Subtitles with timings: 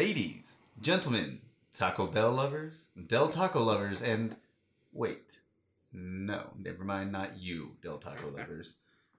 [0.00, 1.38] ladies, gentlemen,
[1.74, 4.34] Taco Bell lovers, Del Taco lovers, and
[4.94, 5.40] wait,
[5.92, 8.76] no, never mind, not you, Del Taco lovers.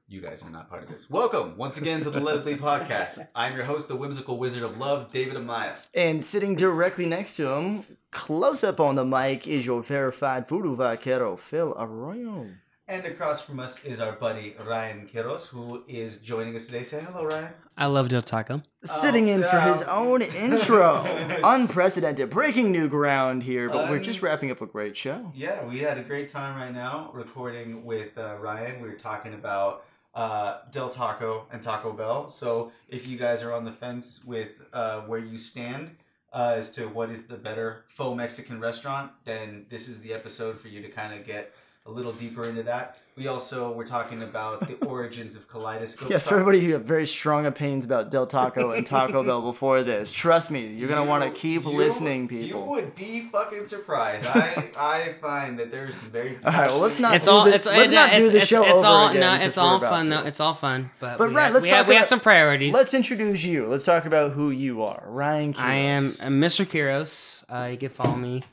[0.08, 1.08] You guys are not part of this.
[1.08, 3.28] Welcome once again to the Let It Bleed podcast.
[3.36, 5.88] I'm your host, the whimsical wizard of love, David Amaya.
[5.94, 10.76] And sitting directly next to him, close up on the mic, is your verified voodoo
[10.76, 12.48] vaquero, Phil Arroyo.
[12.92, 16.84] And across from us is our buddy Ryan Kirros, who is joining us today.
[16.84, 17.54] Say hello, Ryan.
[17.78, 18.64] I love Del Taco.
[18.84, 21.02] Sitting in for his own intro.
[21.42, 25.32] Unprecedented, breaking new ground here, but we're just wrapping up a great show.
[25.34, 28.82] Yeah, we had a great time right now recording with uh, Ryan.
[28.82, 32.28] We were talking about uh, Del Taco and Taco Bell.
[32.28, 35.96] So if you guys are on the fence with uh, where you stand
[36.34, 40.58] uh, as to what is the better faux Mexican restaurant, then this is the episode
[40.58, 41.54] for you to kind of get
[41.88, 43.00] a little deeper into that.
[43.18, 46.10] We also were talking about the origins of Kaleidoscope.
[46.12, 49.82] Yes, for everybody who have very strong opinions about Del Taco and Taco Bell before
[49.84, 52.48] this, trust me, you're gonna want to keep you- listening, people.
[52.48, 54.28] You would be fucking surprised.
[54.36, 56.38] I I find that there's some very.
[56.46, 57.46] All right, well, let's not It's do all.
[57.46, 59.34] the- It's let's it- not do it's, the it's, show it's over all, again No,
[59.46, 60.06] it's all fun.
[60.06, 60.10] to.
[60.12, 60.24] though.
[60.24, 60.92] It's all fun.
[61.00, 62.74] But, But we right, have, let's we, have, talk we have some priorities.
[62.76, 63.68] Let's introduce you.
[63.68, 65.04] Let's talk about who you are.
[65.08, 65.64] Ryan Kirros.
[65.64, 66.66] I am Mr.
[66.66, 67.44] Kirros.
[67.50, 68.44] Uh, you can follow me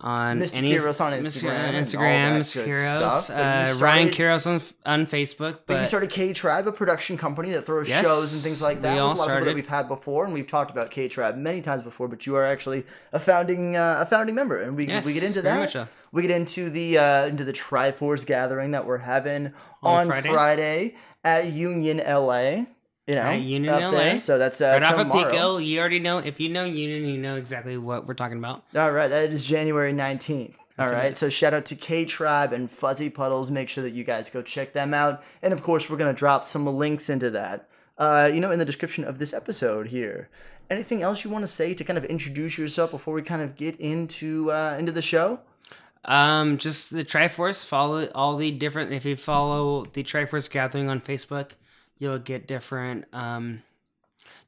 [0.00, 0.58] on Mr.
[0.58, 2.66] any Kirros on Instagram Instagram, Mr.
[2.66, 3.28] Kirros.
[3.28, 5.60] but Uh, Ryan Kirros on, on Facebook.
[5.66, 8.82] But you started K Tribe, a production company that throws Yes, shows and things like
[8.82, 8.94] that.
[8.94, 9.54] we all a lot of people that started.
[9.54, 12.08] we've had before, and we've talked about K Tribe many times before.
[12.08, 15.22] But you are actually a founding uh, a founding member, and we, Yes, we get
[15.22, 15.70] into that.
[15.70, 15.88] so.
[16.12, 20.28] We get into the uh, into the Triforce gathering that we're having on, On Friday.
[20.28, 20.94] Friday.
[21.24, 22.66] at Union, LA.
[23.06, 24.14] You know, At Union, up there.
[24.14, 24.18] LA.
[24.18, 25.12] So that's uh, right off of.
[25.12, 26.18] Pico, you already know.
[26.18, 28.64] If you know Union, you know exactly what we're talking about.
[28.74, 30.54] All right, that is January 19th.
[30.78, 33.50] All right, it so shout out to K Tribe and Fuzzy Puddles.
[33.50, 35.22] Make sure that you guys go check them out.
[35.42, 38.58] And of course, we're going to drop some links into that, uh, you know, in
[38.58, 40.30] the description of this episode here.
[40.70, 43.54] Anything else you want to say to kind of introduce yourself before we kind of
[43.54, 45.40] get into uh, into the show?
[46.06, 47.64] Um, just the Triforce.
[47.64, 48.92] Follow all the different.
[48.92, 51.50] If you follow the Triforce Gathering on Facebook,
[51.98, 53.62] you'll get different um,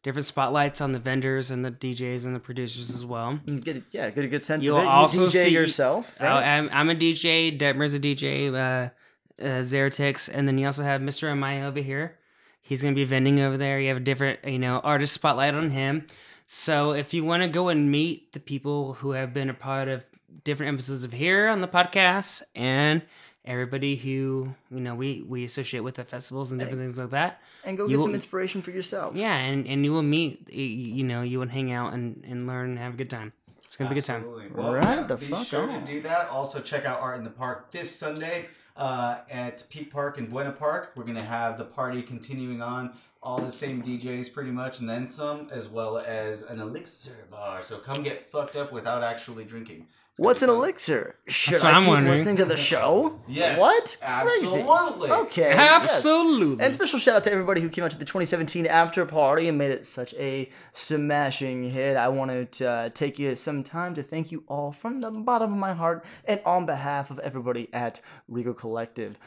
[0.02, 3.38] different spotlights on the vendors and the DJs and the producers as well.
[3.62, 4.86] Get a, yeah, get a good sense You'll of it.
[4.86, 6.16] You also DJ see- yourself.
[6.20, 6.44] I- right?
[6.58, 7.56] I'm, I'm a DJ.
[7.58, 8.52] Detmer's a DJ.
[8.54, 8.90] Uh,
[9.38, 11.30] uh, Zeratix, and then you also have Mr.
[11.30, 12.16] Amaya over here.
[12.62, 13.78] He's gonna be vending over there.
[13.78, 16.06] You have a different, you know, artist spotlight on him.
[16.46, 19.88] So if you want to go and meet the people who have been a part
[19.88, 20.04] of
[20.44, 23.02] different episodes of here on the podcast and
[23.46, 27.40] everybody who you know we we associate with the festivals and different things like that
[27.64, 29.14] and go you get will- some inspiration for yourself.
[29.14, 32.70] yeah and and you will meet you know you will hang out and and learn
[32.70, 34.48] and have a good time it's gonna be a good time Absolutely.
[34.48, 35.80] Right the be fuck sure on.
[35.84, 36.28] to do that.
[36.28, 38.46] Also, check out Art in the Park this Sunday
[38.76, 40.92] uh, at Peak Park and Buena Park.
[40.94, 42.92] We're gonna have the party continuing on.
[43.24, 47.64] All the same DJs, pretty much, and then some, as well as an elixir bar.
[47.64, 49.88] So come get fucked up without actually drinking.
[50.18, 51.16] It's gonna What's an elixir?
[51.28, 52.12] Should what I I'm keep wondering.
[52.16, 53.20] listening to the show?
[53.28, 53.96] Yes, What?
[54.02, 55.08] absolutely.
[55.08, 55.22] Crazy.
[55.22, 55.50] Okay.
[55.50, 55.82] yes.
[55.84, 59.46] absolutely And special shout out to everybody who came out to the 2017 after party
[59.48, 61.96] and made it such a smashing hit.
[61.96, 65.52] I wanted to uh, take you some time to thank you all from the bottom
[65.52, 69.18] of my heart and on behalf of everybody at Regal Collective.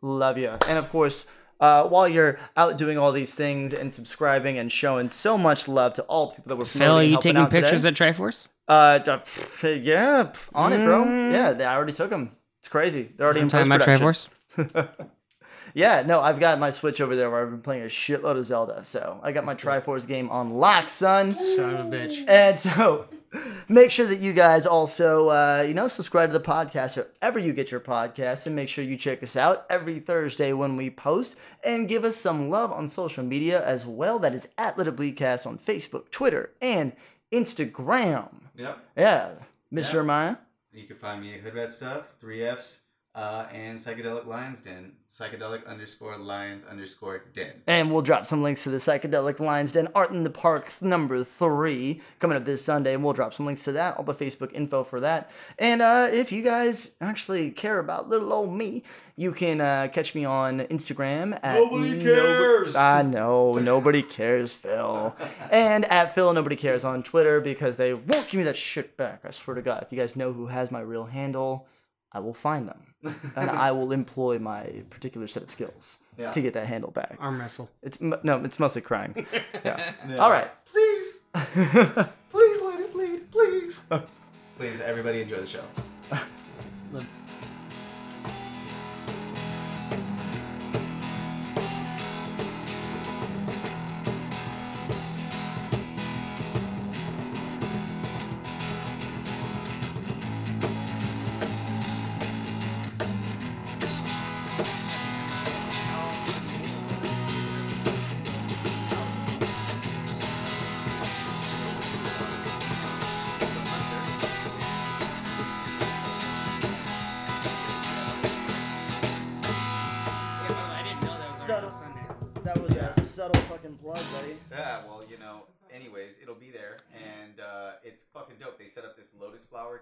[0.00, 0.50] Love you.
[0.68, 1.26] And of course,
[1.60, 5.92] uh, while you're out doing all these things and subscribing and showing so much love
[5.94, 7.62] to all people that were phil are and you helping taking out today.
[7.62, 11.04] pictures at triforce Uh, d- yeah, on it, bro.
[11.04, 11.32] Mm.
[11.32, 12.32] Yeah, they, I already took them.
[12.60, 13.10] It's crazy.
[13.16, 14.30] They're already in talking post about production.
[14.68, 14.88] triforce
[15.74, 18.44] Yeah, no, I've got my Switch over there where I've been playing a shitload of
[18.44, 18.84] Zelda.
[18.84, 21.32] So I got my Triforce game on lock, son.
[21.32, 23.06] son of a bitch And so
[23.68, 27.52] make sure that you guys also, uh, you know, subscribe to the podcast wherever you
[27.52, 31.38] get your podcasts and make sure you check us out every Thursday when we post
[31.62, 34.18] and give us some love on social media as well.
[34.18, 36.92] That is at Let It Bleedcast on Facebook, Twitter, and
[37.32, 38.37] Instagram.
[38.58, 38.78] Yep.
[38.96, 39.30] Yeah,
[39.72, 39.94] Mr.
[39.94, 40.02] Yeah.
[40.02, 40.36] Maya.
[40.72, 42.80] You can find me at Hood Rat Stuff, 3Fs,
[43.18, 44.92] uh, and Psychedelic Lions Den.
[45.10, 47.52] Psychedelic underscore Lions underscore Den.
[47.66, 51.24] And we'll drop some links to the Psychedelic Lions Den Art in the Park number
[51.24, 52.94] three coming up this Sunday.
[52.94, 55.32] And we'll drop some links to that, all the Facebook info for that.
[55.58, 58.84] And uh, if you guys actually care about little old me,
[59.16, 62.76] you can uh, catch me on Instagram at Nobody no- cares.
[62.76, 65.16] I know, nobody cares, Phil.
[65.50, 69.22] and at Phil Nobody Cares on Twitter because they won't give me that shit back.
[69.24, 69.82] I swear to God.
[69.82, 71.66] If you guys know who has my real handle,
[72.12, 72.87] I will find them.
[73.02, 76.30] And I will employ my particular set of skills Yeah.
[76.32, 77.16] to get that handle back.
[77.20, 79.26] arm wrestle It's no, it's mostly crying.
[79.64, 79.92] Yeah.
[80.18, 80.48] All right.
[80.66, 83.84] Please, please let it bleed, please.
[83.90, 84.02] Oh.
[84.58, 85.64] please, everybody enjoy the show.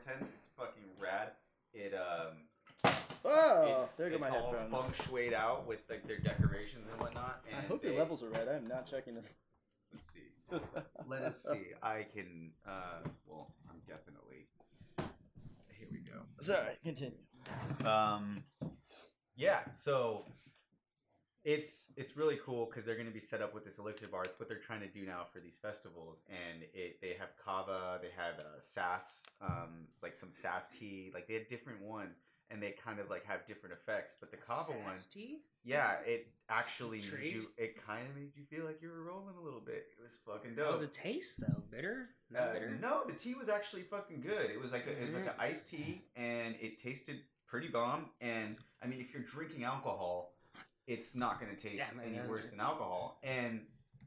[0.06, 0.31] Tent.
[0.37, 1.32] It's fucking rad.
[1.73, 2.93] It um,
[3.29, 4.97] Oh, it's, there go it's my all headphones.
[4.97, 7.43] feng shuied out with like their decorations and whatnot.
[7.50, 8.47] And I hope they, your levels are right.
[8.49, 9.25] I am not checking them.
[9.93, 10.61] Let's see.
[11.08, 11.73] Let us see.
[11.82, 12.53] I can.
[12.67, 14.47] Uh, well, I'm definitely.
[15.79, 16.20] Here we go.
[16.38, 17.17] Sorry, continue.
[17.85, 18.44] Um,
[19.37, 19.61] yeah.
[19.73, 20.25] So
[21.46, 24.25] it's it's really cool because they're going to be set up with this elixir bar.
[24.25, 28.00] It's what they're trying to do now for these festivals, and it they have kava,
[28.02, 32.16] they have uh, sass, um, like some sass tea, like they had different ones,
[32.50, 34.16] and they kind of like have different effects.
[34.19, 35.37] But the kava one, Sasty?
[35.62, 37.46] yeah, it actually made you.
[37.56, 39.87] It kind of made you feel like you were rolling a little bit.
[39.96, 40.72] It was fucking How dope.
[40.72, 41.62] was the taste though?
[41.70, 42.08] Bitter?
[42.28, 42.70] Not Uh, bitter.
[42.82, 44.50] no, the tea was actually fucking good.
[44.50, 45.40] It was like a, it was like an Mhm.
[45.50, 48.10] iced tea, and it tasted pretty bomb.
[48.20, 50.32] And I mean, if you're drinking alcohol,
[50.87, 53.19] it's not going to taste Yeah, any worse than alcohol.
[53.23, 53.61] And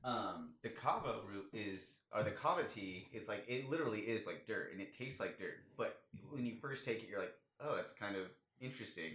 [0.04, 4.48] um, the kava root is, or the kava tea is like it literally is like
[4.48, 5.58] dirt, and it tastes like dirt.
[5.78, 6.00] But
[6.30, 8.24] when you first take it, you're like, oh, that's kind of
[8.62, 9.12] interesting.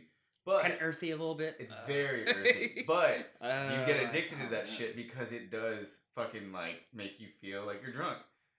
[0.46, 1.56] But Kind of earthy a little bit.
[1.58, 2.84] it's Uh, very earthy.
[2.86, 7.28] But you uh, get addicted to that shit because it does fucking like make you
[7.40, 8.18] feel like you're drunk.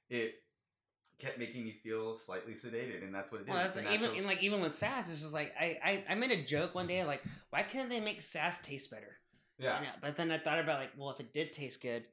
[0.10, 0.36] It
[1.20, 3.50] kept making me feel slightly sedated, and that's what it is.
[3.50, 6.16] Well, that's a even and like even with sass, it's just like I, I I
[6.16, 9.18] made a joke one day like why couldn't they make sass taste better?
[9.58, 9.80] yeah.
[10.02, 12.04] But then I thought about like well if it did taste good,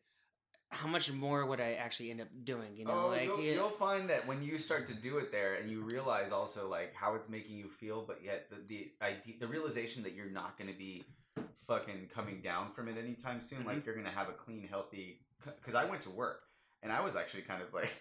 [0.71, 2.77] how much more would I actually end up doing?
[2.77, 5.31] You know, oh, like you'll, it- you'll find that when you start to do it
[5.31, 8.93] there, and you realize also like how it's making you feel, but yet the the
[9.03, 11.05] idea, the realization that you're not going to be
[11.57, 13.61] fucking coming down from it anytime soon.
[13.61, 13.69] Mm-hmm.
[13.69, 15.21] Like you're going to have a clean, healthy.
[15.45, 16.45] Because I went to work,
[16.83, 17.93] and I was actually kind of like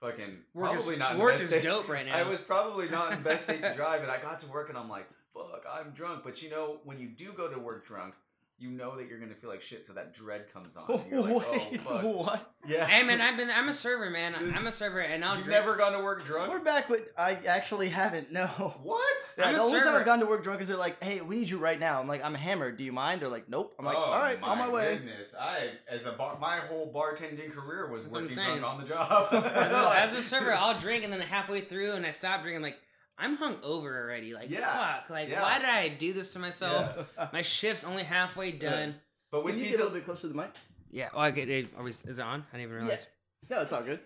[0.00, 2.16] fucking work probably is, not in work best is state- dope right now.
[2.16, 4.68] I was probably not in the best state to drive, and I got to work,
[4.68, 7.84] and I'm like, "Fuck, I'm drunk." But you know, when you do go to work
[7.86, 8.14] drunk,
[8.60, 10.90] you know that you're gonna feel like shit, so that dread comes on.
[10.90, 12.52] and You're like, "Oh fuck." what?
[12.66, 12.86] Yeah.
[12.86, 14.34] Hey man, I've been I'm a server, man.
[14.34, 15.60] I'm a server, and I'll You've drink.
[15.60, 16.50] never gone to work drunk.
[16.50, 17.02] We're back with.
[17.16, 18.32] I actually haven't.
[18.32, 18.46] No.
[18.82, 19.34] What?
[19.38, 19.94] Yeah, I'm a the only time.
[19.96, 22.08] I've gone to work drunk is they're like, "Hey, we need you right now." I'm
[22.08, 22.76] like, "I'm hammered.
[22.76, 25.34] Do you mind?" They're like, "Nope." I'm like, oh, "All right, on my way." Goodness,
[25.40, 29.28] I as a bar, my whole bartending career was That's working drunk on the job.
[29.32, 32.56] as, a, as a server, I'll drink, and then halfway through, and I stop drinking.
[32.56, 32.78] I'm like,
[33.18, 34.32] I'm hung over already.
[34.34, 34.60] Like, Yeah.
[35.00, 35.10] fuck.
[35.10, 35.42] Like, Yeah.
[35.42, 37.06] why did I do this to myself?
[37.16, 37.28] Yeah.
[37.32, 38.94] My shift's only halfway done.
[39.30, 40.50] But with Can you these, get a little bit closer to the mic?
[40.90, 41.10] Yeah.
[41.12, 41.68] Oh, I get it.
[41.76, 42.44] Are we, is it on?
[42.52, 43.06] I didn't even realize.
[43.50, 44.00] No, it's all good.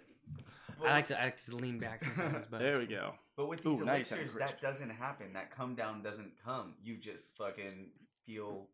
[0.80, 3.14] but, I like to I like to lean back sometimes, but There we go.
[3.36, 4.38] but with these Ooh, elixirs, crisp.
[4.38, 5.32] that doesn't happen.
[5.34, 6.74] That come down doesn't come.
[6.82, 7.90] You just fucking
[8.26, 8.68] feel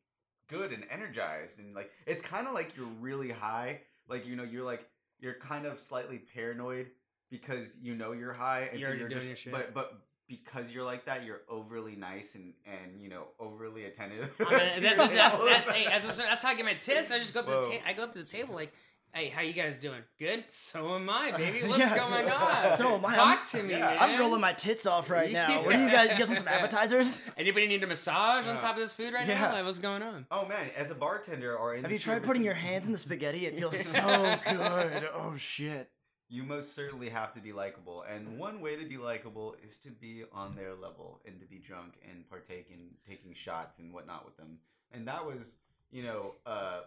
[0.48, 3.80] good and energized, and like it's kind of like you're really high.
[4.08, 4.86] Like you know, you're like
[5.20, 6.90] you're kind of slightly paranoid
[7.30, 9.52] because you know you're high, and You're so you're doing just your shit.
[9.52, 9.92] but but.
[10.28, 14.34] Because you're like that, you're overly nice and and you know overly attentive.
[14.38, 17.10] I mean, that- that- that's, hey, that's, that's how I get my tips.
[17.10, 18.72] I just go up to the ta- I go up to the table like,
[19.14, 20.02] hey, how you guys doing?
[20.18, 20.44] Good.
[20.48, 21.66] So am I, baby.
[21.66, 21.96] What's Yeah.
[21.96, 22.66] going on?
[22.76, 23.14] So am I.
[23.14, 23.78] Talk I'm- to me, yeah.
[23.86, 23.96] man.
[24.00, 25.62] I'm rolling my tits off right now.
[25.62, 26.10] What do you guys?
[26.12, 27.22] You guys want some appetizers?
[27.38, 29.40] Anybody need a massage on top of this food right Yeah.
[29.40, 29.52] now?
[29.54, 30.26] Like, what's going on?
[30.30, 32.84] Oh man, as a bartender or in Have the you tried service- putting your hands
[32.84, 33.46] in the spaghetti?
[33.46, 35.08] It feels so good.
[35.14, 35.88] Oh shit.
[36.30, 39.90] You most certainly have to be likable, and one way to be likable is to
[39.90, 44.26] be on their level and to be drunk and partake in taking shots and whatnot
[44.26, 44.58] with them.
[44.92, 45.56] And that was,
[45.90, 46.80] you know, uh,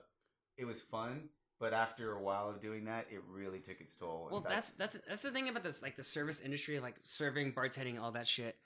[0.57, 1.29] it was fun,
[1.59, 4.27] but after a while of doing that, it really took its toll.
[4.31, 7.99] Well, that's that's that's the thing about this, like the service industry, like serving, bartending,
[7.99, 8.57] all that shit.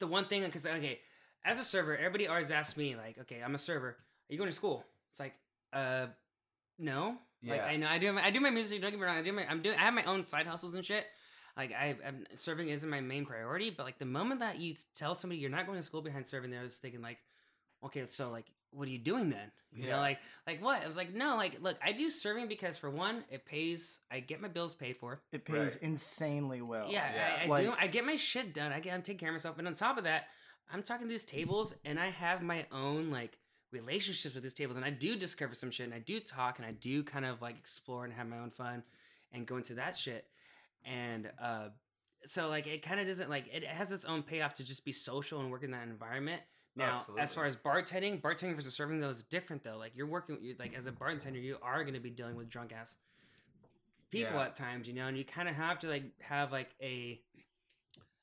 [0.00, 0.98] The one thing, because okay,
[1.44, 3.88] as a server, everybody always asks me, like, okay, I'm a server.
[3.88, 3.96] Are
[4.28, 4.84] you going to school?
[5.10, 5.34] It's like,
[5.72, 6.06] uh,
[6.78, 7.18] no.
[7.44, 8.80] Like I know I do my, I do my music.
[8.82, 9.16] Don't get me wrong.
[9.16, 11.06] I do my I'm doing I have my own side hustles and shit.
[11.56, 15.14] Like I, I'm serving isn't my main priority, but like the moment that you tell
[15.14, 17.18] somebody you're not going to school behind serving, they're just thinking like,
[17.84, 19.50] okay, so like, what are you doing then?
[19.74, 19.96] You Yeah.
[19.96, 20.82] know, like like what?
[20.82, 23.98] I was like, no, like look, I do serving because for one, it pays.
[24.10, 25.20] I get my bills paid for.
[25.32, 25.82] It pays Right.
[25.82, 26.86] insanely well.
[26.90, 27.36] yeah, yeah.
[27.40, 27.74] I, I Like- do.
[27.78, 28.72] I get my shit done.
[28.72, 28.94] I get.
[28.94, 30.28] I'm taking care of myself, and on top of that,
[30.72, 33.36] I'm talking to these tables, and I have my own like
[33.72, 36.66] relationships with these tables, and I do discover some shit, and I do talk, and
[36.66, 38.82] I do kind of like explore and have my own fun,
[39.32, 40.26] and go into that shit,
[40.84, 41.68] and uh,
[42.26, 44.92] so like it kind of doesn't like it has its own payoff to just be
[44.92, 46.42] social and work in that environment.
[46.74, 47.22] Now, Absolutely.
[47.22, 49.76] as far as bartending, bartending versus serving though is different though.
[49.76, 52.48] Like you're working, you're, like as a bartender, you are going to be dealing with
[52.48, 52.96] drunk ass
[54.10, 54.44] people Yeah.
[54.44, 57.20] at times, you know, and you kind of have to like have like a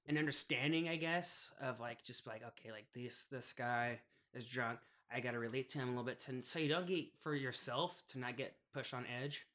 [0.08, 4.00] an understanding, I guess, of like just like okay, like this this guy
[4.34, 4.80] is drunk.
[5.14, 7.36] I got to relate to him a little bit, to, so you don't get for
[7.36, 9.46] yourself to not get pushed on edge.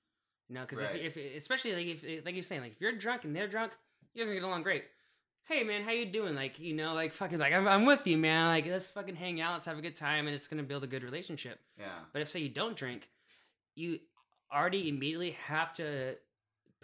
[0.49, 0.97] You know, because Right.
[0.97, 3.49] if, if especially like if eh, like you're saying, like if you're drunk and they're
[3.49, 3.73] drunk,
[4.13, 4.85] you guys are gonna get along great.
[5.45, 6.35] Hey man, how you doing?
[6.35, 8.49] Like you know, like fucking like I'm, I'm with you, man.
[8.49, 10.87] Like let's fucking hang out, let's have a good time, and it's gonna build a
[10.87, 11.61] good relationship.
[11.79, 11.87] yeah.
[12.13, 13.09] But if say you don't drink,
[13.75, 14.01] you
[14.53, 16.17] already immediately have to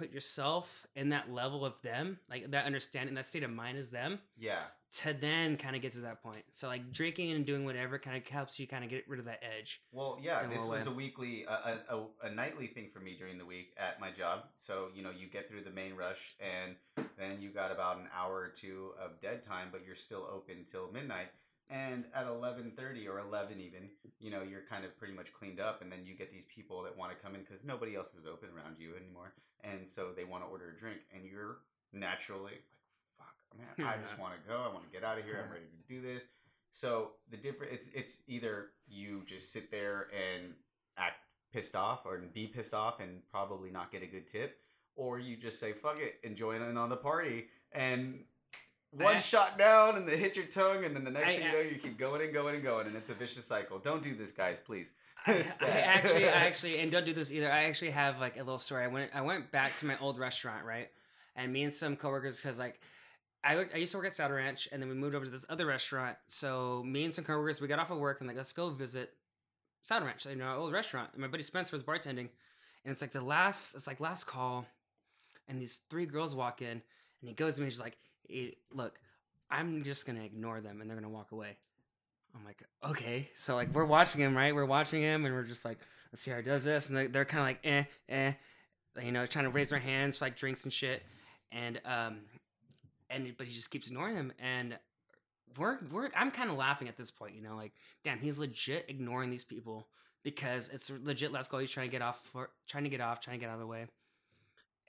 [0.01, 3.91] put yourself in that level of them, like that understanding, that state of mind is
[3.91, 4.63] them, Yeah.
[5.01, 6.43] to then kind of get to that point.
[6.53, 9.27] So like drinking and doing whatever kind of helps you kind of get rid of
[9.27, 9.83] that edge.
[9.93, 10.93] Well, yeah, this was way.
[10.93, 14.45] a weekly, a, a, a nightly thing for me during the week at my job.
[14.55, 16.77] So, you know, you get through the main rush and
[17.19, 20.65] then you got about an hour or two of dead time, but you're still open
[20.65, 21.29] till midnight.
[21.71, 25.83] And at 11.30 or 11 even, you know, you're kind of pretty much cleaned up.
[25.83, 28.27] And then you get these people that want to come in because nobody else is
[28.27, 29.33] open around you anymore.
[29.63, 30.99] And so they want to order a drink.
[31.15, 31.59] And you're
[31.93, 32.65] naturally like,
[33.19, 34.57] fuck, man, I just want to go.
[34.57, 35.43] I want to get out of here.
[35.45, 36.27] I'm ready to do this.
[36.73, 40.55] So the different it's it's either you just sit there and
[40.97, 41.17] act
[41.53, 44.59] pissed off or be pissed off and probably not get a good tip,
[44.95, 48.21] or you just say fuck it and join in on the party and
[48.93, 51.47] one I- shot down and then hit your tongue and then the next I- thing
[51.47, 53.79] you know you keep going and going and going and it's a vicious cycle.
[53.79, 54.93] Don't do this, guys, please.
[55.27, 57.51] I, I actually, I actually, and don't do this either.
[57.51, 58.85] I actually have like a little story.
[58.85, 60.89] I went, I went back to my old restaurant, right?
[61.37, 62.81] And me and some coworkers, because like,
[63.45, 65.47] I, I used to work at Saddle Ranch, and then we moved over to this
[65.49, 66.17] other restaurant.
[66.27, 69.15] So me and some coworkers, we got off of work and like, let's go visit
[69.83, 71.11] Saddle Ranch, you know, our old restaurant.
[71.13, 72.29] And my buddy Spencer was bartending,
[72.85, 74.67] and it's like the last, it's like last call,
[75.49, 76.83] and these three girls walk in, and
[77.29, 77.97] he goes to me, and he's like,
[78.33, 78.99] "Eh, "Look,
[79.51, 81.57] I'm just gonna ignore them, and they're gonna walk away."
[82.35, 83.29] I'm like, okay.
[83.35, 84.55] So like we're watching him, right?
[84.55, 85.79] We're watching him, and we're just like,
[86.13, 86.89] let's see how he does this.
[86.89, 88.33] And they- they're kind of like, eh, eh,
[89.03, 91.03] you know, trying to raise their hands for like drinks and shit.
[91.51, 92.19] And um,
[93.09, 94.33] and but he just keeps ignoring them.
[94.39, 94.79] And
[95.59, 97.73] we're we're I'm kind of laughing at this point, you know, like,
[98.05, 99.89] damn, he's legit ignoring these people
[100.23, 101.59] because it's legit last goal.
[101.59, 103.61] He's trying to get off, for, trying to get off, trying to get out of
[103.61, 103.87] the way.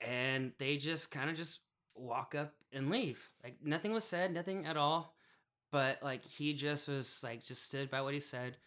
[0.00, 1.60] And they just kind of just
[1.94, 3.20] walk up and leave.
[3.44, 5.14] Like nothing was said, nothing at all
[5.70, 8.58] but like he just was like just stood by what he said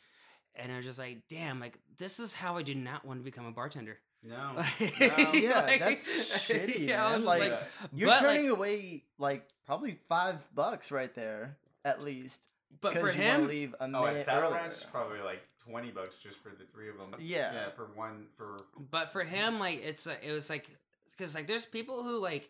[0.56, 3.24] and i was just like damn like this is how i do not want to
[3.24, 4.54] become a bartender No.
[4.56, 5.32] Like- no.
[5.34, 7.16] Yeah, like- that's shitty, yeah, man.
[7.18, 7.64] was Like, Yeah.
[7.94, 12.48] You're but, like- turning away like probably five bucks right there, at least.
[12.82, 14.56] but for you him leave a Oh, minute at Saddle earlier.
[14.62, 17.14] Ranch, it's probably like twenty bucks just for the three of them.
[17.20, 17.54] Yeah.
[17.54, 18.58] yeah, for one for
[18.90, 20.72] but for him like it's like it was like
[21.12, 22.50] because like there's people who like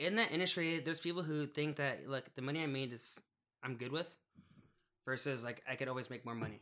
[0.00, 3.20] in that industry there's people who think that look the money i made is
[3.62, 4.08] i'm good with
[5.04, 6.60] versus like i could always make more money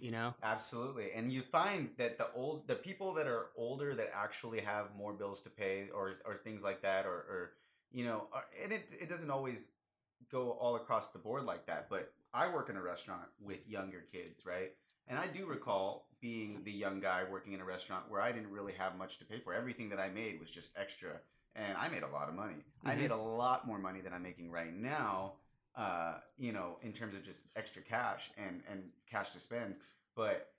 [0.00, 1.10] you know Absolutely.
[1.14, 5.12] And you find that the old the people that are older that actually have more
[5.12, 7.52] bills to pay or or things like that or or
[7.92, 8.28] you know,
[8.62, 9.70] and it it doesn't always
[10.30, 14.04] go all across the board like that, but I work in a restaurant with younger
[14.12, 14.72] kids, right?
[15.06, 18.50] And I do recall being the young guy working in a restaurant where I didn't
[18.50, 19.54] really have much to pay for.
[19.54, 21.20] Everything that I made was just extra,
[21.54, 22.64] and I made a lot of money.
[22.84, 22.98] I Mhm.
[22.98, 25.34] made a lot more money than I'm making right now.
[25.74, 29.76] Uh, you know, in terms of just extra cash and and cash to spend,
[30.16, 30.52] but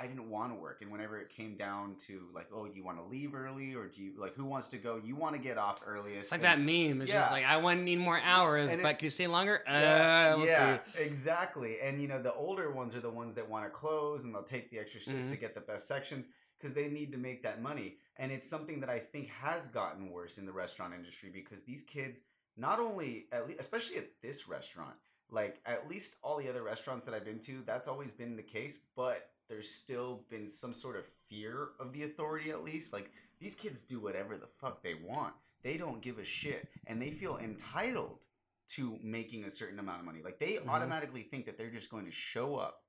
[0.00, 0.80] I didn't want to work.
[0.80, 4.02] And whenever it came down to like, oh, you want to leave early or do
[4.02, 4.96] you like who wants to go?
[4.96, 6.18] You want to get off earliest.
[6.20, 7.20] it's like and- that meme it's Yeah.
[7.20, 9.62] just like i want to need more hours And it- but can you stay longer
[9.66, 11.80] Yeah, uh, yeah, exactly.
[11.80, 14.42] And you know, the older ones are the ones that want to close and they'll
[14.44, 15.40] take the extra shift to Mhm.
[15.40, 17.96] get the best sections because they need to make that money.
[18.16, 21.82] And it's something that I think has gotten worse in the restaurant industry because these
[21.82, 22.20] kids,
[22.56, 24.94] not only at least, especially at this restaurant,
[25.30, 28.42] like at least all the other restaurants that I've been to, that's always been the
[28.42, 28.80] case.
[28.96, 32.92] But there's still been some sort of fear of the authority, at least.
[32.92, 35.34] Like these kids do whatever the fuck they want.
[35.62, 38.26] They don't give a shit, and they feel entitled
[38.68, 40.20] to making a certain amount of money.
[40.22, 40.68] Like they Mhm.
[40.68, 42.84] automatically think that they're just going to show up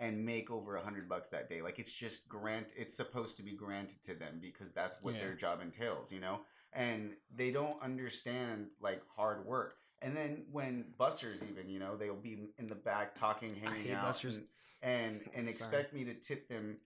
[0.00, 1.62] and make over a hundred bucks that day.
[1.62, 2.72] Like it's just grant.
[2.76, 5.20] It's supposed to be granted to them because that's what Yeah.
[5.20, 6.40] their job entails, you know.
[6.72, 9.76] And they don't understand like hard work.
[10.02, 14.06] And then when busters even you know, they'll be in the back talking, hanging out,
[14.06, 14.38] bussers.
[14.82, 16.78] and and, and expect me to tip them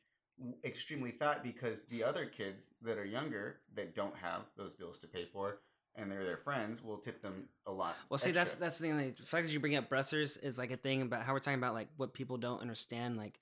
[0.64, 5.06] extremely fat because the other kids that are younger that don't have those bills to
[5.08, 5.58] pay for
[5.98, 7.96] and they're their friends will tip them a lot.
[8.08, 8.60] Well, see, that's extra.
[8.60, 8.96] that's the thing.
[8.96, 11.40] Like, the fact that you bring up bussers is like a thing about how we're
[11.40, 13.16] talking about like what people don't understand.
[13.16, 13.38] Like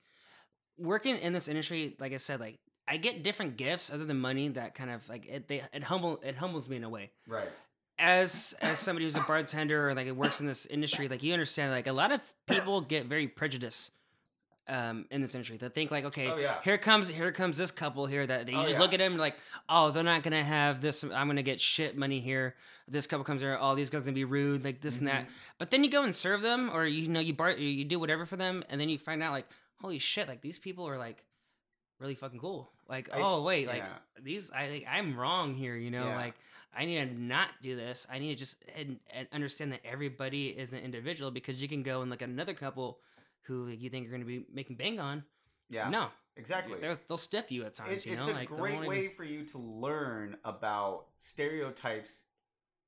[0.77, 4.49] working in this industry, like I said, like I get different gifts other than money
[4.49, 7.11] that kind of like it they it humble it humbles me in a way.
[7.27, 7.49] right.
[7.99, 11.33] As as somebody who's a bartender or like it works in this industry, like you
[11.33, 13.91] understand, like a lot of people get very prejudiced
[14.69, 15.57] um in this industry.
[15.57, 16.61] They think like, okay, Oh, yeah.
[16.63, 18.79] here comes here comes this couple here that, that you Oh, just yeah.
[18.79, 19.35] look at them and like,
[19.69, 21.03] oh, they're not gonna have this.
[21.03, 22.55] I'm gonna get shit money here.
[22.89, 23.57] This couple comes here.
[23.59, 25.17] Oh, these guys gonna be rude, like this and Mm-hmm.
[25.17, 25.29] that.
[25.57, 28.25] But then you go and serve them, or you know you bar you do whatever
[28.25, 29.47] for them, and then you find out like,
[29.81, 31.23] holy shit, like these people are like
[31.99, 32.69] really fucking cool.
[32.89, 34.21] Like, I- oh wait, like yeah.
[34.23, 35.75] these I like, I'm wrong here.
[35.75, 36.33] You know, like
[36.77, 38.05] I need to not do this.
[38.09, 41.83] I need to just and, and understand that everybody is an individual because you can
[41.83, 42.99] go and look at another couple
[43.47, 45.23] who like, you think are going to be making bang on.
[45.69, 45.89] Yeah.
[45.89, 46.79] No, exactly.
[46.79, 48.05] they'll, they'll stiff you at times.
[48.05, 52.25] It- you know, it's a like, great way even- for you to learn about stereotypes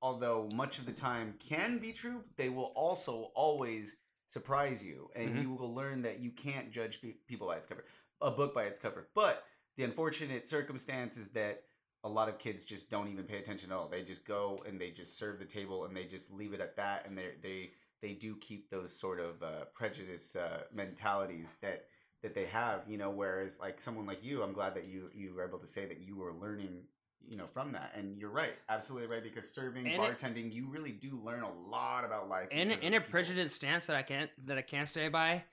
[0.01, 3.97] although much of the time can be true they will also always
[4.27, 5.41] surprise you and Mhm.
[5.41, 7.83] you will learn that you can't judge pe- people by its cover
[8.21, 11.63] a book by its cover but the unfortunate circumstance is that
[12.05, 14.79] a lot of kids just don't even pay attention at all they just go and
[14.79, 17.71] they just serve the table and they just leave it at that and they they
[18.01, 21.85] they do keep those sort of uh, prejudice uh, mentalities that
[22.21, 25.33] that they have you know whereas like someone like you i'm glad that you you
[25.33, 26.81] were able to say that you were learning
[27.29, 30.67] you know from that and you're right absolutely right because serving And it- bartending you
[30.67, 33.11] really do learn a lot about life in in a people.
[33.11, 35.43] prejudiced stance that I can't that I can't stay by,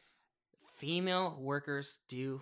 [0.76, 2.40] female workers do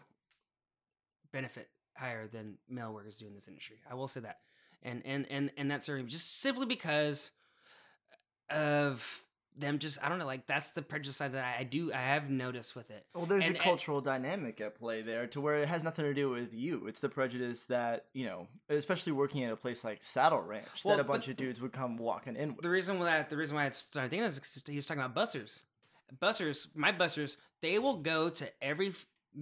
[1.33, 3.77] benefit higher than male workers do in this industry.
[3.91, 4.39] I will say that,
[4.83, 7.33] and and and and that's certainly just simply because
[8.51, 9.23] of
[9.57, 9.79] them.
[9.79, 12.29] Just I don't know, like that's the prejudice side that I, I do I have
[12.31, 13.07] noticed with it.
[13.15, 16.05] Well, there's And- a and- cultural dynamic at play there to where it has nothing
[16.05, 16.87] to do with you.
[16.87, 20.97] It's the prejudice that, you know, especially working at a place like Saddle Ranch, Well,
[20.97, 22.63] that a bunch of dudes would come walking in with.
[22.63, 25.15] The reason why the reason why I started thinking is 'cause he was talking about
[25.15, 25.63] bussers.
[26.21, 28.93] Bussers, my bussers, they will go to every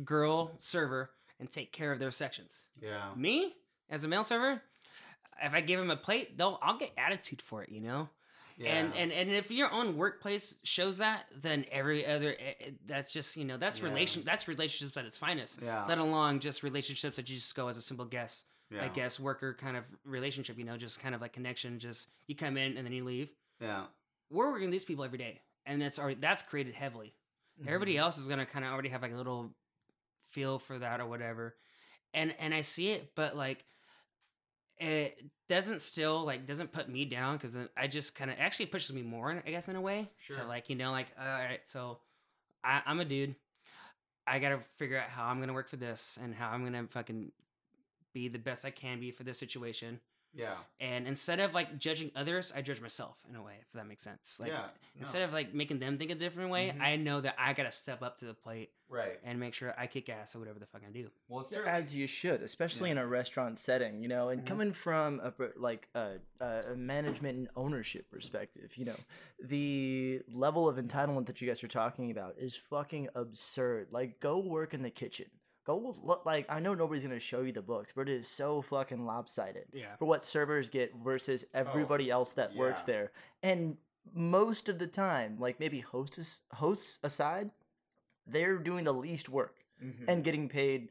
[0.04, 2.66] girl server and take care of their sections.
[2.80, 3.54] yeah Me
[3.90, 4.62] as a male server,
[5.42, 8.08] if I give him a plate, they'll I'll get attitude for it, you know.
[8.58, 12.70] Yeah And and and if your own workplace shows that, then every other eh, eh,
[12.86, 13.86] that's just you know that's Yeah.
[13.86, 15.58] relation that's relationships at its finest.
[15.62, 15.84] Yeah.
[15.86, 19.18] Let alone just relationships that you just go as a simple guest, yeah I guess
[19.20, 20.58] worker kind of relationship.
[20.58, 21.78] You know, just kind of like connection.
[21.78, 23.30] Just you come in and then you leave.
[23.60, 23.84] yeah
[24.30, 27.14] We're working with these people every day, and that's already that's created heavily.
[27.66, 28.04] Everybody Mm-hmm.
[28.04, 29.54] else is gonna kind of already have like a little
[30.30, 31.56] feel for that or whatever,
[32.14, 33.64] and and I see it, but like
[34.78, 38.66] it doesn't still like doesn't put me down because then I just kind of actually
[38.66, 40.10] pushes me more, I guess, in a way.
[40.18, 40.36] Sure.
[40.36, 41.98] So like you know like all right, so
[42.64, 43.34] I, I'm a dude.
[44.26, 47.32] I gotta figure out how I'm gonna work for this and how I'm gonna fucking
[48.12, 50.00] be the best I can be for this situation.
[50.34, 53.86] Yeah And instead of like judging others, I judge myself in a way, if that
[53.86, 54.38] makes sense.
[54.40, 54.68] Like yeah
[55.00, 56.80] instead of like making them think a different way, Mhm.
[56.82, 59.86] I know that I gotta step up to the plate right and make sure I
[59.86, 61.10] kick ass or whatever the fuck I do.
[61.28, 62.92] well certainly As you should, especially Yeah.
[62.92, 64.46] in a restaurant setting, you know, and Mhm.
[64.46, 68.96] coming from a like a, a management and ownership perspective, you know,
[69.42, 73.88] the level of entitlement that you guys are talking about is fucking absurd.
[73.90, 75.26] Like, go work in the kitchen.
[75.64, 78.62] Go look like I know nobody's gonna show you the books, but it is so
[78.62, 79.66] fucking lopsided.
[79.72, 79.96] Yeah.
[79.96, 83.12] for what servers get versus everybody else that works there.
[83.42, 83.76] And
[84.12, 87.50] most of the time, like maybe hosts hosts aside,
[88.26, 90.04] they're doing the least work Mhm.
[90.08, 90.90] and getting paid,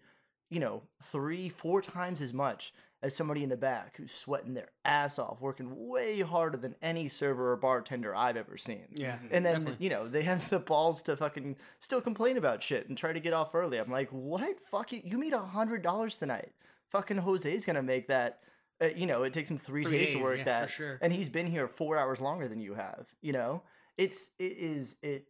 [0.49, 4.69] you know, three, four times as much as somebody in the back who's sweating their
[4.85, 8.85] ass off, working way harder than any server or bartender I've ever seen.
[8.95, 9.17] Yeah.
[9.31, 9.83] And then, definitely.
[9.83, 13.19] you know, they have the balls to fucking still complain about shit and try to
[13.19, 13.79] get off early.
[13.79, 14.59] I'm like, what?
[14.59, 15.01] Fuck you.
[15.03, 16.51] You made a hundred dollars tonight.
[16.89, 18.39] Fucking Jose's gonna make that.
[18.81, 20.99] Uh, you know, it takes him three, Three days, to work yeah, that, for sure.
[21.01, 23.05] and he's been here four hours longer than you have.
[23.21, 23.61] You know,
[23.97, 25.25] it's it is it.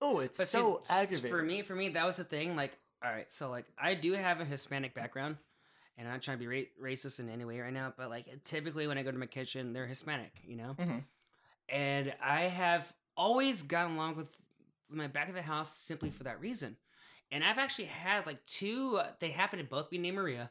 [0.00, 1.30] Oh, it's But so s- aggravating.
[1.30, 2.56] For me, for me, that was the thing.
[2.56, 5.36] Like, all right, so like I do have a Hispanic background,
[5.96, 8.26] and I'm not trying to be ra- racist in any way right now, but like
[8.44, 11.04] typically when I go to my kitchen, they're Hispanic, you know, Mhm.
[11.68, 14.30] and I have always gotten along with
[14.88, 16.76] my back of the house simply for that reason.
[17.30, 18.98] And I've actually had like two.
[18.98, 20.50] Uh, they happen to both be named Maria.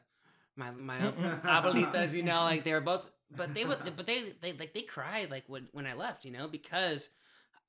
[0.56, 0.98] My my
[1.44, 4.82] abuelitas, you know, like they were both, but they would, but they they like they
[4.82, 7.10] cried like when when I left, you know, because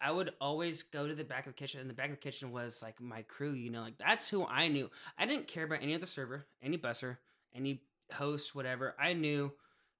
[0.02, 2.22] I would always go to the back of the kitchen, and the back of the
[2.22, 4.90] kitchen was like my crew, you know, like that's who I knew.
[5.18, 7.18] I didn't care about any other server, any busser,
[7.56, 7.82] any
[8.13, 8.96] host, whatever.
[9.00, 9.52] I knew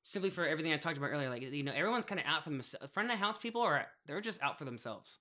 [0.04, 1.30] simply for everything I talked about earlier.
[1.30, 2.88] Like you know, everyone's kind of out for themselves.
[2.94, 5.20] Front of the house people are they're just out for themselves.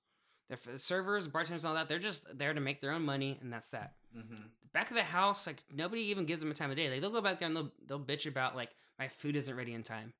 [0.48, 1.88] They're for the servers, bartenders, and all that.
[1.88, 3.94] They're just there to make their own money, and that's that.
[4.16, 4.50] Mhm.
[4.72, 6.90] Back of the house, like nobody even gives them a time of day.
[6.90, 9.72] Like they'll go back there and they'll they'll bitch about like my food isn't ready
[9.72, 10.12] in time.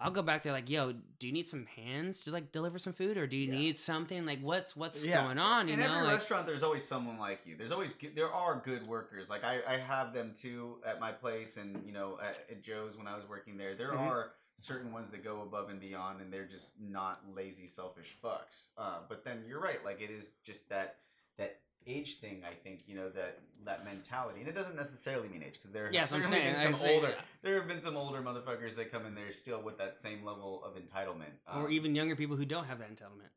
[0.00, 2.92] I'll go back there like, yo, do you need some hands to like deliver some
[2.92, 3.54] food, or do you Yeah.
[3.58, 5.22] need something like what's what's Yeah.
[5.24, 5.66] going on?
[5.66, 8.60] You in know, every like, restaurant there's always someone like you there's always there are
[8.64, 12.46] good workers like i, I have them too at my place and you know at,
[12.50, 13.98] at joe's when i was working there there Mhm.
[13.98, 18.68] are certain ones that go above and beyond and they're just not lazy selfish fucks
[18.78, 20.96] uh, but then you're right like it is just that
[21.36, 25.42] that age thing i think you know that that mentality and it doesn't necessarily mean
[25.42, 27.96] age because there have Yes, certainly saying, been some say- older there have been some
[27.96, 31.72] older motherfuckers that come in there still with that same level of entitlement or Um,
[31.72, 33.30] even younger people who don't have that entitlement.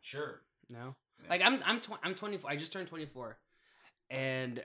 [0.00, 1.30] sure No, Yeah.
[1.30, 2.50] like I'm I'm tw- I'm 24.
[2.50, 3.36] I just turned 24,
[4.10, 4.64] and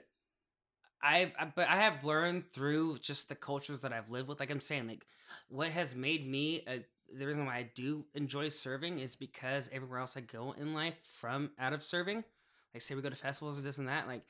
[1.02, 4.38] I've but I have learned through just the cultures that I've lived with.
[4.40, 5.06] Like I'm saying, like
[5.48, 9.98] what has made me a the reason why I do enjoy serving is because everywhere
[10.00, 12.24] else I go in life from out of serving,
[12.74, 14.22] like say we go to festivals or this and that, like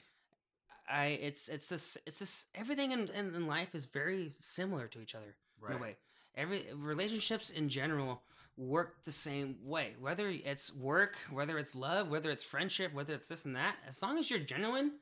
[0.89, 5.01] I it's it's this it's this everything in, in, in life is very similar to
[5.01, 5.37] each other
[5.69, 5.97] in a way.
[6.35, 8.23] Every relationships in general
[8.57, 9.95] work the same way.
[10.01, 14.03] Whether it's work, whether it's love, whether it's friendship, whether it's this and that, as
[14.03, 14.93] long as you're genuine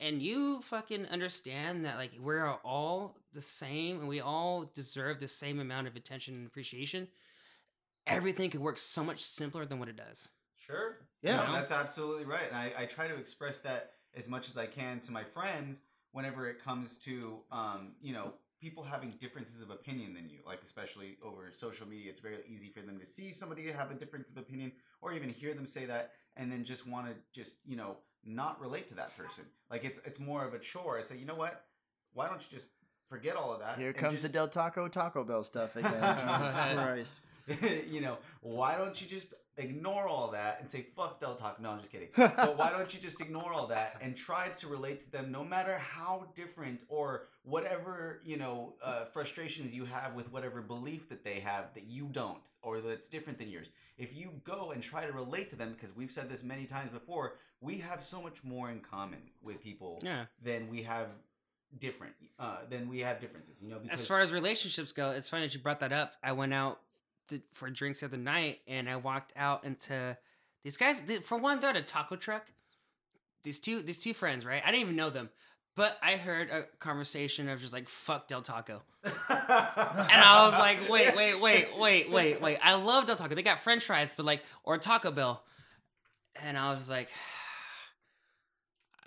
[0.00, 5.28] and you fucking understand that like we're all the same and we all deserve the
[5.28, 7.08] same amount of attention and appreciation,
[8.06, 10.28] everything could work so much simpler than what it does.
[10.64, 10.98] Sure.
[11.22, 11.36] Yeah.
[11.46, 12.46] No, that's absolutely right.
[12.48, 15.82] And I, I try to express that as much as I can to my friends
[16.12, 20.38] whenever it comes to, um, you know, people having differences of opinion than you.
[20.46, 23.94] Like, especially over social media, it's very easy for them to see somebody have a
[23.94, 24.70] difference of opinion
[25.00, 28.60] or even hear them say that and then just want to just, you know, not
[28.60, 29.44] relate to that person.
[29.70, 30.98] Like, it's it's more of a chore.
[30.98, 31.64] It's like, you know what?
[32.14, 32.68] Why don't you just
[33.08, 33.78] forget all of that?
[33.78, 35.92] Here comes just- the Del Taco Taco Bell stuff again.
[36.38, 37.20] Jesus Christ.
[37.90, 41.62] you know, why don't you just ignore all that and say fuck Del Taco?
[41.62, 42.08] No, I'm just kidding.
[42.16, 45.44] but why don't you just ignore all that and try to relate to them, no
[45.44, 51.24] matter how different or whatever you know uh, frustrations you have with whatever belief that
[51.24, 53.70] they have that you don't or that's different than yours.
[53.98, 56.90] If you go and try to relate to them, because we've said this many times
[56.90, 60.24] before, we have so much more in common with people Yeah.
[60.42, 61.12] than we have
[61.78, 63.62] different uh, than we have differences.
[63.62, 66.14] You know, because As far as relationships go, it's funny that you brought that up.
[66.22, 66.80] I went out
[67.28, 70.16] to, for drinks the other night, and I walked out into
[70.64, 71.02] these guys.
[71.02, 72.46] they- For one, they're at a taco truck.
[73.44, 74.62] These two, these two friends, right?
[74.64, 75.28] I didn't even know them,
[75.74, 80.78] but I heard a conversation of just like "fuck Del Taco," and I was like,
[80.88, 83.34] "Wait, wait, wait, wait, wait, wait!" I love Del Taco.
[83.34, 85.42] They got French fries, but like or Taco Bell,
[86.36, 87.08] and I was like.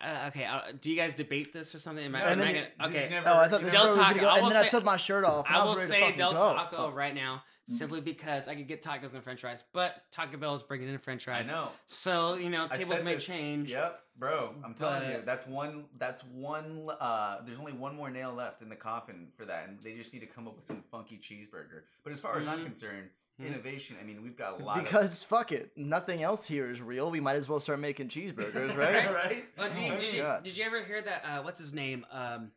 [0.06, 2.06] Uh, okay, uh, do you guys debate this or something?
[2.06, 3.98] Am I, No, am I these- gonna, okay, never- Oh, I thought this Del story
[3.98, 5.48] was Taco, go, I and will then I took my shirt off.
[5.48, 6.54] And I will say Del go.
[6.54, 6.92] Taco Oh.
[6.92, 10.62] right now simply because I could get tacos and French fries, but Taco Bell is
[10.62, 11.50] bringing in French fries.
[11.50, 11.66] I fries.
[11.66, 11.72] know.
[11.88, 13.72] So you know, tables may this- change.
[13.72, 14.54] Yep, bro.
[14.64, 15.86] I'm telling you, that's one.
[15.98, 16.88] That's one.
[17.00, 20.14] Uh, there's only one more nail left in the coffin for that, and they just
[20.14, 21.82] need to come up with some funky cheeseburger.
[22.04, 22.66] But as far as I'm Mhm.
[22.66, 23.10] concerned.
[23.44, 23.98] Innovation.
[24.00, 24.84] I mean, we've got a lot.
[24.84, 27.12] Because fuck it, nothing else here is real.
[27.12, 29.14] We might as well start making cheeseburgers, right?
[29.14, 29.44] right.
[29.58, 31.24] Oh, did, you, did, you, did you ever hear that?
[31.26, 32.06] Uh, what's his name?
[32.12, 32.52] Um,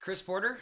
[0.00, 0.58] Chris Porter.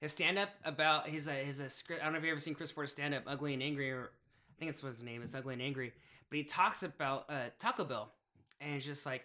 [0.00, 2.02] His stand up about his a his a script.
[2.02, 4.10] I don't know if you ever seen Chris Porter stand up, Ugly and Angry, or
[4.50, 5.92] I think it's what his name is, Ugly and Angry.
[6.28, 8.12] But he talks about uh, Taco Bell,
[8.60, 9.24] and it's just like.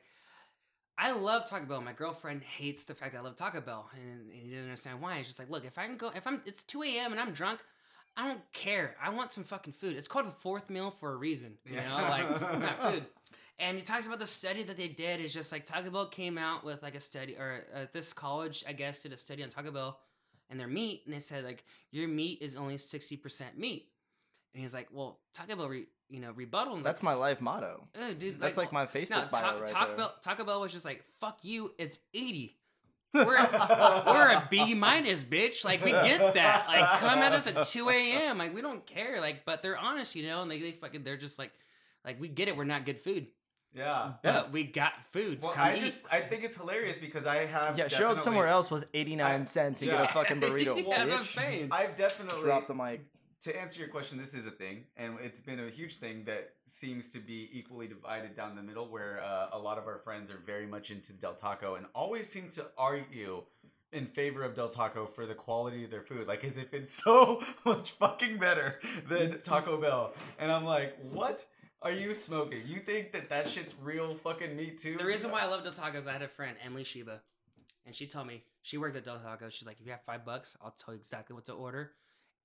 [1.00, 1.80] I love Taco Bell.
[1.80, 5.00] My girlfriend hates the fact that I love Taco Bell, and, and he didn't understand
[5.00, 5.17] why.
[5.17, 7.12] It's just like, look, if I can go, if I'm, it's two a.m.
[7.12, 7.60] and I'm drunk,
[8.17, 8.95] I don't care.
[9.01, 9.95] I want some fucking food.
[9.95, 11.53] It's called the fourth meal for a reason.
[11.65, 13.06] You know, like it's not food.
[13.60, 15.19] And he talks about the study that they did.
[15.19, 18.63] Is just like Taco Bell came out with like a study, or uh, this college,
[18.67, 19.99] I guess, did a study on Taco Bell
[20.51, 23.88] and their meat, and they said like your meat is only sixty percent meat.
[24.53, 26.77] And he's like, well, Taco Bell, re, you know, rebuttal.
[26.82, 27.88] That's my life motto.
[27.99, 29.97] Oh, dude, That's like, well, my Facebook no, bio Ta- right Taco.
[29.97, 30.15] Bell.
[30.21, 32.56] Taco Bell was just like, "Fuck you, it's 80.
[33.25, 33.38] We're
[34.08, 35.63] we're a B minus, bitch.
[35.65, 36.67] Like we get that.
[36.67, 38.38] Like come at us at two a.m.
[38.38, 39.19] Like we don't care.
[39.21, 41.51] Like, but they're honest, you know, and they, they fucking they're just like,
[42.06, 42.56] like we get it.
[42.58, 43.27] We're not good food,
[43.73, 44.13] Yeah.
[44.23, 45.41] but we got food.
[45.41, 45.80] Well, Come I eat.
[45.80, 49.41] just I think it's hilarious because I have Yeah, show up somewhere else with 89
[49.41, 50.01] I- cents and yeah.
[50.01, 50.77] get a fucking burrito.
[50.88, 51.36] Yeah, that's what I'm bitch.
[51.36, 51.69] saying.
[51.71, 53.01] I've definitely Drop the mic.
[53.41, 56.54] To answer your question, this is a thing, and it's been a huge thing that
[56.65, 60.32] seems to be equally divided down the middle, where uh, a lot of our friends
[60.32, 63.43] are very much into Del Taco and always seem to argue
[63.93, 66.91] in favor of Del Taco for the quality of their food, like as if it's
[67.04, 70.13] so much fucking better than Taco Bell.
[70.39, 71.45] And I'm like, what
[71.84, 72.62] are you smoking?
[72.65, 74.97] You think that that shit's real fucking meat too?
[74.97, 77.21] The reason why I love Del Taco is I had a friend, Emily Sheba,
[77.86, 79.50] and she told me she worked at Del Taco.
[79.50, 81.91] She's like, if you have five bucks, I'll tell you exactly what to order,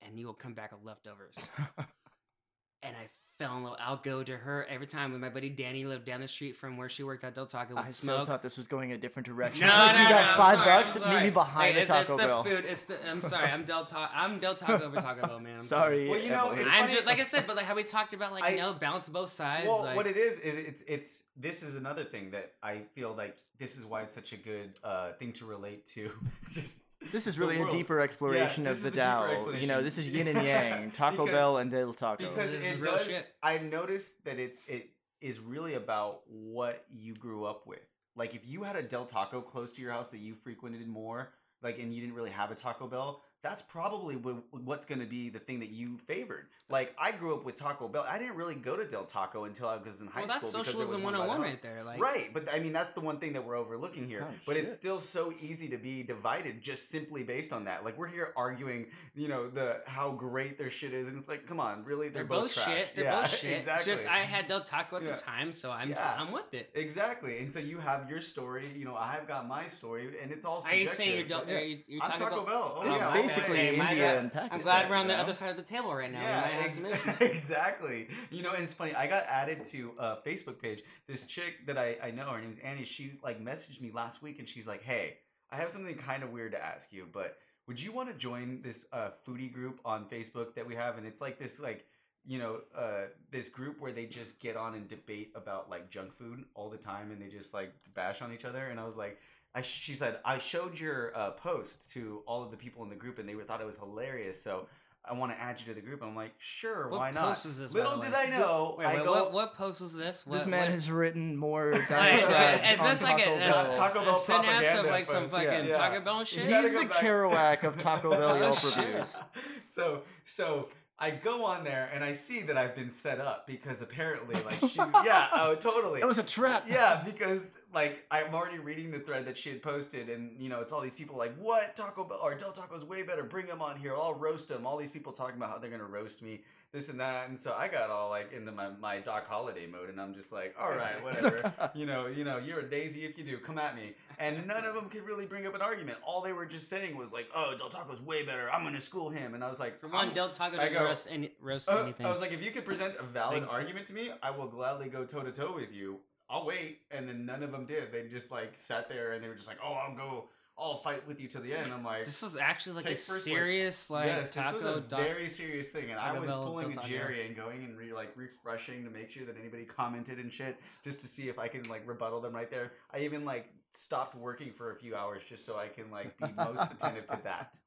[0.06, 1.36] and you will come back with leftovers.
[2.82, 3.76] and I fell in love.
[3.80, 5.12] I'll go to her every time.
[5.12, 7.74] When my buddy Danny lived down the street from where she worked at Del Taco,
[7.76, 8.28] I still smoke.
[8.28, 9.66] thought this was going a different direction.
[9.66, 11.66] No, It's no, like, no, you got I'm five sorry, bucks, I'm meet me behind
[11.68, 12.42] Hey, the it's- Taco it's Bell.
[12.42, 12.64] The food.
[12.68, 13.08] It's the.
[13.08, 13.48] I'm sorry.
[13.50, 14.12] I'm Del Taco.
[14.14, 15.54] I'm Del Taco over Taco Bell, man.
[15.56, 16.08] I'm Sorry.
[16.08, 18.12] Well, you know, it's I'm funny- just like I said, but like how we talked
[18.14, 19.66] about, like I- you know, balance both sides.
[19.66, 23.14] Well, like, what it is is it's it's this is another thing that I feel
[23.14, 26.10] like this is why it's such a good uh, thing to relate to.
[26.52, 29.50] Just This is really a deeper exploration this of the is Tao.
[29.52, 30.90] You know, this is yin and yang.
[30.92, 32.24] Taco Because- Bell and Del Taco.
[32.24, 33.10] because it real does.
[33.10, 33.26] shit.
[33.42, 37.80] I've noticed that it's it is really about what you grew up with.
[38.16, 41.32] Like if you had a Del Taco close to your house that you frequented more,
[41.62, 45.28] like and you didn't really have a Taco Bell, that's probably what's going to be
[45.28, 46.46] the thing that you favored.
[46.70, 48.05] like I grew up with Taco Bell.
[48.09, 50.61] I didn't really go to Del Taco until I was in high well, that's school.
[50.62, 51.83] because there was socialism one by the 101 right there.
[51.85, 54.24] Like, right, but I mean that's the one thing that we're overlooking here.
[54.28, 57.85] Oh, but it's still so easy to be divided just simply based on that.
[57.85, 61.46] Like we're here arguing, you know, the how great their shit is, and it's like,
[61.46, 62.09] come on, really?
[62.09, 62.66] They're, They're, both, trash.
[62.66, 62.92] shit.
[62.94, 63.52] They're yeah, both shit.
[63.55, 63.92] Exactly.
[63.92, 65.16] Just I had Del Taco at Yeah.
[65.16, 66.16] the time, so I'm Yeah.
[66.18, 66.70] I'm with it.
[66.74, 68.66] Exactly, and so you have your story.
[68.76, 70.62] You know, I have got my story, and it's all.
[70.64, 72.46] Are you saying you're, Del- but- are you, you're I'm Taco about?
[72.46, 72.74] Bell.
[72.76, 74.50] Oh, yeah, basically India and Pakistan.
[74.52, 75.22] I'm glad we're on the know?
[75.22, 76.20] other side of the table right now.
[76.20, 76.84] Yeah, ex-
[77.20, 78.08] exactly.
[78.30, 78.94] You know, and it's funny.
[78.94, 80.82] I got added to a Facebook page.
[81.06, 82.84] This chick that I, I know, her name's Annie.
[82.84, 85.18] She like messaged me last week, and she's like, "Hey,
[85.50, 88.60] I have something kind of weird to ask you, but would you want to join
[88.62, 90.98] this uh, foodie group on Facebook that we have?
[90.98, 91.86] And it's like this like."
[92.24, 96.12] You know, uh, this group where they just get on and debate about like junk
[96.12, 98.66] food all the time, and they just like bash on each other.
[98.66, 99.18] And I was like,
[99.54, 102.96] I, she said, I showed your uh, post to all of the people in the
[102.96, 104.40] group, and they thought it was hilarious.
[104.40, 104.66] So
[105.04, 106.02] I want to add you to the group.
[106.02, 107.28] I'm like, sure, What why not?
[107.30, 108.18] post was this, Little did way?
[108.18, 108.76] I know.
[108.78, 110.26] Wait, I go what, what post was this?
[110.26, 113.38] What, This man what- has written more Like, diatribes is on this like Taco a,
[113.40, 113.70] Bell.
[113.70, 115.76] a, Taco a Bell synapse of like some fucking yeah.
[115.76, 116.44] Taco Bell shit?
[116.44, 116.92] He's the back.
[116.92, 119.20] Kerouac of Taco Bell Oh, Yelp reviews.
[119.64, 123.82] so so I go on there and I see that I've been set up because
[123.82, 126.64] apparently like she's yeah oh totally It was a trap.
[126.68, 130.61] yeah because like I'm already reading the thread that she had posted and you know
[130.61, 133.62] it's all these people like what Taco Bell or Del Taco's way better bring them
[133.62, 136.42] on here I'll roast them all these people talking about how they're gonna roast me
[136.72, 139.88] this and that and so I got all like into my my Doc Holliday mode
[139.88, 143.16] and I'm just like all right whatever you know, you know, you're a daisy if
[143.18, 143.38] you do.
[143.38, 143.92] Come at me.
[144.18, 145.98] And none of them could really bring up an argument.
[146.04, 148.50] All they were just saying was like, "Oh, Del Taco's way better.
[148.52, 150.85] I'm gonna school him." And I was like, For one, Del Taco I doesn't go,
[150.85, 152.06] roast, any, roast uh, anything.
[152.06, 154.46] I was like, if you could present a valid Like- argument to me, I will
[154.46, 155.98] gladly go toe to toe with you.
[156.32, 156.80] I'll wait.
[156.90, 157.92] And then none of them did.
[157.92, 160.28] They just like sat there and they were just like, "Oh, I'll go.
[160.58, 162.96] I'll fight with you to the end." I'm like, this is actually like a one.
[162.96, 164.54] serious like yes, taco.
[164.54, 167.36] this was a doc- very serious thing, and I was Bell, pulling a Jerry and
[167.36, 171.06] going and re- like refreshing to make sure that anybody commented and shit, just to
[171.06, 172.72] see if I can like rebuttal them right there.
[172.92, 176.32] I even like stopped working for a few hours just so I can like be
[176.36, 177.58] most attentive to that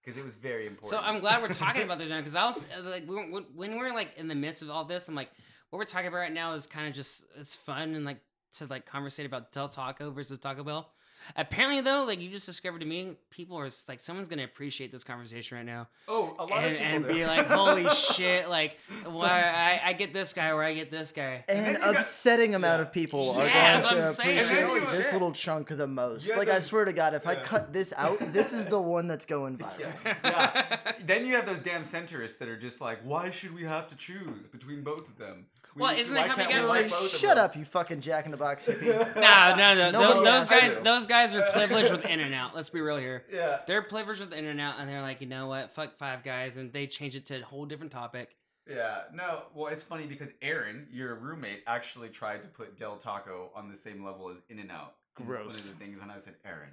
[0.00, 1.00] because it was very important.
[1.00, 3.76] So I'm glad we're talking about this now because I was uh, like, when when
[3.76, 5.30] we're like in the midst of all this, I'm like,
[5.70, 8.20] what we're talking about right now is kind of just it's fun and like
[8.56, 10.90] to like conversate about Del Taco versus Taco Bell.
[11.36, 15.04] Apparently, though, like you just discovered to me, people are like, someone's gonna appreciate this
[15.04, 17.14] conversation right now, oh, a lot and, of people and do.
[17.14, 19.42] be like, "Holy shit!" Like, why
[19.84, 21.44] I, I get this guy or I get this guy.
[21.48, 22.86] An then you got- upsetting amount Yeah.
[22.86, 24.38] of people are Yeah, that's going to saying.
[24.38, 25.12] appreciate And this yeah.
[25.12, 26.26] little chunk the most.
[26.26, 28.80] You had Like I swear to God, if I cut this out, this is the
[28.80, 29.94] one that's going viral.
[30.04, 30.14] yeah.
[30.24, 30.92] yeah.
[31.04, 33.96] Then you have those damn centrists that are just like, why should we have to
[33.96, 35.46] choose between both of them?
[35.74, 37.38] We- Well, isn't why that how can't we we got- like Like, both of shut
[37.38, 38.86] up, you fucking Jack in the Box hippie.
[39.16, 39.92] No, no, no.
[39.92, 42.54] Those, those guys, those guys are privileged with In and Out.
[42.54, 43.24] Let's be real here.
[43.32, 43.60] Yeah.
[43.66, 45.70] They're privileged with In and Out, and they're like, you know what?
[45.70, 48.36] Fuck Five Guys, and they change it to a whole different topic.
[48.68, 49.44] Yeah, no.
[49.54, 53.74] Well, it's funny because Aaron, your roommate, actually tried to put Del Taco on the
[53.74, 54.94] same level as In and Out.
[55.14, 55.46] Gross.
[55.46, 56.70] One of the things, and I said, Aaron.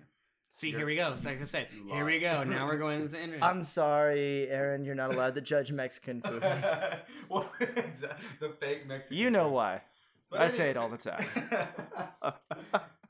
[0.49, 1.12] See, here we go.
[1.12, 2.43] It's like I said, here we go.
[2.47, 3.43] Now we're going into internet.
[3.43, 6.41] I'm sorry, Aaron, you're not allowed to judge Mexican food.
[7.29, 9.17] well, exa- the fake Mexican.
[9.17, 9.53] You know food.
[9.53, 9.81] why.
[10.29, 11.25] But I any- say it all the time.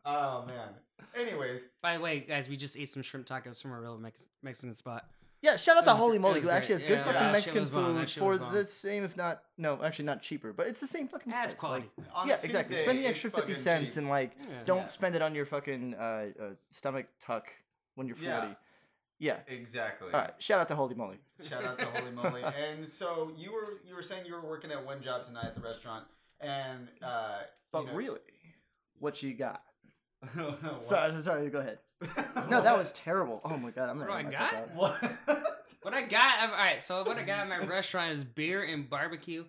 [0.06, 0.70] oh man.
[1.18, 4.28] Anyways, By the way, guys, we just ate some shrimp tacos from a real Mex-
[4.44, 5.06] Mexican spot.
[5.42, 6.90] Yeah, shout out to Holy gr- Moly, who actually has great.
[6.90, 7.96] good Yeah, fucking that Mexican was bomb.
[7.96, 11.08] That food for the same, if not no, actually not cheaper, but it's the same
[11.08, 11.60] fucking That's price.
[11.60, 11.90] quality.
[11.98, 12.76] Like, yeah, a exactly.
[12.78, 13.98] Spend the extra fifty cents cheap.
[14.00, 14.64] and like Yeah.
[14.66, 14.86] don't Yeah.
[14.86, 15.98] spend it on your fucking uh,
[16.42, 17.50] uh, stomach tuck
[17.94, 18.40] when you're Yeah.
[18.42, 18.56] forty.
[19.20, 19.38] Yeah.
[19.48, 20.12] Exactly.
[20.14, 20.34] All right.
[20.42, 21.20] Shout out to Holy Moly.
[21.48, 22.42] Shout out to Holy Moly.
[22.58, 25.56] And so you were you were saying you were working at one job tonight at
[25.56, 26.06] the restaurant,
[26.42, 28.20] and uh, But you know, really,
[29.00, 29.62] what you got?
[30.36, 30.82] What?
[30.82, 31.50] Sorry, sorry.
[31.50, 31.80] Go ahead.
[32.50, 33.42] No, that was terrible.
[33.46, 34.54] Oh my god, I'm What gonna do I got?
[34.54, 34.76] up.
[34.76, 35.56] what?
[35.82, 36.84] What I got, all right.
[36.84, 39.46] So what I got at my restaurant is beer and barbecue.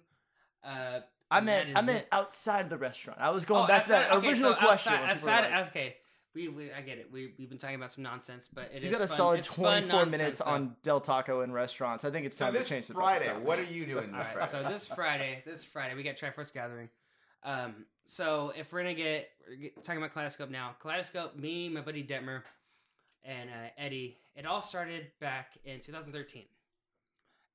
[0.64, 2.08] Uh, I and meant I meant it.
[2.12, 3.18] outside the restaurant.
[3.20, 4.92] I was going Oh, back to that okay, original so question.
[4.92, 5.96] Outside, when people were outside like, okay.
[6.34, 7.08] We, we, I get it.
[7.10, 9.16] We, we've been talking about some nonsense, but it is you got a fun.
[9.16, 10.50] solid it's 24 nonsense, minutes though.
[10.50, 12.04] on Del Taco and restaurants.
[12.04, 14.18] I think it's so time this to change the Friday, what are you doing All
[14.18, 14.50] this right, Friday?
[14.64, 16.90] so this Friday, this Friday, we got Triforce Gathering.
[17.46, 22.02] Um, so if we're gonna get, we're talking about Kaleidoscope now, Kaleidoscope, me, my buddy
[22.02, 22.42] Detmer,
[23.24, 26.42] and uh, Eddie, it all started back in 2013,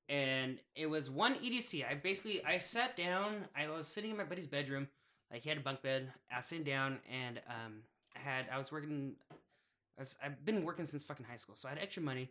[0.08, 1.86] and it was one EDC.
[1.90, 3.46] I basically I sat down.
[3.56, 4.88] I was sitting in my buddy's bedroom,
[5.30, 6.10] like he had a bunk bed.
[6.36, 7.82] I sitting down, and um,
[8.16, 9.16] I had I was working.
[9.30, 12.30] I was, I've been working since fucking high school, so I had extra money.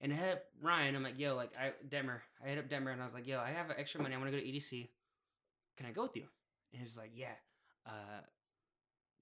[0.00, 0.96] And I hit up Ryan.
[0.96, 2.18] I'm like, yo, like I Detmer.
[2.44, 4.14] I hit up Detmer and I was like, yo, I have extra money.
[4.14, 4.88] I want to go to EDC.
[5.76, 6.24] Can I go with you?
[6.72, 7.34] And he's like, yeah.
[7.86, 8.22] Uh,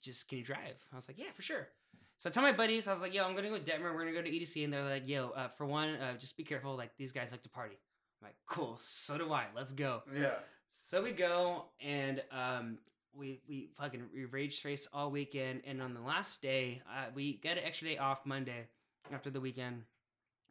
[0.02, 0.76] just can you drive?
[0.92, 1.68] I was like, yeah, for sure.
[2.16, 3.94] So I tell my buddies, I was like, yo, I'm gonna go with Detmer.
[3.94, 6.42] We're gonna go to EDC, and they're like, yo, uh, for one, uh, just be
[6.42, 6.76] careful.
[6.76, 7.76] Like these guys like to party.
[8.20, 9.46] I'm like, cool, so do I.
[9.54, 10.02] Let's go.
[10.16, 10.34] Yeah.
[10.68, 12.78] So we go and um,
[13.14, 17.37] we we fucking we rage race all weekend, and on the last day, uh, we
[17.38, 18.66] got an extra day off Monday
[19.12, 19.82] after the weekend,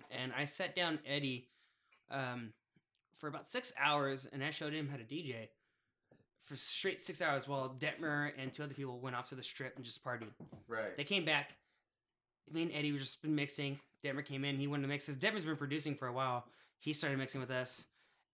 [0.10, 1.50] and I sat down Eddie
[2.10, 2.54] um,
[3.18, 5.50] for about six hours, and I showed him how to DJ
[6.48, 9.76] for straight six hours while Detmer and two other people went off to the strip
[9.76, 10.28] and just partied.
[10.68, 10.96] Right.
[10.96, 11.52] They came back.
[12.52, 13.80] Me and Eddie were just been mixing.
[14.04, 14.58] Detmer came in.
[14.58, 15.06] He wanted to mix.
[15.06, 16.46] Cause Detmer's been producing for a while.
[16.80, 17.88] He started mixing with us,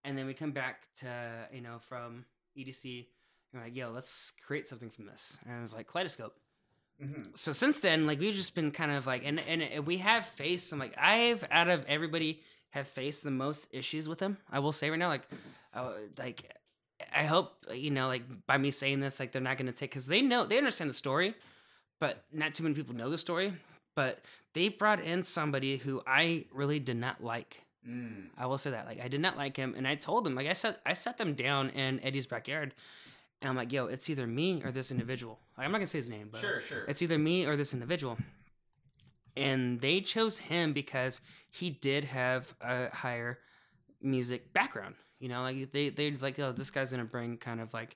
[0.04, 1.08] and then we come back to
[1.52, 2.26] you know from
[2.58, 3.08] EDC.
[3.52, 5.38] And we're like, yo, let's create something from this.
[5.48, 6.36] And it was like Kaleidoscope.
[7.02, 10.26] hmm So since then, like we've just been kind of like, and and we have
[10.28, 14.38] faced some like I've out of everybody have faced the most issues with him.
[14.52, 15.28] I will say right now, like,
[15.74, 16.52] uh, like
[17.16, 19.92] I hope you know, like by me saying this, like they're not going to take
[19.92, 21.36] because they know they understand the story,
[22.00, 23.54] but not too many people know the story.
[23.96, 27.62] But they brought in somebody who I really did not like.
[27.88, 28.28] Mm.
[28.38, 28.86] I will say that.
[28.86, 31.18] Like I did not like him, and I told him like I sat I sat
[31.18, 32.74] them down in Eddie's backyard,
[33.42, 35.40] and I'm like, yo, it's either me or this individual.
[35.58, 36.86] Like, I'm not gonna say his name, but Sure, sure.
[36.88, 38.18] it's either me or this individual.
[39.36, 43.40] And they chose him because he did have a higher
[44.02, 44.96] music background.
[45.24, 47.96] You know, like they—they're like, oh, this guy's gonna bring kind of like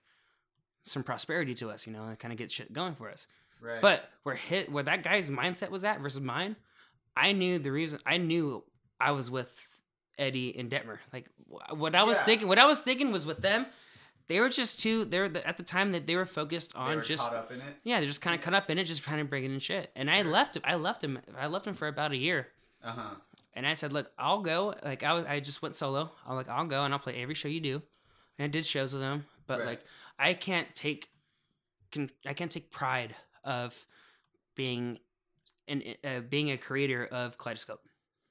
[0.84, 1.86] some prosperity to us.
[1.86, 3.28] You know, and kind of get shit going for us.
[3.62, 3.82] right.
[3.82, 6.56] But where hit where that guy's mindset was at versus mine,
[7.16, 8.00] I knew the reason.
[8.06, 8.64] I knew
[9.00, 9.52] I was with
[10.18, 11.00] Eddie and Detmer.
[11.12, 12.24] Like what I was Yeah.
[12.24, 12.48] thinking.
[12.48, 13.66] What I was thinking was with them.
[14.30, 15.06] They were just too.
[15.06, 17.52] They were at the time that they were focused they on were just caught up
[17.52, 17.78] in it.
[17.84, 19.90] yeah, they're just kind of cut up in it, just trying to bring in shit.
[19.96, 20.64] And I left him.
[20.66, 21.20] I left him.
[21.38, 22.48] I left him for about a year.
[22.84, 23.16] Uh huh.
[23.54, 24.76] And I said, look, I'll go.
[24.84, 26.12] Like I was, I just went solo.
[26.28, 27.82] I'm like, I'll go and I'll play every show you do.
[28.38, 29.68] And I did shows with him, but Right.
[29.68, 29.84] like,
[30.20, 31.10] I can't take,
[31.92, 33.86] can I can't take pride of
[34.56, 35.00] being,
[35.68, 37.82] an uh, being a creator of Kaleidoscope.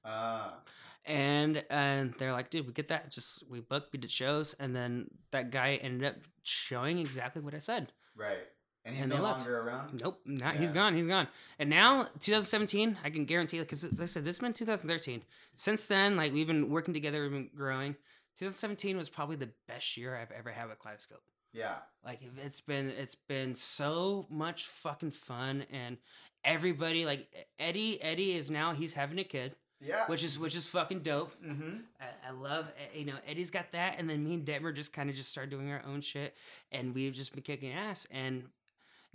[0.04, 0.58] Ah.
[1.04, 3.10] And and they're like, dude, we get that.
[3.10, 7.54] Just we booked, we did shows, and then that guy ended up showing exactly what
[7.54, 7.92] I said.
[8.16, 8.46] right.
[8.86, 9.40] And he's And no they left.
[9.40, 10.00] longer around.
[10.00, 10.74] Nope, not he's Yeah.
[10.76, 10.94] gone.
[10.96, 11.28] He's gone.
[11.58, 15.22] And now 2017, I can guarantee because like I said, this has been 2013.
[15.56, 17.96] Since then, like we've been working together, we've been growing.
[18.38, 21.22] 2017 was probably the best year I've ever had with Kaleidoscope.
[21.52, 21.76] Yeah.
[22.04, 25.96] Like it's been it's been so much fucking fun and
[26.44, 30.06] everybody like Eddie Eddie is now he's having a kid, Yeah.
[30.06, 31.32] which is which is fucking dope.
[31.42, 31.78] Mm-hmm.
[32.00, 35.08] I, I love you know Eddie's got that, and then me and Detmer just kind
[35.08, 36.36] of just started doing our own shit,
[36.72, 38.06] and we've just been kicking ass.
[38.10, 38.44] And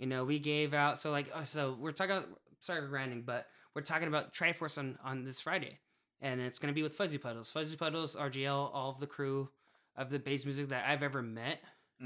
[0.02, 2.28] you know we gave out so like oh, so we're talking about
[2.60, 5.78] sorry for grinding, but we're talking about Triforce on on this Friday,
[6.20, 9.48] and it's gonna be with Fuzzy Puddles, Fuzzy Puddles, RGL, all of the crew
[9.96, 11.60] of the bass music that I've ever met.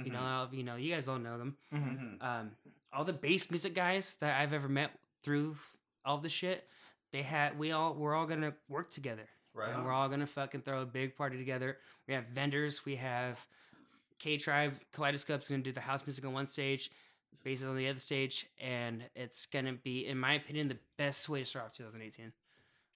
[0.04, 1.56] You know, you know, you guys all know them.
[1.72, 2.20] Mm-hmm.
[2.20, 2.50] Um,
[2.92, 4.90] all the bass music guys that I've ever met
[5.22, 5.56] through
[6.04, 6.64] all the shit,
[7.12, 9.72] they had we all we're all gonna work together Right.
[9.72, 11.78] and we're all gonna fucking throw a big party together.
[12.06, 12.84] We have vendors.
[12.84, 13.38] We have
[14.18, 16.90] K Tribe Kaleidoscope's gonna do the house music on one stage,
[17.44, 21.40] bass on the other stage, and it's gonna be, in my opinion, the best way
[21.40, 22.32] to start off 2018.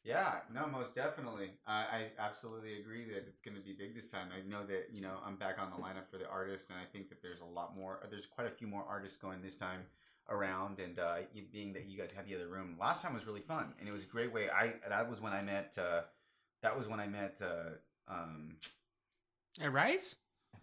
[0.02, 1.50] Yeah, no, most definitely.
[1.66, 4.28] I, I absolutely agree that it's going to be big this time.
[4.34, 6.84] I know that you know I'm back on the lineup for the artist, and I
[6.90, 8.00] think that there's a lot more.
[8.08, 9.82] There's quite a few more artists going this time
[10.30, 11.16] around, and uh,
[11.52, 13.92] being that you guys have the other room, last time was really fun, and it
[13.92, 14.48] was a great way.
[14.48, 15.76] I that was when I met.
[15.78, 16.02] Uh,
[16.62, 17.40] that was when I met.
[17.42, 17.76] Uh,
[18.08, 18.56] um,
[19.60, 20.16] At Rise?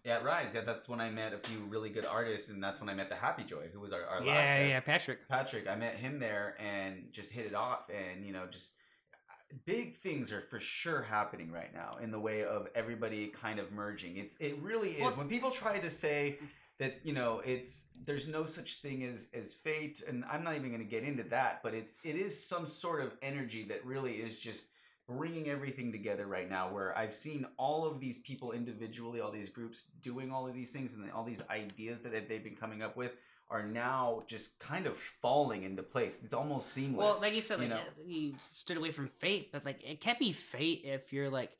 [0.04, 2.88] At Rise, yeah, that's when I met a few really good artists, and that's when
[2.88, 4.70] I met the Happy Joy, who was our, our last Yeah, guest.
[4.70, 5.28] yeah, Patrick.
[5.28, 8.74] Patrick, I met him there and just hit it off, and you know, just
[9.12, 13.58] uh, big things are for sure happening right now in the way of everybody kind
[13.58, 14.16] of merging.
[14.16, 16.38] It's it really is Well- when people try to say
[16.78, 20.70] that you know it's there's no such thing as as fate, and I'm not even
[20.70, 24.14] going to get into that, but it's it is some sort of energy that really
[24.14, 24.66] is just
[25.08, 29.48] bringing everything together right now where i've seen all of these people individually all these
[29.48, 32.96] groups doing all of these things and all these ideas that they've been coming up
[32.96, 33.16] with
[33.50, 36.20] are now just kind of falling into place.
[36.22, 36.98] It's almost seamless.
[36.98, 37.76] Well, like you said, you like know?
[37.76, 41.50] uh, you stood away from fate, but like it can't be fate if you're like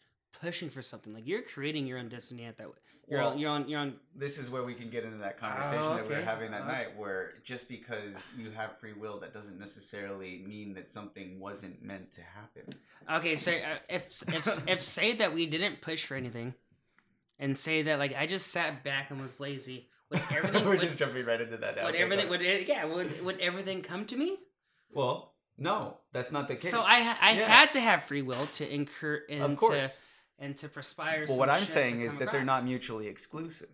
[0.40, 1.12] pushing for something.
[1.14, 2.68] Like you're creating your own destiny at that.
[3.08, 3.38] You're Well, on.
[3.38, 3.68] You're on.
[3.68, 3.94] You're on.
[4.14, 6.24] this is where we can get into that conversation Oh, that we were okay.
[6.24, 6.66] having that Uh.
[6.66, 11.82] night, where just because you have free will, that doesn't necessarily mean that something wasn't
[11.82, 12.64] meant to happen.
[13.10, 16.54] Okay, so uh, if if if say that we didn't push for anything,
[17.38, 20.80] and say that like I just sat back and was lazy, would everything we're would,
[20.80, 21.84] just jumping right into that now.
[21.86, 24.36] would Okay, everything would it, yeah would would everything come to me?
[24.92, 26.70] well, no, that's not the case.
[26.70, 27.46] So I I Yeah.
[27.48, 29.98] had to have free will to incur and of course.
[30.38, 31.26] And to perspire.
[31.28, 33.70] Well, what I'm saying is that they're not mutually exclusive.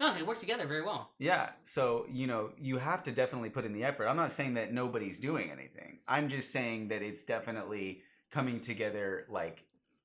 [0.00, 1.12] No, they work together very well.
[1.18, 4.06] Yeah, so you know, you have to definitely put in the effort.
[4.06, 5.98] I'm not saying that nobody's doing anything.
[6.08, 9.64] I'm just saying that it's definitely coming together like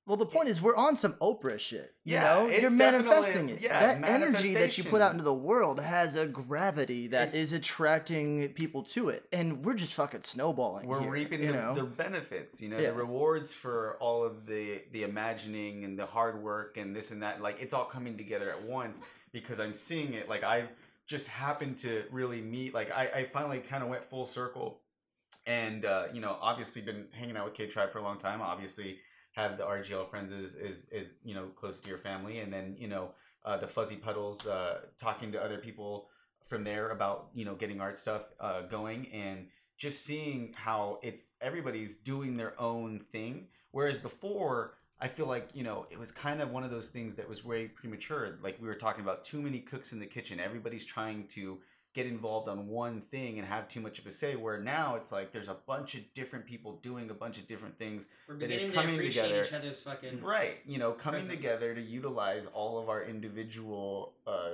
[0.09, 1.93] Well, the point is, we're on some Oprah shit.
[2.03, 3.61] You Yeah, know, you're manifesting it.
[3.61, 7.35] yeah, that energy that you put out into the world has a gravity that It's-
[7.39, 10.87] is attracting people to it, and we're just fucking snowballing.
[10.87, 11.73] we're here, reaping you the, know?
[11.75, 12.89] the benefits you know Yeah.
[12.89, 17.21] the rewards for all of the the imagining and the hard work and this and
[17.21, 19.01] that like it's all coming together at once
[19.31, 20.69] because i'm seeing it like i've
[21.05, 24.81] just happened to really meet like i, I finally kind of went full circle
[25.45, 28.41] and uh, you know obviously been hanging out with k tribe for a long time
[28.41, 28.97] obviously
[29.41, 32.39] have the rgl friends is is, is you know close to your family.
[32.39, 33.11] And then you know
[33.45, 36.09] uh, the fuzzy puddles uh, talking to other people
[36.43, 41.27] from there about you know getting art stuff uh, going and just seeing how it's
[41.41, 43.47] everybody's doing their own thing.
[43.71, 47.15] Whereas before i feel like you know it was kind of one of those things
[47.15, 48.37] that was way premature.
[48.41, 50.39] Like we were talking about too many cooks in the kitchen.
[50.39, 51.59] Everybody's trying to
[51.99, 55.11] get involved on one thing and have too much of a say where now it's
[55.11, 58.51] like there's a bunch of different people doing a bunch of different things We're It
[58.51, 59.43] is coming to together.
[59.43, 61.35] each other's fucking right you know coming presence.
[61.43, 64.51] together to utilize all of our individual uh,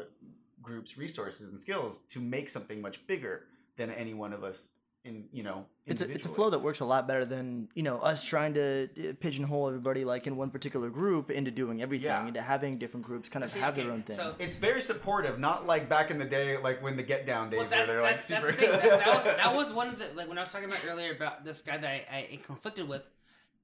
[0.63, 3.43] groups resources and skills to make something much bigger
[3.75, 4.69] than any one of us
[5.05, 7.83] in you know it's a, it's a flow that works a lot better than you
[7.83, 12.07] know us trying to uh, pigeonhole everybody like in one particular group into doing everything
[12.07, 12.27] Yeah.
[12.27, 14.15] into having different groups kind of See, have their own thing.
[14.17, 17.49] so- it's very supportive not like back in the day like when the get down
[17.51, 18.71] days Well, where they're like super that's the thing.
[18.71, 21.13] That, that, was, that was one of the like when I was talking about earlier
[21.15, 23.03] about this guy that I, I conflicted with.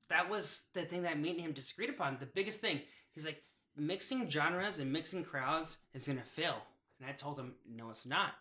[0.10, 2.18] That was the thing that me and him disagreed upon.
[2.20, 2.82] The biggest thing.
[3.14, 3.42] He's like
[3.78, 6.58] mixing genres and mixing crowds is gonna fail,
[7.00, 8.34] and I told him no, it's not.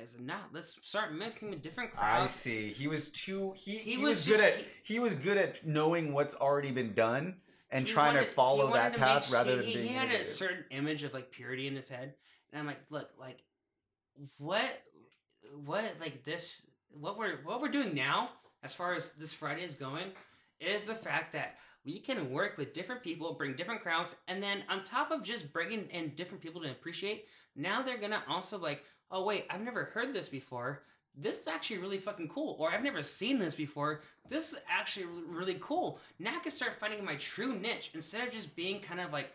[0.00, 2.22] I said, nah, let's start mixing with different crowds.
[2.22, 2.68] I see.
[2.70, 3.52] He was too.
[3.56, 4.64] He, he, He was, was good just- at.
[4.84, 7.36] He, was good at knowing what's already been done
[7.70, 9.94] and trying wanted- to follow that to path make- rather he, than he, being he
[9.94, 12.12] had a certain image of like purity in his head
[12.52, 13.38] and i'm like look like
[14.36, 14.82] what
[15.64, 18.28] what like this what we're what we're doing now
[18.62, 20.08] as far as this friday is going
[20.60, 24.62] is the fact that we can work with different people bring different crowds and then
[24.68, 27.24] on top of just bringing in different people to appreciate
[27.56, 30.82] now they're gonna also like oh wait i've never heard this before.
[31.14, 32.56] This is actually really fucking cool.
[32.58, 34.00] Or i've never seen this before.
[34.30, 35.98] This is actually really cool.
[36.18, 37.90] Now i can start finding my true niche.
[37.94, 39.30] Instead of just being kind of like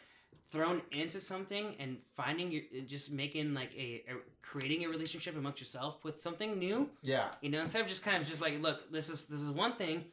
[0.49, 5.59] thrown into something and finding your just making like a, a creating a relationship amongst
[5.59, 6.89] yourself with something new.
[7.03, 7.29] Yeah.
[7.41, 9.73] you know instead of just kind of just like look this is this is one
[9.73, 10.03] thing.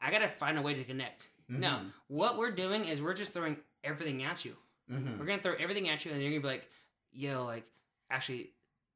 [0.00, 1.28] I gotta find a way to connect.
[1.48, 1.92] No Mhm.
[2.08, 4.56] what we're doing is we're just throwing everything at you.
[4.90, 5.18] Mhm.
[5.18, 6.68] we're gonna throw everything at you, and you're gonna be like,
[7.12, 7.64] "Yo, like,
[8.10, 8.50] actually,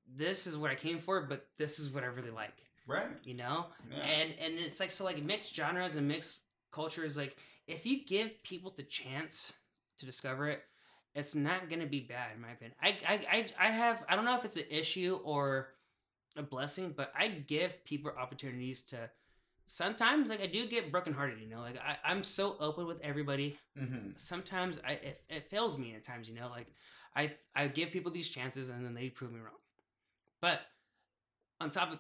[0.07, 2.55] this is what I came for, but this is what I really like."
[2.87, 3.07] Right.
[3.25, 4.03] You know, Yeah.
[4.03, 6.39] and and it's like so like mixed genres and mixed
[6.71, 7.17] cultures.
[7.17, 7.37] Like,
[7.67, 9.53] if you give people the chance
[9.99, 10.63] to discover it,
[11.15, 12.77] it's not gonna be bad, in my opinion.
[12.81, 15.69] I I I, I have I don't know if it's an issue or
[16.37, 19.11] a blessing, but I give people opportunities to.
[19.69, 21.61] Sometimes, like I do get brokenhearted, you know.
[21.61, 26.03] Like I, I'm so open with everybody hmm sometimes I it, it fails me at
[26.05, 26.69] times, you know, like
[27.15, 29.53] I I give people these chances and then they prove me wrong.
[30.41, 30.61] But
[31.61, 31.99] on top of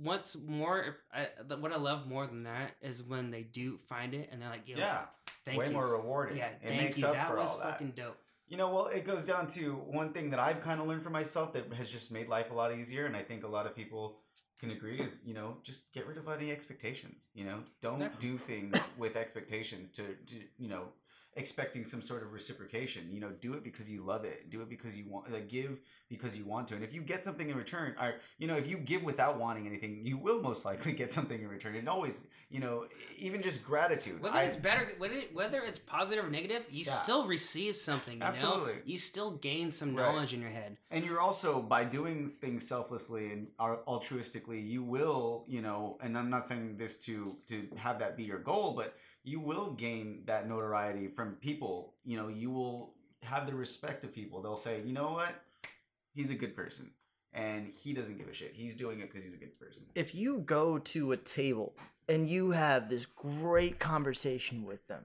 [0.00, 4.28] what's more I, what I love more than that is when they do find it
[4.32, 5.06] and they're like, Yeah.
[5.44, 5.72] thank Way you.
[5.72, 6.36] more rewarding.
[6.38, 7.06] yeah, it thank makes you.
[7.08, 7.72] up That for was all that.
[7.72, 8.16] fucking dope.
[8.46, 11.10] You know, well, it goes down to one thing that I've kind of learned for
[11.10, 13.76] myself that has just made life a lot easier, and I think a lot of
[13.76, 14.20] people
[14.58, 17.28] can agree is, you know, just get rid of any expectations.
[17.34, 20.84] You know, don't do things with expectations to, to, you know,
[21.38, 23.08] expecting some sort of reciprocation.
[23.10, 24.50] You know, do it because you love it.
[24.50, 25.80] Do it because you want, like, give
[26.10, 26.74] because you want to.
[26.74, 29.66] And if you get something in return, or you know, if you give without wanting
[29.66, 31.76] anything, you will most likely get something in return.
[31.76, 32.86] And always, you know,
[33.16, 34.20] even just gratitude.
[34.20, 36.92] Whether I- it's better, whether whether it's positive or negative, you Yeah.
[37.02, 38.18] still receive something.
[38.18, 38.74] You Absolutely.
[38.74, 40.02] know, you still gain some Right.
[40.12, 40.76] knowledge in your head.
[40.90, 46.30] And you're also by doing things selflessly and altruistically, you will, you know, and I'm
[46.30, 48.96] not saying this to to have that be your goal, but
[49.28, 51.94] you will gain that notoriety from people.
[52.04, 54.40] You know, you will have the respect of people.
[54.40, 55.34] They'll say, you know what,
[56.14, 56.90] he's a good person,
[57.34, 58.52] and he doesn't give a shit.
[58.54, 59.84] He's doing it because he's a good person.
[59.94, 61.74] if you go to a table
[62.08, 65.04] and you have this great conversation with them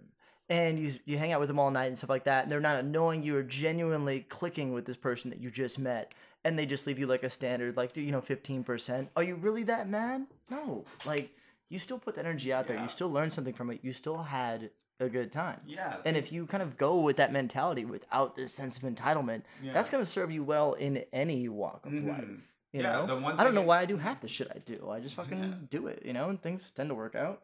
[0.49, 2.59] and you, you hang out with them all night and stuff like that and they're
[2.61, 6.13] not annoying you or genuinely clicking with this person that you just met
[6.45, 9.63] and they just leave you like a standard like you know 15% are you really
[9.63, 11.29] that mad no like
[11.73, 12.83] you still put the energy out there Yeah.
[12.83, 14.69] you still learned something from it you still had
[14.99, 18.53] a good time Yeah, and if you kind of go with that mentality without this
[18.53, 19.73] sense of entitlement Yeah.
[19.73, 22.07] that's going to serve you well in any walk of Mhm.
[22.07, 24.27] life you Yeah, know the one I don't know it- why I do half the
[24.27, 24.89] shit I do.
[24.89, 25.55] I just fucking Yeah.
[25.69, 27.43] do it, you know, and things tend to work out.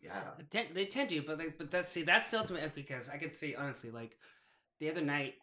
[0.00, 3.34] yeah, They tend, to, but like, but that's see, that's the ultimate because I could
[3.36, 4.16] say honestly, like
[4.80, 5.34] the other night,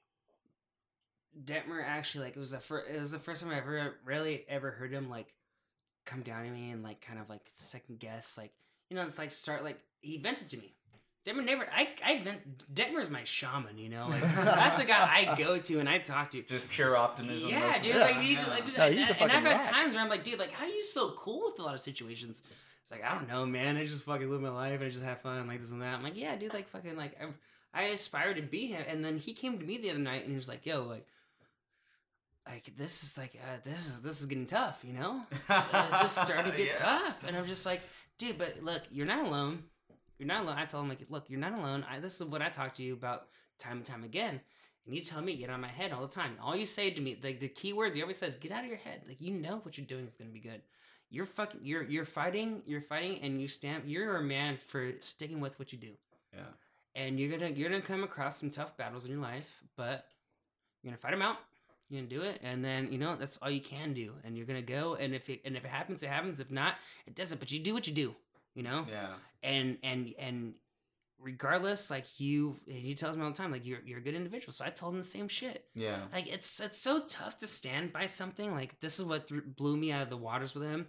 [1.45, 4.45] Detmer actually like it was the first it was the first time I ever really
[4.49, 5.33] ever heard him like
[6.09, 8.51] come down to me and like kind of like second guess like
[8.89, 10.73] you know it's like start like he vented to me
[11.25, 11.67] Detmer never.
[11.75, 12.73] I I vent.
[12.73, 13.77] Detmer's my shaman.
[13.77, 16.41] You know, like that's the guy I go to and I talk to.
[16.43, 17.49] Just pure optimism.
[17.49, 17.95] Yeah, most of dude.
[17.95, 18.47] the Like, time, he yeah.
[18.47, 20.53] like, dude, No, and, he's the and I've had times where I'm like, dude, like,
[20.53, 22.41] how are you so cool with a lot of situations?
[22.81, 23.75] It's like I don't know, man.
[23.75, 25.93] I just fucking live my life and I just have fun, like this and that.
[25.93, 28.83] I'm like, yeah, dude, like fucking, like I, I aspire to be him.
[28.87, 31.05] And then he came to me the other night and he was like, yo, like,
[32.49, 35.21] like this is like, uh, this is this is getting tough, you know?
[35.31, 36.75] it's just starting to get Yeah.
[36.77, 37.27] tough.
[37.27, 37.81] And I'm just like,
[38.17, 39.63] dude, but look, you're not alone.
[40.17, 40.55] You're not alone.
[40.57, 41.85] I told him, like, look, you're not alone.
[41.89, 43.27] I, this is what I talk to you about
[43.57, 44.41] time and time again.
[44.85, 46.35] And you tell me, get out of my head all the time.
[46.41, 48.69] All you say to me, like the key words he always says, get out of
[48.69, 49.01] your head.
[49.07, 50.61] Like you know what you're doing is gonna be good.
[51.11, 55.39] You're fucking you're you're fighting, you're fighting and you stand you're a man for sticking
[55.39, 55.91] with what you do.
[56.33, 56.41] Yeah.
[56.95, 60.05] And you're gonna you're gonna come across some tough battles in your life, but
[60.81, 61.37] you're gonna fight them out.
[61.89, 64.13] You're gonna do it, and then you know that's all you can do.
[64.23, 66.39] And you're gonna go, and if it and if it happens, it happens.
[66.39, 66.75] If not,
[67.07, 67.39] it doesn't.
[67.39, 68.15] But you do what you do,
[68.53, 68.85] you know.
[68.89, 69.13] Yeah.
[69.41, 70.53] And and and
[71.19, 74.15] regardless, like you, and he tells me all the time, like you're you're a good
[74.15, 74.53] individual.
[74.53, 75.65] So I told him the same shit.
[75.75, 75.97] Yeah.
[76.13, 78.53] Like it's it's so tough to stand by something.
[78.53, 80.87] Like this is what th- blew me out of the waters with him.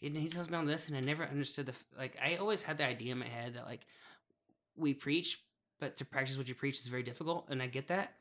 [0.00, 2.16] He, he tells me all this, and I never understood the like.
[2.22, 3.86] I always had the idea in my head that like
[4.76, 5.40] we preach,
[5.78, 8.14] but to practice what you preach is very difficult, and I get that.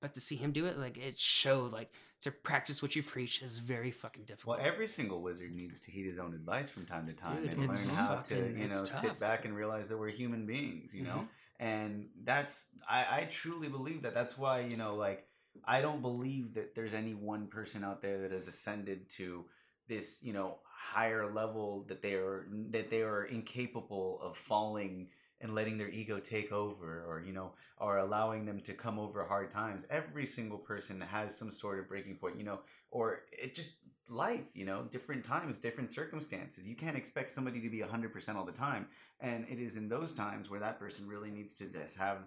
[0.00, 1.92] But to see him do it, like it showed, like
[2.22, 4.58] to practice what you preach is very fucking difficult.
[4.58, 7.52] Well, every single wizard needs to heed his own advice from time to time Dude,
[7.52, 11.04] and learn how to, you know, sit back and realize that we're human beings, you
[11.04, 11.16] know?
[11.24, 11.28] Mhm.
[11.60, 14.14] And that's, I, I truly believe that.
[14.14, 15.26] That's why, you know, like,
[15.64, 19.44] I don't believe that there's any one person out there that has ascended to
[19.86, 25.08] this, you know, higher level that they are, that they are incapable of falling
[25.40, 29.24] and letting their ego take over or you know or allowing them to come over
[29.24, 29.86] hard times.
[29.90, 32.60] Every single person has some sort of breaking point you know
[32.90, 33.78] or it just
[34.08, 36.68] life you know different times different circumstances.
[36.68, 38.86] You can't expect somebody to be 100% all the time.
[39.20, 42.18] And it is in those times where that person really needs to just have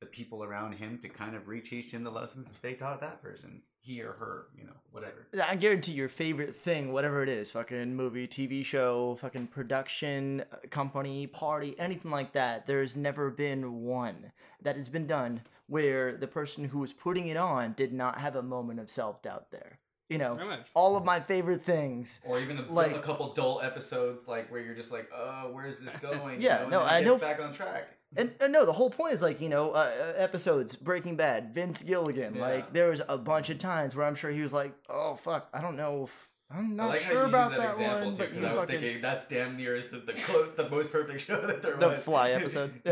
[0.00, 3.22] the people around him to kind of reteach him the lessons that they taught that
[3.22, 7.50] person he or her you know whatever I guarantee your favorite thing, whatever it is,
[7.50, 13.82] fucking movie, TV show, fucking production, uh, company, party, anything like that, there's never been
[13.84, 14.32] one
[14.62, 18.36] that has been done where the person who was putting it on did not have
[18.36, 19.78] a moment of self doubt there.
[20.08, 20.38] You know,
[20.74, 22.20] all of my favorite things.
[22.24, 25.80] or even a, Like- a couple dull episodes like where you're just like "Oh, where's
[25.80, 28.64] this going Yeah, you no, and I gets know- back on track And, and no,
[28.64, 32.36] the whole point is like you know uh, uh, episodes Breaking Bad, Vince Gilligan.
[32.36, 32.40] Yeah.
[32.42, 35.48] Like there was a bunch of times where I'm sure he was like, "Oh fuck,
[35.52, 38.16] I don't know if I'm I not like sure about use that, that, example one."
[38.16, 40.92] too, because I was fucking- thinking that's damn near is the, the close, the most
[40.92, 41.96] perfect show that there The was.
[41.96, 42.80] The Fly episode.
[42.86, 42.90] oh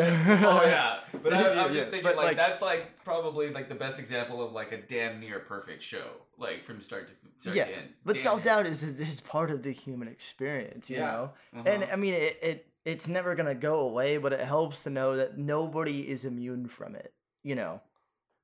[0.67, 3.69] yeah, but I, I'm Yeah, just yeah, thinking but, like, like- that's like probably like
[3.69, 6.05] the best example of like a damn near perfect show,
[6.39, 7.89] like from start to start yeah, to end.
[8.05, 11.31] but self doubt is, is part of the human experience, you know.
[11.57, 11.63] Uh-huh.
[11.69, 15.17] And I mean, it, it it's never gonna go away, but it helps to know
[15.17, 17.13] that nobody is immune from it.
[17.43, 17.81] You know,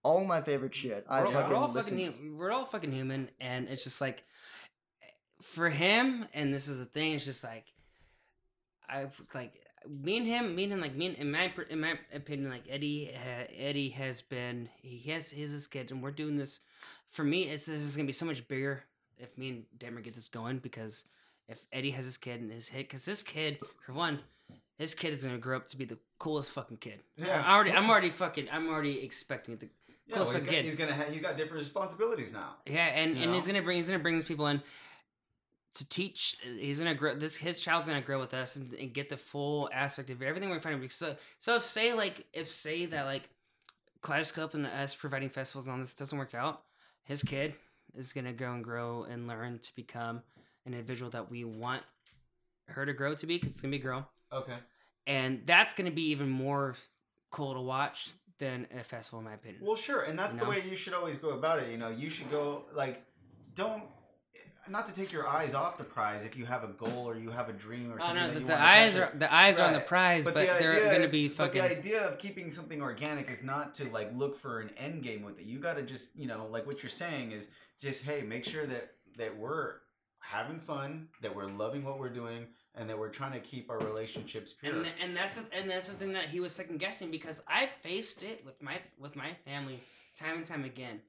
[0.02, 1.04] all my favorite shit.
[1.08, 1.98] I we're, all- fucking we're all listen.
[1.98, 4.24] fucking we're all fucking human and it's just like
[5.42, 7.64] for him and this is the thing it's just like
[8.88, 9.54] i like
[9.88, 12.64] me and him me and him like me and, in my in my opinion like
[12.68, 16.60] eddie uh, eddie has been he has he's his kid and we're doing this
[17.10, 18.84] for me it's this is gonna be so much bigger
[19.16, 21.06] if me and Detmer get this going because
[21.50, 24.18] if eddie has his kid and his hit because this kid for one
[24.78, 27.42] his kid is gonna grow up to be the coolest fucking kid Yeah.
[27.44, 29.68] i already i'm already fucking i'm already expecting it to
[30.10, 30.64] yeah, close well, he's, for got, kid.
[30.64, 32.56] he's gonna ha- he's got different responsibilities now.
[32.66, 34.60] Yeah, and, and he's gonna bring he's gonna bring these people in
[35.74, 36.36] to teach.
[36.42, 37.36] He's gonna grow this.
[37.36, 40.58] His child's gonna grow with us and, and get the full aspect of everything we're
[40.58, 40.90] to.
[40.90, 43.28] So so if say like if say that like
[44.02, 46.62] Kaleidoscope and us providing festivals and all this doesn't work out,
[47.04, 47.54] his kid
[47.96, 50.22] is gonna go and grow and learn to become
[50.66, 51.82] an individual that we want
[52.68, 53.38] her to grow to be.
[53.38, 54.56] Cause it's gonna be a girl, Okay.
[55.06, 56.76] and that's gonna be even more
[57.30, 59.62] cool to watch than a festival, in my opinion.
[59.64, 61.70] Well, sure, and that's You the way you should always go about it.
[61.70, 63.04] You know, you should go like,
[63.54, 63.84] don't.
[64.68, 67.30] Not to take your eyes off the prize if you have a goal or you
[67.30, 68.16] have a dream or Oh something.
[68.16, 70.84] no, that the, the eyes are the eyes are on the prize, but, the they're
[70.84, 71.62] gonna is- be But fucking.
[71.62, 75.22] the idea of keeping something organic is not to like look for an end game
[75.22, 75.46] with it.
[75.46, 77.48] You got to just you know like what you're saying is
[77.80, 79.76] just hey make sure that that we're
[80.20, 83.78] having fun, that we're loving what we're doing, and that we're trying to keep our
[83.78, 84.76] relationships pure.
[84.76, 88.22] and and that's and that's the thing that he was second guessing because I faced
[88.22, 89.80] it with my with my family
[90.16, 91.00] time and time again,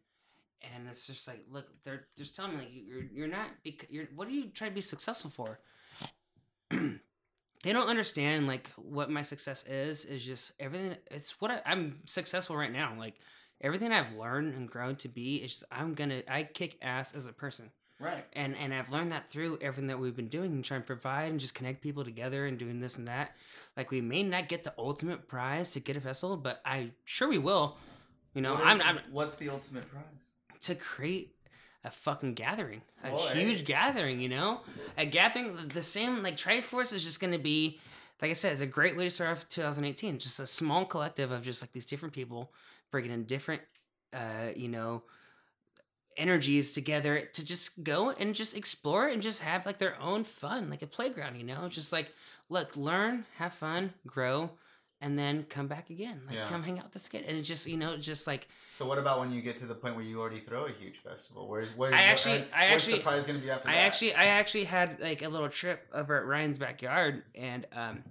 [0.61, 4.05] and it's just like look they're just telling me like you're you're not bec- you're
[4.15, 5.59] what are you trying to be successful for?
[7.63, 10.95] they don't understand like what my success is is just everything.
[11.09, 12.95] It's what I, I'm successful right now.
[12.97, 13.15] Like
[13.61, 17.25] everything I've learned and grown to be is just, I'm gonna I kick ass as
[17.25, 17.69] a person.
[18.01, 18.25] Right.
[18.33, 21.29] and and I've learned that through everything that we've been doing and trying to provide
[21.29, 23.35] and just connect people together and doing this and that.
[23.77, 27.29] Like we may not get the ultimate prize to get a festival, but I sure
[27.29, 27.77] we will.
[28.33, 30.03] You know, I'm, I'm What's the ultimate prize?
[30.61, 31.35] to create
[31.83, 33.17] a fucking gathering, a Boy.
[33.33, 34.19] huge gathering.
[34.21, 34.61] You know,
[34.97, 35.67] a gathering.
[35.73, 37.79] The same like Triforce is just going to be.
[38.21, 40.19] Like I said, it's a great way to start off 2018.
[40.19, 42.51] Just a small collective of just like these different people
[42.91, 43.63] bringing in different,
[44.13, 45.01] uh, you know,
[46.17, 50.69] energies together to just go and just explore and just have like their own fun,
[50.69, 51.67] like a playground, you know?
[51.69, 52.13] Just like,
[52.49, 54.49] look, learn, have fun, grow,
[54.99, 56.21] and then come back again.
[56.27, 56.47] Like, Yeah.
[56.47, 57.25] come hang out with this kid.
[57.27, 59.73] And it just, you know, just like, So what about when you get to the
[59.75, 61.47] point where you already throw a huge festival?
[61.47, 63.77] Where's where's I actually- I where's actually- the prize going to be after I that?
[63.79, 68.03] actually, I actually had like a little trip over at Ryan's backyard, and um,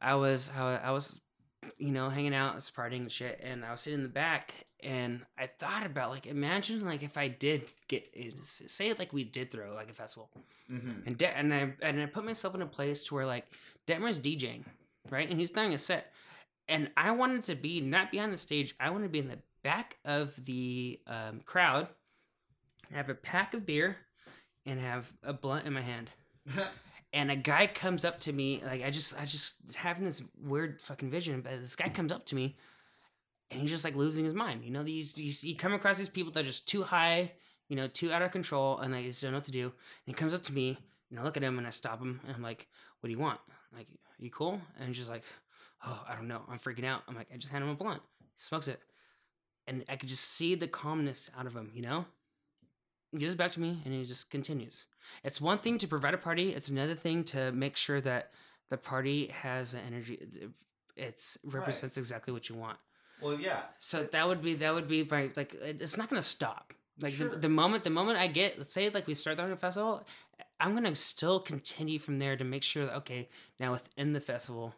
[0.00, 1.20] I was, I was,
[1.78, 4.52] you know, hanging out, I partying and shit, and I was sitting in the back,
[4.84, 8.08] and I thought about like, imagine like if I did get,
[8.44, 10.30] say like we did throw like a festival,
[10.70, 11.06] Mhm.
[11.06, 13.46] and De- and I and I put myself in a place to where like
[13.86, 14.64] Detmer's DJing,
[15.10, 16.12] right, and he's throwing a set,
[16.68, 19.38] and I wanted to be not behind the stage, I wanted to be in the
[19.62, 21.88] back of the um, crowd,
[22.92, 23.96] have a pack of beer,
[24.66, 26.10] and have a blunt in my hand.
[27.16, 30.82] And a guy comes up to me, like I just, I just having this weird
[30.82, 31.42] fucking vision.
[31.42, 32.56] But this guy comes up to me,
[33.50, 34.64] and he's just like losing his mind.
[34.64, 37.32] You know, these, these you come across these people that are just too high,
[37.68, 39.64] you know, too out of control, and they just don't know what to do.
[39.64, 39.72] And
[40.06, 40.78] he comes up to me,
[41.10, 42.68] and I look at him, and I stop him, and I'm like,
[43.00, 43.40] "What do you want?
[43.74, 43.88] Like,
[44.18, 45.24] you cool?" And he's just like,
[45.86, 46.42] "Oh, I don't know.
[46.48, 48.02] I'm freaking out." I'm like, "I just hand him a blunt.
[48.20, 48.80] He smokes it."
[49.66, 52.04] And I could just see the calmness out of him, you know?
[53.12, 54.86] He gives it back to me and he just continues.
[55.22, 58.32] It's one thing to provide a party, it's another thing to make sure that
[58.70, 60.18] the party has the energy
[60.96, 62.78] it's represents exactly what you want.
[63.20, 63.62] Well, yeah.
[63.78, 66.74] So that would be that would be my like it's not gonna stop.
[67.00, 67.28] Like Sure.
[67.30, 70.06] the, the moment the moment I get let's say like we start the festival,
[70.60, 74.74] I'm gonna still continue from there to make sure that okay now within the festival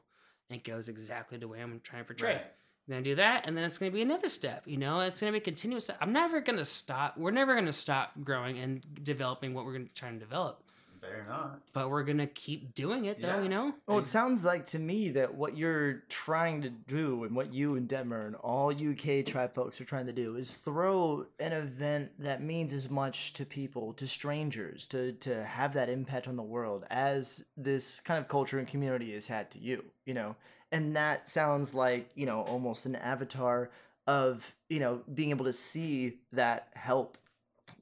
[0.50, 2.34] it goes exactly the way I'm trying to portray.
[2.34, 2.44] Right.
[2.88, 4.62] Then I do that, and then it's going to be another step.
[4.64, 5.90] You know, it's going to be continuous.
[6.00, 7.18] I'm never going to stop.
[7.18, 10.62] We're never going to stop growing and developing what we're going to try and develop.
[11.00, 11.60] They're not.
[11.72, 13.28] But we're going to keep doing it, though.
[13.28, 13.42] Yeah.
[13.42, 13.74] You know.
[13.86, 17.76] Well, it sounds like to me that what you're trying to do and what you
[17.76, 22.10] and Detmer and all UK tribe folks are trying to do is throw an event
[22.18, 26.42] that means as much to people, to strangers, to, to have that impact on the
[26.42, 30.36] world as this kind of culture and community has had to you, you know?
[30.72, 33.70] And that sounds like, you know, almost an avatar
[34.06, 37.18] of, you know, being able to see that help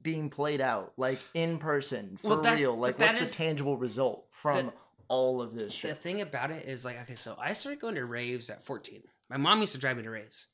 [0.01, 2.75] being played out, like in person, for Well, that- real.
[2.77, 4.77] Like, what's is- the tangible result from that-
[5.07, 8.05] all of this The thing about it is like, okay, so I started going to
[8.05, 9.03] raves at 14.
[9.29, 10.47] My mom used to drive me to raves,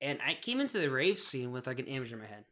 [0.00, 2.44] and I came into the rave scene with like an image in my head.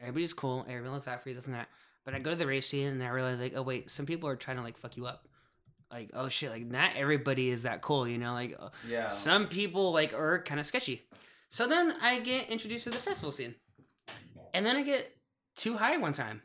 [0.00, 0.64] Everybody's cool.
[0.68, 1.34] Everyone looks out for you.
[1.34, 1.68] This and that.
[2.04, 4.28] But I go to the rave scene and I realize like, oh wait, some people
[4.28, 5.28] are trying to like fuck you up.
[5.90, 8.32] Like, oh shit, like not everybody is that cool, you know?
[8.32, 9.08] Like, uh, Yeah.
[9.10, 11.06] some people like are kind of sketchy.
[11.48, 13.54] So then I get introduced to the festival scene,
[14.54, 15.16] and then I get
[15.58, 16.42] too high one time,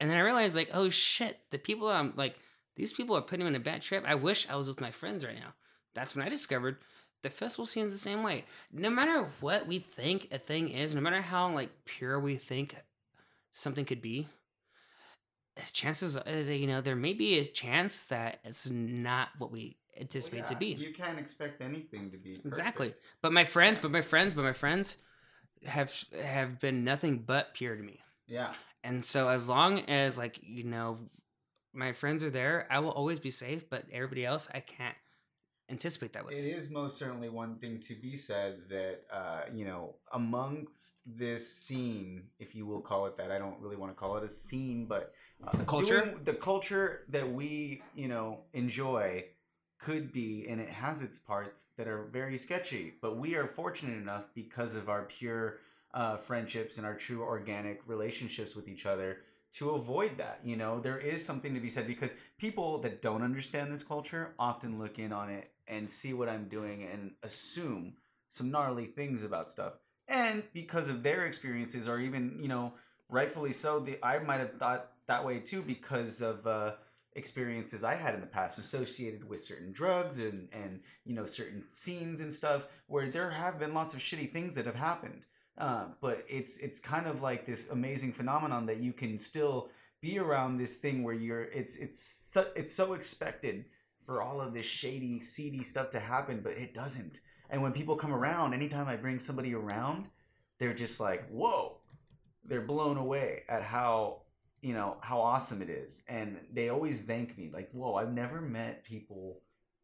[0.00, 2.36] and then I realized, like, oh shit, the people I'm like,
[2.74, 4.04] these people are putting me in a bad trip.
[4.06, 5.54] I wish I was with my friends right now.
[5.94, 6.78] That's when I discovered
[7.22, 8.44] the festival scene is the same way.
[8.72, 12.74] No matter what we think a thing is, no matter how like pure we think
[13.52, 14.28] something could be,
[15.72, 20.40] chances uh, you know there may be a chance that it's not what we anticipate
[20.40, 20.66] Well, to be.
[20.66, 22.94] You can't expect anything to be Exactly.
[23.20, 24.96] But my friends, but my friends, but my friends
[25.64, 28.00] have have been nothing but pure to me.
[28.26, 28.52] Yeah.
[28.84, 30.98] And so as long as like, you know,
[31.72, 34.96] my friends are there, I will always be safe, but everybody else I can't
[35.70, 36.34] anticipate that with.
[36.34, 41.50] It is most certainly one thing to be said that uh, you know amongst this
[41.50, 43.30] scene, if you will call it that.
[43.30, 45.12] I don't really want to call it a scene, but
[45.46, 46.14] uh, The culture?
[46.22, 49.24] the culture that we you know enjoy
[49.78, 52.94] could be, and it has its parts that are very sketchy.
[53.00, 55.58] But we are fortunate enough because of our pure
[55.94, 59.18] uh, friendships and our true organic relationships with each other
[59.52, 60.40] to avoid that.
[60.42, 64.34] You know, there is something to be said because people that don't understand this culture
[64.38, 67.94] often look in on it and see what I'm doing and assume
[68.28, 69.78] some gnarly things about stuff.
[70.08, 72.74] And because of their experiences, or even, you know,
[73.08, 76.72] rightfully so, the, I might have thought that way too because of uh,
[77.14, 81.64] experiences I had in the past associated with certain drugs and, and, you know, certain
[81.68, 85.26] scenes and stuff where there have been lots of shitty things that have happened.
[85.58, 89.68] Uh, but it's it's kind of like this amazing phenomenon that you can still
[90.00, 93.66] be around this thing where you're it's it's so, it's so expected
[94.00, 97.94] for all of this shady seedy stuff to happen but it doesn't and when people
[97.94, 100.08] come around anytime i bring somebody around
[100.58, 101.76] they're just like whoa
[102.44, 104.22] they're blown away at how
[104.62, 107.50] you know how awesome it is, and they always thank me.
[107.52, 109.40] Like, whoa, I've never met people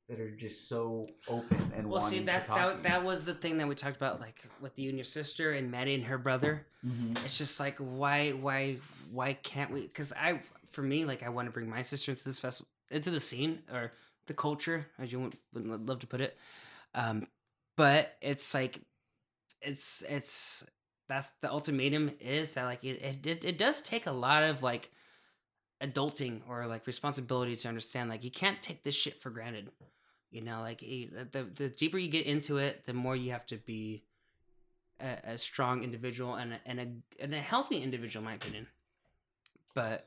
[0.09, 3.35] that are just so open and Well, see, that's to talk that, that was the
[3.35, 6.19] thing that we talked about, like with you and your sister and Maddie and her
[6.19, 6.67] brother.
[6.85, 7.23] Mhm.
[7.25, 8.79] It's just like why, why,
[9.11, 9.83] why can't we?
[9.83, 10.41] Because I,
[10.73, 13.63] for me, like I want to bring my sister into this festival, into the scene
[13.73, 13.93] or
[14.27, 16.37] the culture, as you would, would love to put it.
[16.95, 17.27] Um,
[17.77, 18.81] but it's like,
[19.61, 20.65] it's it's
[21.09, 24.91] that's the ultimatum is that like it it it does take a lot of like
[25.83, 29.71] adulting or like responsibility to understand like you can't take this shit for granted
[30.31, 33.47] you know like eh, the the deeper you get into it the more you have
[33.47, 34.03] to be
[35.01, 38.67] a, a strong individual and a, and a and a healthy individual in my opinion
[39.75, 40.07] but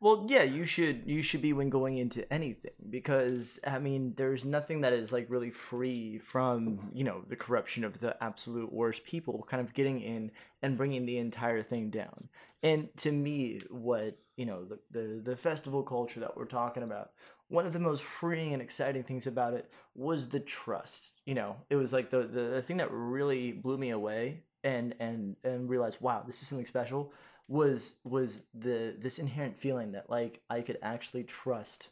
[0.00, 4.44] Well, yeah, you should you should be when going into anything because I mean, there's
[4.44, 9.04] nothing that is like really free from you know the corruption of the absolute worst
[9.04, 10.32] people kind of getting in
[10.62, 12.28] and bringing the entire thing down.
[12.62, 17.10] And to me, what you know the the, the festival culture that we're talking about,
[17.48, 21.12] one of the most freeing and exciting things about it was the trust.
[21.24, 24.94] You know, it was like the the, the thing that really blew me away and
[25.00, 27.12] and and realized, wow, this is something special
[27.48, 31.90] was was the this inherent feeling that like I could actually trust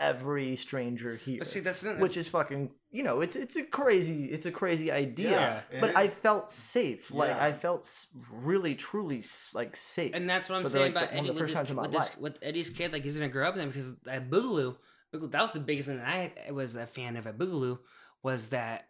[0.00, 1.44] every stranger here.
[1.44, 4.90] see that's, that's which is fucking you know it's it's a crazy it's a crazy
[4.90, 7.44] idea Yeah, but i felt safe like Yeah.
[7.44, 9.22] i felt really truly
[9.54, 11.52] like safe and that's what I'm the, saying like, about the- Eddie the with, first
[11.52, 12.18] this, times in my with, this, life.
[12.18, 12.92] with Eddie's kid.
[12.92, 14.76] Like he's gonna grow up then because at Boogaloo,
[15.14, 16.08] Boogaloo, that was the biggest thing that
[16.48, 17.78] I was a fan of at Boogaloo
[18.22, 18.88] was that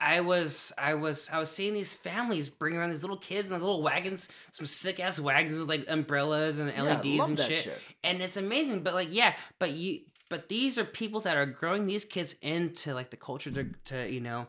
[0.00, 3.54] I was I was I was seeing these families bring around these little kids in
[3.54, 7.38] the little wagons, some sick ass wagons with like umbrellas and Yeah, LEDs love and
[7.38, 7.56] shit.
[7.64, 7.78] shit.
[8.04, 8.82] and it's amazing.
[8.82, 12.94] But like yeah, but you but these are people that are growing these kids into
[12.94, 14.46] like the culture to to you know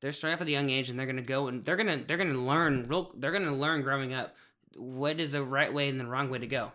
[0.00, 2.16] they're starting off at a young age and they're gonna go and they're gonna they're
[2.16, 4.34] gonna learn real they're gonna learn growing up
[4.76, 6.70] what is the right way and the wrong way to go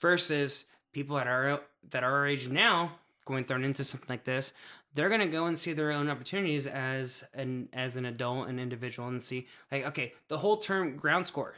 [0.00, 2.92] versus people that are that are our age now
[3.24, 4.52] going thrown into something like this
[4.94, 9.08] they're gonna go and see their own opportunities as an as an adult and individual
[9.08, 11.54] and see like okay the whole term ground score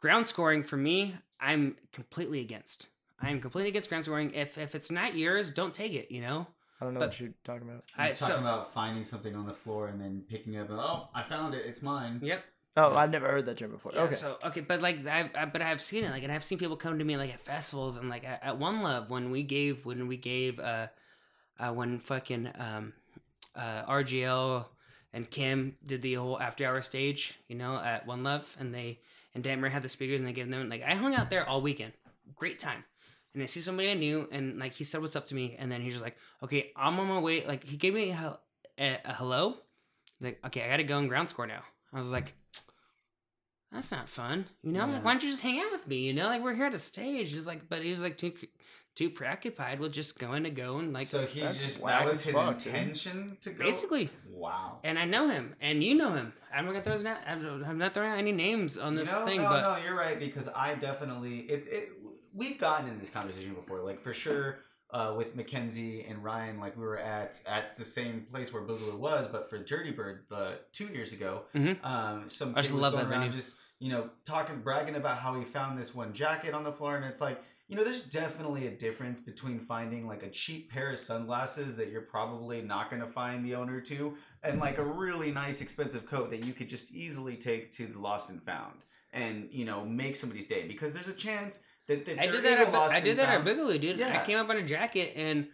[0.00, 2.88] ground scoring for me i'm completely against
[3.20, 6.46] i'm completely against ground scoring if if it's not yours don't take it you know
[6.80, 9.34] i don't know but- what you're talking about I, He's talking so, about finding something
[9.34, 10.70] on the floor and then picking it up.
[10.70, 11.64] And, oh, I found it.
[11.66, 12.20] It's mine.
[12.22, 12.44] yep
[12.76, 15.44] oh i've never heard that term before Yeah, okay So okay, but like I've I,
[15.46, 17.96] but I've seen it like, and I've seen people come to me like at festivals
[17.96, 20.86] and like at, at One Love when we gave when we gave uh,
[21.58, 22.92] uh when fucking um
[23.56, 24.64] uh RGL
[25.12, 29.00] and Kim did the whole after hour stage, you know, at One Love, and they
[29.34, 31.60] and Dan had the speakers and they gave them like I hung out there all
[31.60, 31.92] weekend,
[32.34, 32.84] great time.
[33.34, 35.70] And I see somebody I knew, and like he said what's up to me, and
[35.70, 38.38] then he's just like, "Okay, I'm on my way." Like he gave me a,
[38.78, 39.56] a, a hello,
[40.18, 42.32] He's like, "Okay, I gotta go and ground score now." I was like,
[43.70, 44.46] that's not fun.
[44.62, 44.94] You know, Yeah.
[44.94, 45.98] like why don't you just hang out with me?
[46.06, 47.34] You know, like we're here at a stage.
[47.34, 48.32] It's like, but he was like too
[48.98, 52.34] too preoccupied with just going to go and like so he just that was his
[52.34, 52.74] fuck, dude.
[52.74, 53.64] intention to go.
[53.64, 54.10] basically.
[54.28, 54.80] Wow.
[54.82, 56.32] And I know him, and you know him.
[56.52, 59.24] I'm not gonna throw his I'm I'm not throwing out any names on this no,
[59.24, 61.88] thing, no, but no, you're right because I definitely it, it
[62.34, 64.60] we've gotten in this conversation before, like for sure.
[64.90, 68.96] Uh, with Mackenzie and Ryan, like we were at at the same place where Boogaloo
[68.98, 71.76] was, but for Dirty Bird, the two years ago, Mhm.
[71.84, 73.36] um, some I kid just was love going that around venue.
[73.36, 76.96] just you know talking, bragging about how he found this one jacket on the floor,
[76.96, 77.38] and it's like
[77.68, 81.90] you know, there's definitely a difference between finding like a cheap pair of sunglasses that
[81.90, 86.06] you're probably not going to find the owner to, and like a really nice expensive
[86.06, 89.84] coat that you could just easily take to the lost and found and you know
[89.86, 92.74] make somebody's day because there's a chance that, that I there did is that.
[92.74, 93.48] a At, I did that at found.
[93.58, 94.00] Boogaloo, dude.
[94.02, 95.48] I came up on a jacket, and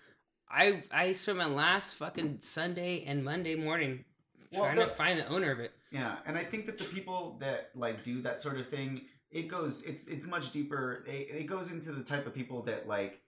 [0.51, 4.05] I I spent my last fucking Sunday and Monday morning
[4.53, 5.73] Well, trying the- to find the owner of it.
[5.91, 9.03] Yeah, and I think that the people that like do that sort of thing,
[9.35, 11.05] it goes it's it's much deeper.
[11.07, 13.21] It, it goes into the type of people that like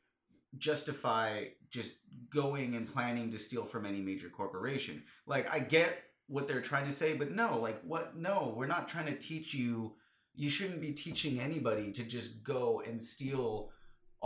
[0.56, 1.96] justify just
[2.30, 5.02] going and planning to steal from any major corporation.
[5.26, 8.88] Like I get what they're trying to say, but no, like what no, we're not
[8.88, 9.96] trying to teach you
[10.36, 13.70] you shouldn't be teaching anybody to just go and steal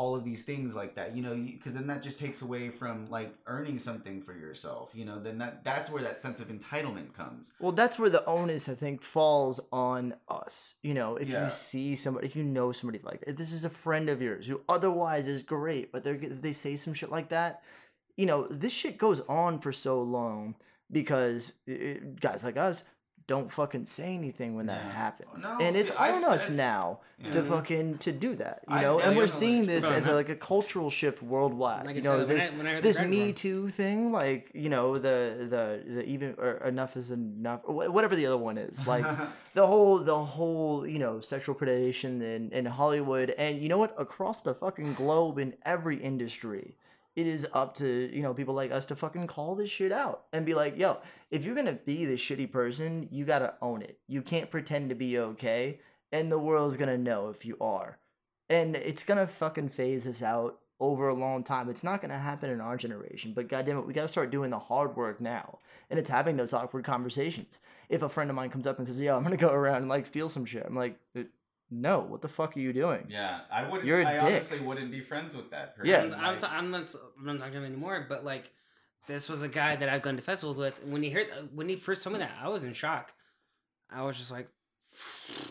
[0.00, 2.94] all of these things like that you know because then that just takes away from
[3.18, 7.12] like earning something for yourself you know then that that's where that sense of entitlement
[7.12, 10.76] comes Well, that's where the onus I think falls on us.
[10.88, 11.44] You know, if Yeah.
[11.44, 14.46] you see somebody, if you know somebody like that, this is a friend of yours
[14.50, 17.52] who otherwise is great, but they they say some shit like that,
[18.20, 20.54] you know, this shit goes on for so long
[20.98, 21.74] because uh,
[22.26, 22.84] guys like us
[23.34, 24.92] don't fucking say anything when that Yeah.
[25.04, 25.44] happens.
[25.44, 26.82] No, and it's see, I on us said- now
[27.32, 27.48] to mm-hmm.
[27.54, 28.58] fucking to do that.
[28.68, 31.84] You I know, and we're seeing this as a, like a cultural shift worldwide.
[31.86, 33.98] Like I you said, know, when I- this when I this Me one- Too thing,
[34.22, 35.16] like you know, the
[35.54, 35.64] the
[35.96, 39.06] the even or enough is enough, or whatever the other one is, like
[39.54, 43.94] the whole the whole you know sexual predation in in Hollywood, and you know what,
[44.06, 46.66] across the fucking globe in every industry.
[47.16, 50.24] It is up to you know people like us to fucking call this shit out
[50.32, 50.98] and be like, yo,
[51.30, 53.98] if you're gonna be this shitty person, you gotta own it.
[54.08, 55.80] You can't pretend to be okay,
[56.12, 57.98] and the world's gonna know if you are.
[58.48, 61.68] And it's gonna fucking phase us out over a long time.
[61.68, 64.58] It's not gonna happen in our generation, but goddamn it, we gotta start doing the
[64.58, 65.58] hard work now.
[65.90, 67.60] And it's having those awkward conversations.
[67.88, 69.88] If a friend of mine comes up and says, "Yo, I'm gonna go around and
[69.88, 71.24] like steal some shit," I'm like, "Uh,
[71.70, 73.84] "No, what the fuck are you doing?" Yeah, I wouldn't.
[73.84, 74.22] You're a I dick.
[74.22, 75.90] honestly wouldn't be friends with that person.
[75.90, 76.02] Yeah.
[76.02, 76.94] I'm, I'm, like- t- I'm not.
[77.18, 78.06] I'm not talking to him anymore.
[78.08, 78.50] But like,
[79.06, 80.82] this was a guy that I've gone to festivals with.
[80.84, 83.12] When he heard, when he first told me that, I was in shock.
[83.90, 84.48] I was just like,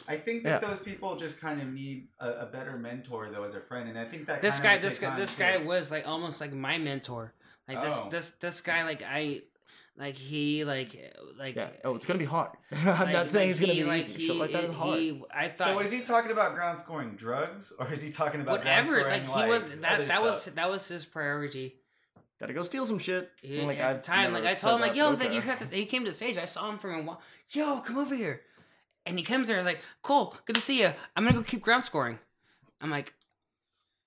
[0.08, 0.68] I think that Yeah.
[0.70, 3.98] those people just kind of need a, a better mentor though as a friend, and
[3.98, 5.44] I think that this guy, this guy, this too.
[5.44, 7.34] guy was like almost like my mentor.
[7.68, 8.10] Like this, Oh.
[8.10, 9.42] this, this guy, like I,
[10.00, 11.56] like he, like, like.
[11.56, 11.70] Yeah.
[11.84, 12.52] Oh, it's gonna be hard.
[12.72, 14.14] I'm like- not saying like it's gonna he- be like easy.
[14.14, 15.00] he- Shit like that is hard.
[15.00, 18.42] he- I thought So is he talking about ground scoring drugs, or is he talking
[18.42, 19.02] about ground whatever.
[19.02, 20.08] scoring, Like he was other that.
[20.08, 21.76] That was that was his priority.
[22.40, 23.30] Gotta go steal some shit.
[23.42, 25.34] He, like at I've the time, like I told him, like, that, yo, but like
[25.34, 25.76] you have to.
[25.76, 26.38] He came to the stage.
[26.38, 27.22] I saw him from a while.
[27.50, 28.40] Yo, come over here,
[29.06, 29.58] and he comes there.
[29.58, 30.90] I was like, cool, good to see you.
[31.18, 32.18] I'm gonna go keep ground scoring.
[32.80, 33.14] I'm like,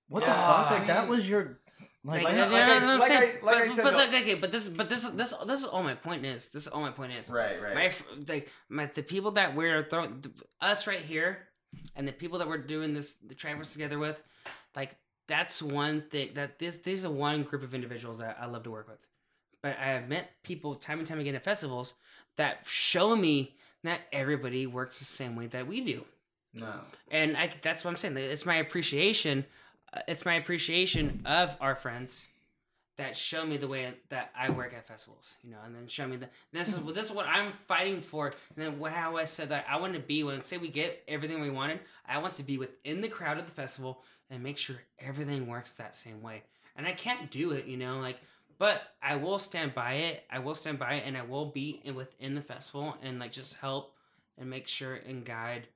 [0.08, 0.70] What Yeah, the fuck?
[0.70, 1.58] I Like that was your
[2.04, 3.38] like, like, like I- like saying.
[3.42, 5.60] I- like I but, said, but though- like, okay, but this, but this, this, this
[5.60, 6.48] is all my point is.
[6.48, 7.30] This is all my point is.
[7.30, 7.74] right, right.
[7.74, 7.92] My
[8.28, 10.24] like my the people that we're throwing
[10.60, 11.48] us right here,
[11.94, 14.22] and the people that we're doing this the Triforce together with,
[14.74, 14.96] like
[15.28, 18.70] that's one thing that this this is one group of individuals that I love to
[18.70, 18.98] work with.
[19.62, 21.94] But I have met people time and time again at festivals
[22.36, 26.04] that show me that everybody works the same way that we do,
[26.54, 26.80] no.
[27.12, 28.16] and I that's what I'm saying.
[28.16, 29.44] It's my appreciation.
[30.08, 32.28] It's my appreciation of our friends
[32.98, 36.06] that show me the way that I work at festivals, you know, and then show
[36.06, 39.48] me that this is this is what I'm fighting for, and then how I said
[39.48, 42.42] that I want to be when say we get everything we wanted, I want to
[42.42, 46.42] be within the crowd of the festival and make sure everything works that same way,
[46.76, 48.18] and I can't do it, you know, like,
[48.58, 51.80] but I will stand by it, I will stand by it, and I will be
[51.84, 53.94] in, within the festival and like just help
[54.38, 55.66] and make sure and guide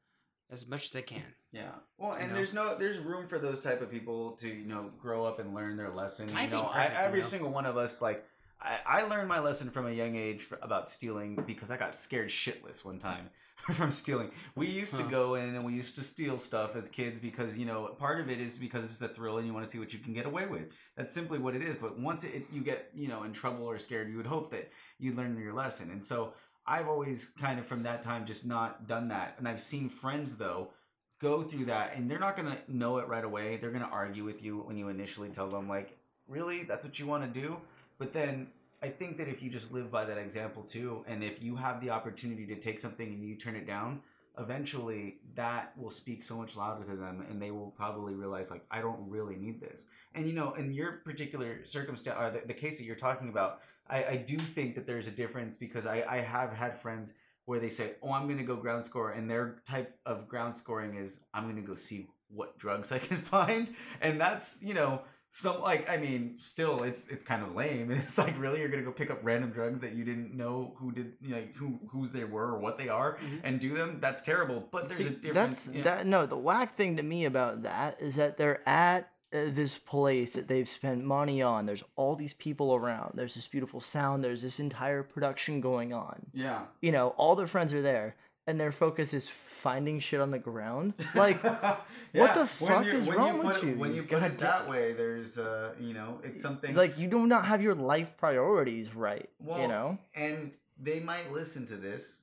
[0.51, 1.25] as much as I can.
[1.57, 1.71] Yeah.
[1.97, 2.35] Well, and know?
[2.35, 5.55] there's no there's room for those type of people to you know grow up and
[5.55, 6.31] learn their lesson.
[6.35, 7.27] I you know, think I, perfect, you every know?
[7.27, 8.25] single one of us like.
[8.59, 12.29] I, I learned my lesson from a young age about stealing because I got scared
[12.29, 13.29] shitless one time
[13.59, 14.31] from stealing.
[14.55, 17.67] We used to go in and we used to steal stuff as kids because you
[17.67, 19.93] know part of it is because it's a thrill and you want to see what
[19.93, 20.73] you can get away with.
[20.97, 21.77] That's simply what it is.
[21.77, 24.71] But once it, you get you know in trouble or scared, you would hope that
[24.99, 25.91] you'd learn your lesson.
[25.91, 26.33] And so
[26.67, 29.35] I've always kind of from that time just not done that.
[29.39, 30.71] And I've seen friends though
[31.19, 33.57] go through that and they're not going to know it right away.
[33.57, 35.97] They're going to argue with you when you initially tell them like,
[36.29, 36.65] "Really?
[36.65, 37.59] That's what you want to do?"
[37.99, 38.49] But then
[38.83, 41.81] I think that if you just live by that example too and if you have
[41.81, 44.01] the opportunity to take something and you turn it down,
[44.39, 48.65] eventually that will speak so much louder to them and they will probably realize like
[48.71, 49.87] I don't really need this.
[50.15, 53.61] And you know, in your particular circumstance or the, the case that you're talking about,
[53.89, 57.15] I, I do think that there's a difference because I, I have had friends
[57.47, 60.55] where they say, "Oh, I'm going to go ground score," and their type of ground
[60.55, 63.71] scoring is, "I'm going to go see what drugs I can find,"
[64.01, 67.91] and that's you know, some like I mean, still it's it's kind of lame.
[67.91, 70.35] and It's like really you're going to go pick up random drugs that you didn't
[70.35, 73.41] know who did you know, who whose they were or what they are Mhm.
[73.45, 73.99] and do them.
[74.01, 74.69] That's terrible.
[74.71, 75.67] But there's See, a difference.
[75.67, 75.83] That's yeah.
[75.85, 76.07] that.
[76.07, 79.11] No, the whack thing to me about that is that they're at
[79.45, 81.67] this place that they've spent money on.
[81.67, 83.13] There's all these people around.
[83.15, 84.25] There's this beautiful sound.
[84.25, 86.27] There's this entire production going on.
[86.33, 86.63] yeah.
[86.81, 88.17] You know, all their friends are there,
[88.47, 90.95] and their focus is finding shit on the ground.
[91.15, 91.43] Like,
[92.13, 93.71] what the fuck is wrong you with you?
[93.71, 96.75] It, when you God put it damn- that way, there's uh, you know, it's something
[96.75, 99.29] like you do not have your life priorities right.
[99.41, 99.99] Well, you know.
[100.15, 102.21] and they might listen to this,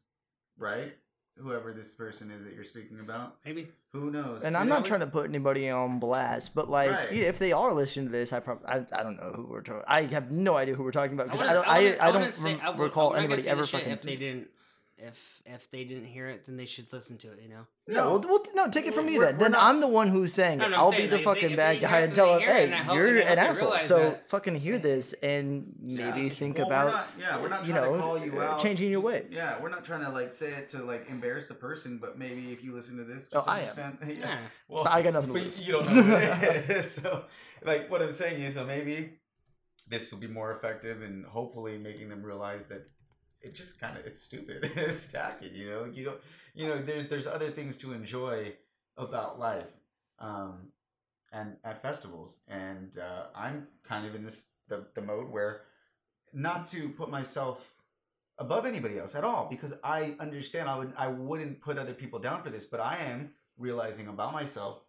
[0.57, 0.93] right?
[1.41, 3.67] Whoever this person is that you're speaking about, Maybe.
[3.91, 4.43] who knows?
[4.43, 4.75] And You I'm know?
[4.75, 7.11] not trying to put anybody on blast, but like, Right.
[7.11, 9.81] if they are listening to this, I probably I, I don't know who we're talking.
[9.87, 12.11] I have no idea who we're talking about because I, wouldn't- don't I, wouldn't- I,
[12.11, 13.91] don't say- rem- I would- recall I'm not gonna anybody ever fucking.
[13.91, 14.49] If they didn't,
[15.07, 17.39] if if they didn't hear it, then they should listen to it.
[17.43, 17.67] You know.
[17.87, 19.37] no, well, well, no, take it from me then.
[19.37, 20.69] Then not- I'm the one who's saying No, it.
[20.69, 22.45] no, I'm I'll saying, be the like, if they- fucking bad guy and tell they
[22.45, 23.79] them, hey, and you're an asshole.
[23.79, 24.29] So that.
[24.29, 26.29] fucking hear this and maybe Yeah.
[26.29, 28.59] think Well, we're about not- yeah, we're not you trying to know call you out.
[28.59, 29.27] changing your ways.
[29.31, 32.51] Yeah, we're not trying to like say it to like embarrass the person, but maybe
[32.51, 33.97] if you listen to this, Oh, just I am.
[34.07, 34.13] yeah.
[34.19, 34.37] Yeah.
[34.69, 35.61] Well, I got nothing to but lose.
[35.65, 36.91] you don't know what it is.
[36.91, 37.25] So,
[37.63, 39.19] like, what I'm saying is, so maybe
[39.89, 42.87] this will be more effective and hopefully making them realize that
[43.43, 44.71] it just kind of it's stupid.
[44.75, 45.85] it's tacky, you know.
[45.85, 46.21] You don't,
[46.55, 46.81] you know.
[46.81, 48.53] There's there's other things to enjoy
[48.97, 49.73] about life,
[50.19, 50.69] um,
[51.31, 52.39] and at festivals.
[52.47, 55.61] And uh, I'm kind of in this the the mode where
[56.33, 57.73] not to put myself
[58.39, 62.19] above anybody else at all because I understand I would I wouldn't put other people
[62.19, 64.81] down for this, but I am realizing about myself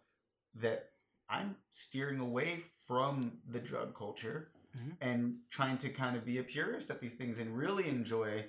[0.55, 0.89] that
[1.29, 4.97] I'm steering away from the drug culture Mhm.
[5.01, 8.45] and trying to kind of be a purist at these things and really enjoy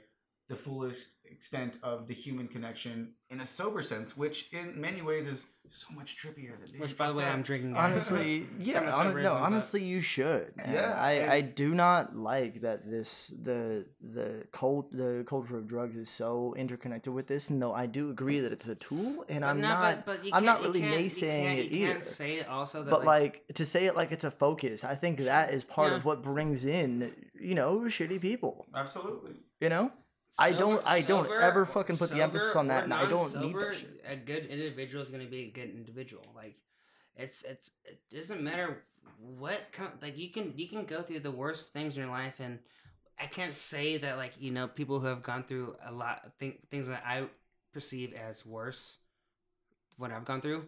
[0.49, 5.26] the fullest extent of the human connection in a sober sense, which in many ways
[5.26, 7.76] is so much trippier than being Which, by the way, fucked I'm drinking.
[7.76, 10.57] Honestly, yeah, Talking about no, but- honestly, you should.
[10.57, 10.72] man.
[10.72, 15.66] Yeah, I, and- I do not like that this the the cult the culture of
[15.66, 17.51] drugs is so interconnected with this.
[17.51, 20.18] And though I do agree that it's a tool, and But I'm no, not, but,
[20.18, 21.92] but you I'm not can't- you really can't- you naysaying can't- it you either.
[21.94, 25.18] Can't say also that but like, to say it like it's a focus, I think
[25.18, 25.97] that is part Yeah.
[25.97, 28.64] of what brings in you know shitty people.
[28.72, 29.32] Absolutely.
[29.61, 29.90] You know,
[30.39, 33.31] I don't- I don't sober- ever fucking put the emphasis on that, and I don't
[33.41, 34.05] need that shit.
[34.07, 36.24] A good individual is going to be a good individual.
[36.35, 36.57] Like,
[37.16, 38.85] it's it's it doesn't matter
[39.18, 39.93] what kind.
[40.03, 42.59] Like, you can you can go through the worst things in your life, and
[43.18, 46.61] I can't say that like you know people who have gone through a lot th-
[46.70, 47.29] things that I
[47.72, 48.99] perceive as worse.
[49.97, 50.66] What I've gone through,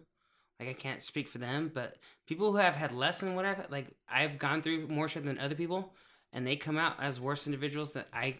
[0.59, 3.69] like I can't speak for them, but people who have had less than what I've
[3.69, 5.93] like I've gone through more shit than other people,
[6.33, 8.37] and they come out as worse individuals that I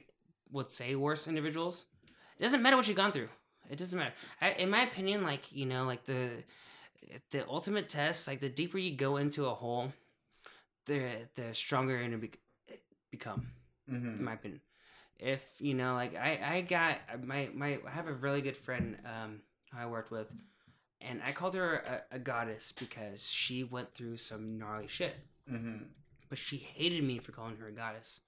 [0.51, 1.85] would say worse individuals.
[2.37, 3.29] It doesn't matter what you've gone through.
[3.69, 4.13] It doesn't matter.
[4.41, 6.29] I, in my opinion, like you know, like the
[7.31, 9.93] the ultimate test, like the deeper you go into a hole,
[10.85, 12.31] the the stronger you're gonna be,
[13.11, 13.47] become.
[13.91, 14.07] Mm-hmm.
[14.19, 14.61] In my opinion,
[15.19, 18.97] if you know, like I I got my my I have a really good friend
[19.05, 19.41] um
[19.71, 20.33] who I worked with,
[21.01, 25.15] and I called her a, a goddess because she went through some gnarly shit
[25.51, 25.77] Mm-hmm.
[26.29, 28.21] but she hated me for calling her a goddess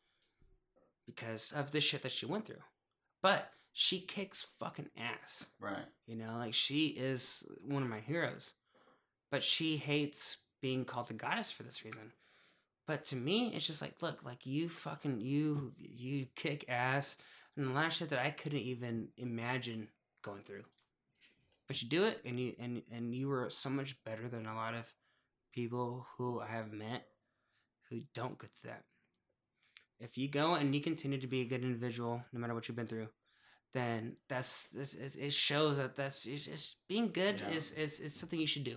[1.16, 2.64] because of the shit that she went through.
[3.22, 5.48] But she kicks fucking ass.
[5.60, 5.86] Right.
[6.08, 8.54] You know, like she is one of my heroes.
[9.30, 12.12] But she hates being called a goddess for this reason.
[12.88, 17.18] But to me, it's just like, look, like you fucking you you kick ass
[17.56, 19.88] and a lot of shit that I couldn't even imagine
[20.22, 20.64] going through.
[21.68, 24.56] But you do it and you and and you were so much better than a
[24.56, 24.92] lot of
[25.54, 27.06] people who I have met
[27.90, 28.84] who don't go through that.
[30.02, 32.76] If you go and you continue to be a good individual, no matter what you've
[32.76, 33.08] been through,
[33.74, 37.50] then that's, that's it it shows that that's it's just being good Yeah.
[37.56, 38.76] is, is is something you should do.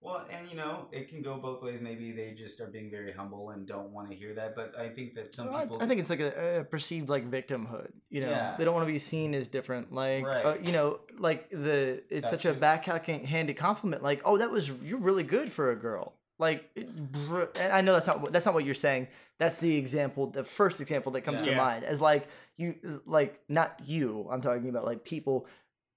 [0.00, 1.80] Well, and you know, it can go both ways.
[1.80, 4.56] Maybe they just are being very humble and don't want to hear that.
[4.56, 5.78] But I think that some Well, people.
[5.80, 7.92] I, think it's like a, a perceived like victimhood.
[8.10, 8.56] You know, Yeah.
[8.58, 9.92] they don't want to be seen as different.
[9.92, 10.44] Like, Right.
[10.44, 12.58] uh, you know, like the it's That such a too.
[12.58, 14.02] backhanded compliment.
[14.02, 16.14] Like, oh, that was you're really good for a girl.
[16.42, 19.06] Like, br- and I know that's not what- that's not what you're saying.
[19.38, 21.56] That's the example, the first example that comes to Yeah.
[21.56, 22.24] mind as like
[22.56, 22.74] you,
[23.06, 24.26] like not you.
[24.30, 25.46] I'm talking about like people.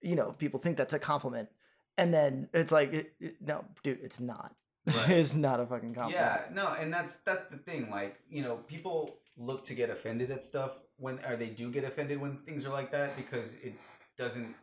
[0.01, 1.49] You know, people think that's a compliment,
[1.97, 4.53] and then it's like, it, it- no, dude, it's not.
[4.85, 5.09] Right.
[5.21, 6.13] it's not a fucking compliment.
[6.23, 7.89] Yeah, no, and that's that's the thing.
[7.89, 11.83] Like, you know, people look to get offended at stuff when, or they do get
[11.85, 13.73] offended when things are like that because it
[14.15, 14.53] doesn't.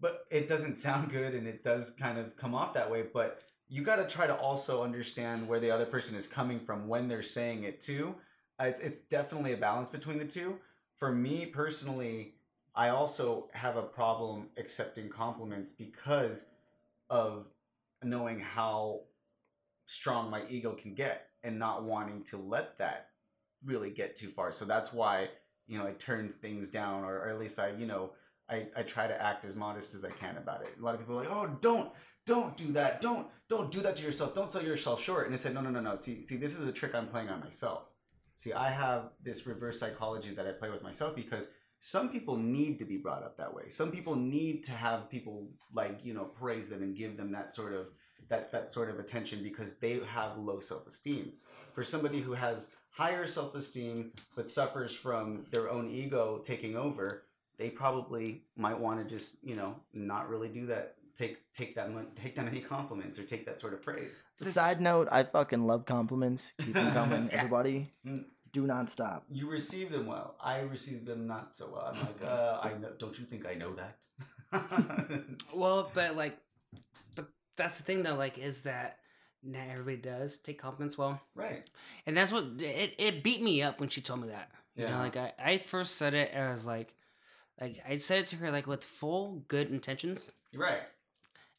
[0.00, 3.02] But it doesn't sound good, and it does kind of come off that way.
[3.02, 6.88] But you got to try to also understand where the other person is coming from
[6.88, 8.14] when they're saying it too.
[8.60, 10.58] Uh, It's, it's definitely a balance between the two.
[10.96, 12.34] For me personally,
[12.74, 16.46] I also have a problem accepting compliments because
[17.08, 17.48] of
[18.02, 19.02] knowing how
[19.86, 23.10] strong my ego can get and not wanting to let that
[23.64, 24.52] really get too far.
[24.52, 25.28] So that's why,
[25.68, 28.12] you know, I turn things down or, or at least I, you know,
[28.48, 30.74] I, I try to act as modest as I can about it.
[30.78, 31.92] A lot of people are like, oh, don't,
[32.26, 33.00] don't do that.
[33.00, 34.34] Don't, don't do that to yourself.
[34.34, 35.26] Don't sell yourself short.
[35.26, 35.96] And I said, no, no, no, no.
[35.96, 37.84] See, see, this is a trick I'm playing on myself.
[38.34, 41.48] See, I have this reverse psychology that I play with myself because
[41.78, 43.68] some people need to be brought up that way.
[43.68, 47.48] Some people need to have people like, you know, praise them and give them that
[47.48, 47.90] sort of
[48.28, 51.32] that that sort of attention because they have low self-esteem.
[51.72, 57.24] For somebody who has higher self-esteem but suffers from their own ego taking over,
[57.56, 60.96] they probably might want to just, you know, not really do that.
[61.20, 64.22] Take take that mon- take that many compliments or take that sort of praise.
[64.40, 66.52] Side note, I fucking love compliments.
[66.64, 67.36] Keep them coming, Yeah.
[67.38, 67.78] everybody.
[68.06, 68.24] Mm.
[68.52, 69.24] Do not stop.
[69.30, 70.34] You receive them well.
[70.42, 71.92] I receive them not so well.
[71.94, 72.92] I'm like, uh, I know.
[72.98, 73.96] Don't you think I know that?
[75.56, 76.38] Well, but like,
[77.14, 78.16] but that's the thing though.
[78.16, 78.96] Like, is that
[79.42, 81.64] not everybody does take compliments well, right.
[82.06, 84.50] and that's what it it beat me up when she told me that.
[84.74, 85.00] You know, Yeah.
[85.00, 86.94] like I I first said it as like,
[87.60, 90.82] like I said it to her like with full good intentions, You're right.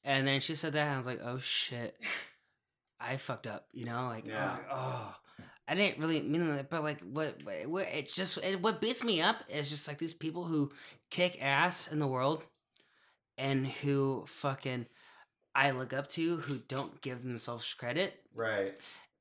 [0.04, 1.96] And then she said that, and I was like, oh shit,
[3.00, 3.68] I fucked up.
[3.74, 5.16] You know, like I was like, oh.
[5.68, 9.04] I didn't really mean that, but like what, what, what it's just it, what beats
[9.06, 10.70] me up is just like these people who
[11.10, 12.44] kick ass in the world,
[13.38, 14.86] and who fucking
[15.56, 18.74] I look up to who don't give themselves credit, Right.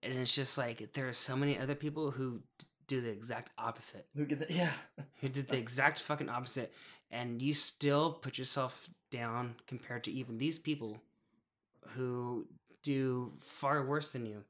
[0.03, 2.41] and it's just like there are so many other people who
[2.89, 4.73] do the exact opposite, Who get the, yeah.
[5.21, 6.73] who did the exact fucking opposite,
[7.13, 10.99] and you still put yourself down compared to even these people
[11.97, 12.47] who
[12.83, 14.45] do far worse than you.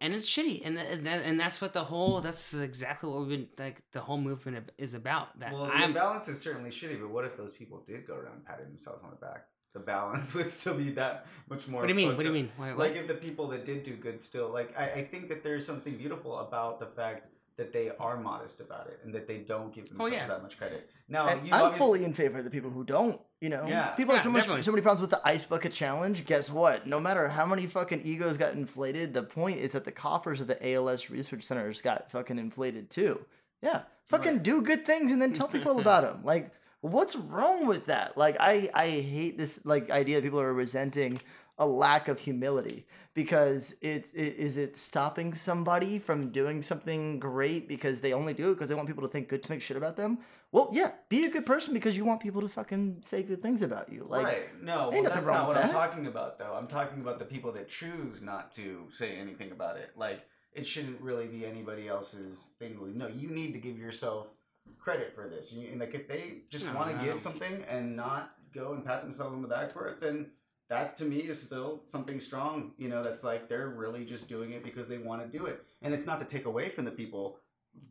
[0.00, 3.20] And it's shitty, and th- and, that, and that's what the whole that's exactly what
[3.20, 5.38] we've been like the whole movement is about.
[5.38, 8.14] That Well, I'm the balance is certainly shitty, but what if those people did go
[8.14, 9.46] around patting themselves on the back?
[9.72, 11.80] The balance would still be that much more.
[11.80, 12.16] What do you mean?
[12.16, 12.50] What do you mean?
[12.56, 12.96] Why- Like what?
[12.96, 15.96] if the people that did do good still, like I, I think that there's something
[15.96, 19.84] beautiful about the fact that they are modest about it and that they don't give
[19.84, 20.26] oh, themselves Oh, yeah.
[20.26, 20.90] that much credit.
[21.08, 23.20] Now, you I'm obviously- fully in favor of the people who don't.
[23.40, 23.90] You know, Yeah.
[23.90, 24.62] people Yeah, have so much, definitely.
[24.62, 26.24] so many problems with the ice bucket challenge.
[26.24, 26.86] Guess what?
[26.86, 30.46] No matter how many fucking egos got inflated, the point is that the coffers of
[30.46, 33.24] the ALS research centers got fucking inflated too.
[33.62, 36.24] Yeah, fucking do good things and then tell people about them.
[36.24, 36.50] Like,
[36.80, 38.16] what's wrong with that?
[38.16, 41.20] Like, I I hate this like idea that people are resenting
[41.58, 42.84] a lack of humility
[43.14, 48.50] because it's it, is it stopping somebody from doing something great because they only do
[48.50, 50.18] it because they want people to think good think shit about them
[50.50, 53.62] well yeah be a good person because you want people to fucking say good things
[53.62, 54.62] about you like right.
[54.62, 56.54] No, well, that's not with what I'm talking about, though.
[56.56, 59.90] I'm talking about the people that choose not to say anything about it.
[59.94, 62.78] Like, it shouldn't really be anybody else's thing.
[62.96, 64.32] No, you need to give yourself
[64.78, 65.52] credit for this.
[65.52, 67.04] You, and like, if they just No, want to no.
[67.04, 70.30] give something and not go and pat themselves on the back for it, then
[70.68, 72.72] that to me is still something strong.
[72.78, 75.64] You know, that's like they're really just doing it because they want to do it.
[75.82, 77.38] And it's not to take away from the people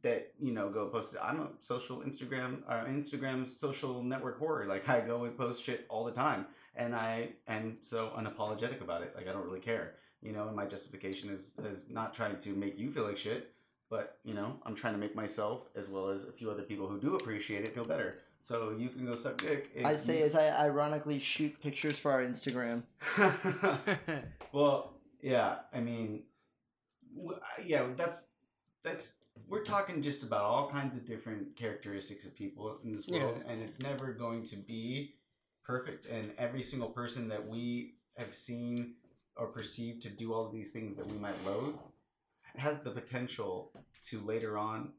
[0.01, 1.19] that you know go post it.
[1.23, 4.65] I'm a social Instagram or Instagram social network horror.
[4.65, 6.45] Like I go and post shit all the time,
[6.75, 9.13] and I am so unapologetic about it.
[9.15, 10.47] Like I don't really care, you know.
[10.47, 13.53] And my justification is is not trying to make you feel like shit,
[13.89, 16.87] but you know I'm trying to make myself as well as a few other people
[16.87, 18.15] who do appreciate it feel better.
[18.43, 19.71] So you can go suck dick.
[19.73, 22.83] if i say you- as i ironically shoot pictures for our instagram
[24.51, 25.59] well, yeah.
[25.73, 26.23] I mean,
[27.65, 27.87] yeah.
[27.95, 28.29] That's
[28.83, 29.13] that's
[29.47, 33.51] we're talking just about all kinds of different characteristics of people in this world, Yeah.
[33.51, 35.15] and it's never going to be
[35.63, 36.05] perfect.
[36.07, 38.95] And every single person that we have seen
[39.37, 41.75] or perceived to do all of these things that we might loathe
[42.55, 43.71] has the potential
[44.09, 44.91] to later on,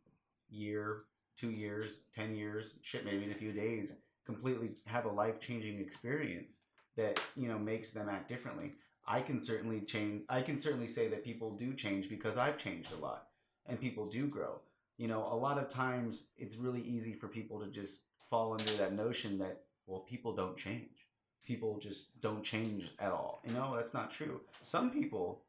[0.51, 1.05] year,
[1.37, 5.79] two years, ten years, shit, maybe in a few days, completely have a life changing
[5.79, 6.61] experience
[6.97, 8.73] that you know makes them act differently.
[9.07, 10.23] I can certainly change.
[10.29, 13.29] I can certainly say that people do change because I've changed a lot,
[13.67, 14.61] and people do grow.
[14.97, 18.73] You know, a lot of times it's really easy for people to just fall under
[18.75, 21.09] that notion that well, people don't change.
[21.45, 23.43] People just don't change at all.
[23.47, 24.41] You know, that's not true.
[24.61, 25.43] Some people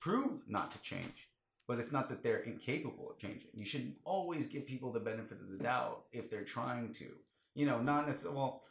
[0.00, 1.28] prove not to change,
[1.68, 3.50] but it's not that they're incapable of changing.
[3.54, 7.04] You should always give people the benefit of the doubt if they're trying to.
[7.54, 8.38] You know, not necessarily.
[8.38, 8.62] Well,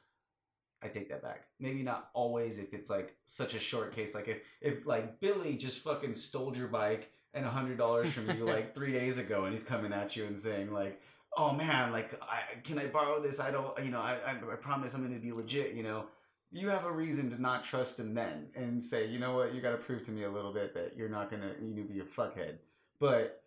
[0.81, 1.45] I take that back.
[1.59, 4.15] Maybe not always if it's like such a short case.
[4.15, 8.29] Like if if like Billy just fucking stole your bike and a hundred dollars from
[8.31, 10.99] you like three days ago, and he's coming at you and saying like,
[11.37, 13.39] "Oh man, like I can I borrow this?
[13.39, 16.05] I don't, you know, I I, I promise I'm going to be legit." You know,
[16.51, 19.61] you have a reason to not trust him then, and say, you know what, you
[19.61, 21.99] got to prove to me a little bit that you're not gonna you know be
[21.99, 22.57] a fuckhead.
[22.99, 23.41] But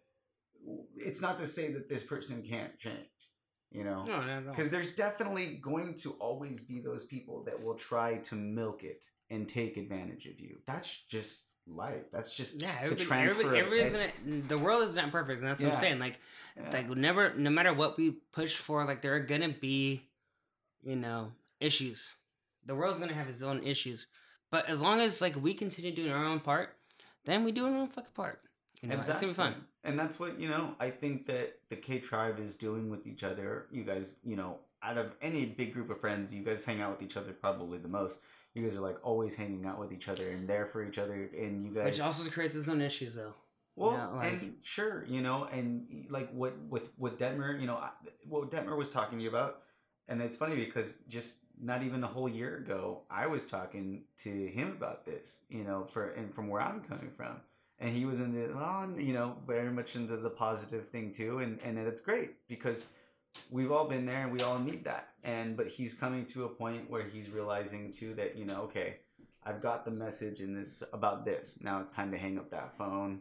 [0.97, 3.07] it's not to say that this person can't change.
[3.73, 8.17] You know, no, because there's definitely going to always be those people that will try
[8.17, 10.59] to milk it and take advantage of you.
[10.67, 12.11] That's just life.
[12.11, 13.43] That's just Yeah, the transfer.
[13.43, 14.43] everybody, everybody's gonna.
[14.49, 15.75] The world is not perfect, and that's what Yeah.
[15.75, 15.99] I'm saying.
[16.01, 16.19] Like,
[16.57, 16.71] Yeah.
[16.73, 20.03] like never, no matter what we push for, like there are gonna be,
[20.83, 22.17] you know, issues.
[22.67, 24.09] The world's gonna have its own issues,
[24.51, 26.77] but as long as like we continue doing our own part,
[27.25, 28.43] then we do our own fucking part.
[28.83, 29.55] You know, it's gonna be fun.
[29.85, 33.25] And that's what, you know, I think that the K tribe is doing with each
[33.25, 33.67] other.
[33.71, 36.91] You guys, you know, out of any big group of friends, you guys hang out
[36.93, 38.21] with each other probably the most.
[38.55, 41.31] You guys are like always hanging out with each other and there for each other.
[41.39, 41.85] And you guys.
[41.85, 43.35] Which also creates its own issues, though.
[43.77, 47.83] Well, Yeah, like- and sure, you know, and like what with what Detmer, you know,
[48.29, 49.63] what Detmer was talking to you about,
[50.09, 54.47] and it's funny because just not even a whole year ago, I was talking to
[54.47, 57.41] him about this, you know, for and from where I'm coming from,
[57.81, 61.59] and he was into, oh, you know, very much into the positive thing too, and
[61.63, 62.85] and that's great because
[63.51, 66.49] we've all been there and we all need that, and but he's coming to a
[66.49, 68.97] point where he's realizing too that you know, okay,
[69.45, 71.59] I've got the message in this about this.
[71.63, 73.21] Now it's time to hang up that phone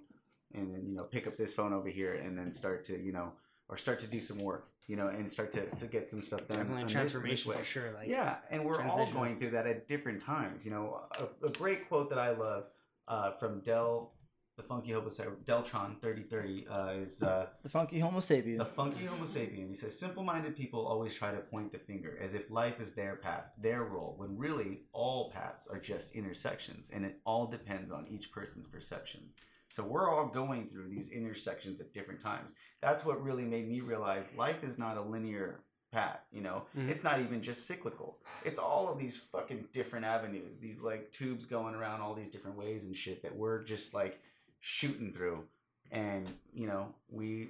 [0.53, 3.11] and then you know pick up this phone over here and then start to you
[3.11, 3.31] know
[3.67, 6.47] or start to do some work you know and start to, to get some stuff
[6.47, 7.91] done Definitely this- transformation this for sure.
[7.93, 11.51] Like, yeah and we're all going through that at different times you know a, a
[11.51, 12.65] great quote that i love
[13.07, 14.11] uh, from del
[14.59, 18.57] the Funky Homosapien, Deltron thirty thirty uh, is uh, The funky Homosapien.
[18.57, 19.69] the Funky Homosapien.
[19.69, 23.15] He says simple-minded people always try to point the finger as if life is their
[23.15, 28.05] path, their role, when really all paths are just intersections, and it all depends on
[28.11, 29.21] each person's perception.
[29.69, 32.53] So we're all going through these intersections at different times.
[32.81, 35.61] That's what really made me realize life is not a linear
[35.91, 36.65] path, you know?
[36.77, 36.89] Mhm.
[36.89, 38.19] It's not even just cyclical.
[38.43, 42.57] It's all of these fucking different avenues, these like tubes going around all these different
[42.57, 44.19] ways and shit that we're just like
[44.59, 45.43] shooting through.
[45.91, 47.49] And, you know, we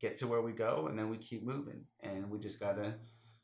[0.00, 2.94] get to where we go and then we keep moving and we just gotta,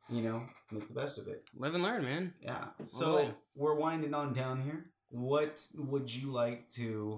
[0.09, 1.45] you know, make the best of it.
[1.57, 2.35] Live and learn, man.
[2.41, 2.67] Yeah.
[2.85, 3.31] So way.
[3.57, 4.87] we're winding on down here.
[5.11, 7.17] What would you like to,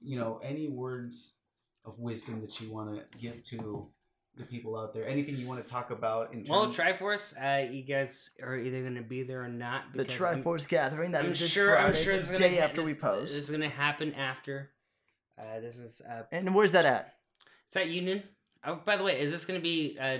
[0.00, 1.34] you know, any words
[1.84, 3.86] of wisdom that you want to give to
[4.36, 5.06] the people out there?
[5.06, 6.48] Anything you want to talk about in terms?
[6.50, 9.84] Well, Triforce, uh, you guys are either gonna be there or not.
[9.92, 11.10] the because I'm- Triforce Gathering.
[11.12, 11.78] That I'm is this sure.
[11.78, 13.34] I'm sure the it's gonna day ha- after we post.
[13.34, 14.70] This is gonna happen after.
[15.38, 17.14] Uh, this is uh, and where's that at?
[17.66, 18.22] it's at Union.
[18.64, 20.18] Oh, by the way, is this gonna be uh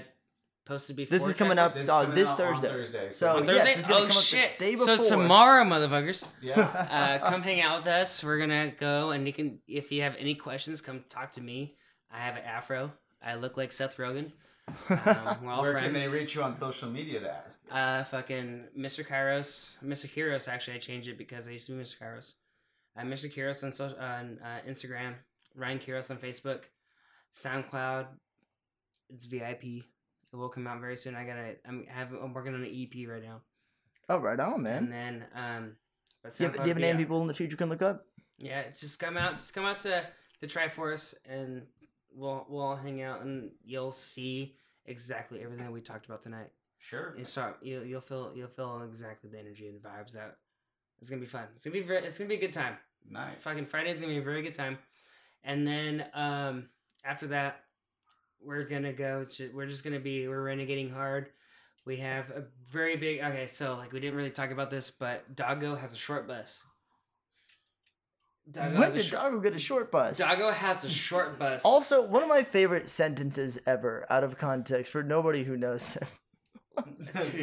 [0.64, 1.10] posted before?
[1.10, 2.68] This is coming up This uh, coming this Thursday.
[2.68, 3.78] Thursday, So so- On yes, Thursday?
[3.80, 4.58] it's oh come the shit!
[4.58, 6.24] day So tomorrow, motherfuckers.
[6.42, 6.60] Yeah.
[6.60, 8.22] uh, come hang out with us.
[8.22, 11.74] We're gonna go, and you can, if you have any questions, come talk to me.
[12.12, 12.92] I have an afro.
[13.22, 14.32] I look like Seth Rogen.
[14.90, 15.86] Um, we're all Where friends.
[15.86, 17.58] can they reach you on social media to ask?
[17.70, 19.02] Uh, fucking Mr.
[19.06, 20.04] Kirros, Mr.
[20.04, 20.46] Heroes.
[20.46, 21.96] Actually, I changed it because I used to be Mr.
[21.98, 22.34] Kirros.
[22.98, 23.32] Uh, Mr.
[23.32, 25.14] Kirros on social, on uh, Instagram,
[25.54, 26.62] Ryan Kirros on Facebook,
[27.34, 28.06] SoundCloud.
[29.10, 29.64] It's VIP.
[29.64, 31.14] It will come out very soon.
[31.14, 31.56] I gotta.
[31.66, 32.12] I'm have.
[32.12, 33.40] I'm working on an EP right now.
[34.08, 34.90] oh, right on, And man.
[34.90, 35.76] then um.
[36.22, 36.98] But Do you, have, do you have a name out.
[36.98, 38.04] people in the future can look up?
[38.38, 39.38] Yeah, it's just come out.
[39.38, 40.04] Just come out to
[40.40, 41.62] the Triforce, and
[42.12, 44.56] we'll we'll all hang out, and you'll see
[44.86, 46.50] exactly everything we talked about tonight.
[46.78, 47.14] Sure.
[47.16, 50.36] You start, you'll you'll feel you'll feel exactly the energy and the vibes that
[51.00, 51.44] it's gonna be fun.
[51.54, 52.76] It's gonna be very, it's gonna be a good time.
[53.10, 53.36] Nice.
[53.40, 54.78] Fucking Friday's gonna be a very good time,
[55.44, 56.68] and then um
[57.04, 57.60] after that
[58.42, 61.30] we're gonna go to we're just gonna be we're renegading hard.
[61.86, 65.34] We have a very big okay, so like we didn't really talk about this, but
[65.34, 66.64] Doggo has a short bus.
[68.50, 70.18] Doggo when has a did sh- Doggo get a short bus?
[70.18, 71.62] Doggo has a short bus.
[71.64, 76.08] Also, one of my favorite sentences ever, out of context, for nobody who knows him.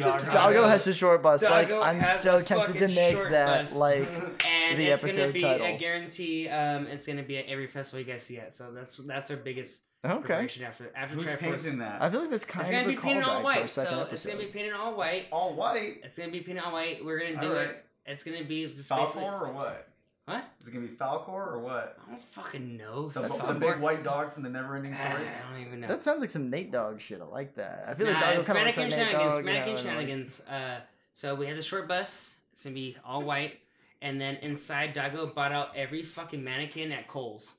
[0.00, 1.44] Doggo- Doggo has a short bus.
[1.44, 3.76] like, I'm so tempted to make that, bus.
[3.76, 4.08] like,
[4.70, 5.66] and the it's gonna episode be title.
[5.66, 6.48] a guarantee.
[6.48, 8.54] Um, it's gonna be at every festival you guys see at.
[8.54, 10.48] So that's that's our biggest okay.
[10.64, 11.38] after after Who's Triforce.
[11.38, 12.02] painting that?
[12.02, 13.60] I feel like that's kind It's of gonna a be painted all callback to our
[13.62, 13.70] white.
[13.70, 14.12] So episode.
[14.12, 15.26] it's gonna be painted all white.
[15.32, 16.00] All white.
[16.04, 17.04] It's gonna be painted all white.
[17.04, 17.84] We're gonna do All it.
[18.06, 19.22] It's gonna be just basically.
[19.24, 19.88] Falkor or what?
[20.26, 20.44] What?
[20.60, 21.98] Is it gonna be Falkor or what?
[22.04, 23.08] I don't fucking know.
[23.10, 25.24] The, That's the some big white dog from the Neverending Ah, Story.
[25.28, 25.86] I don't even know.
[25.86, 27.20] That sounds like some Nate Dogg shit.
[27.20, 27.84] I like that.
[27.86, 29.34] I feel like Nah, Doggo it's kind of looks mannequin like Nate shenanigans.
[29.34, 29.38] Dogg.
[29.38, 30.40] you know, mannequin shenanigans.
[30.50, 30.80] Uh,
[31.14, 32.34] so we had the short bus.
[32.52, 33.60] It's gonna be all white,
[34.06, 37.54] and then inside, Doggo bought out every fucking mannequin at Kohl's.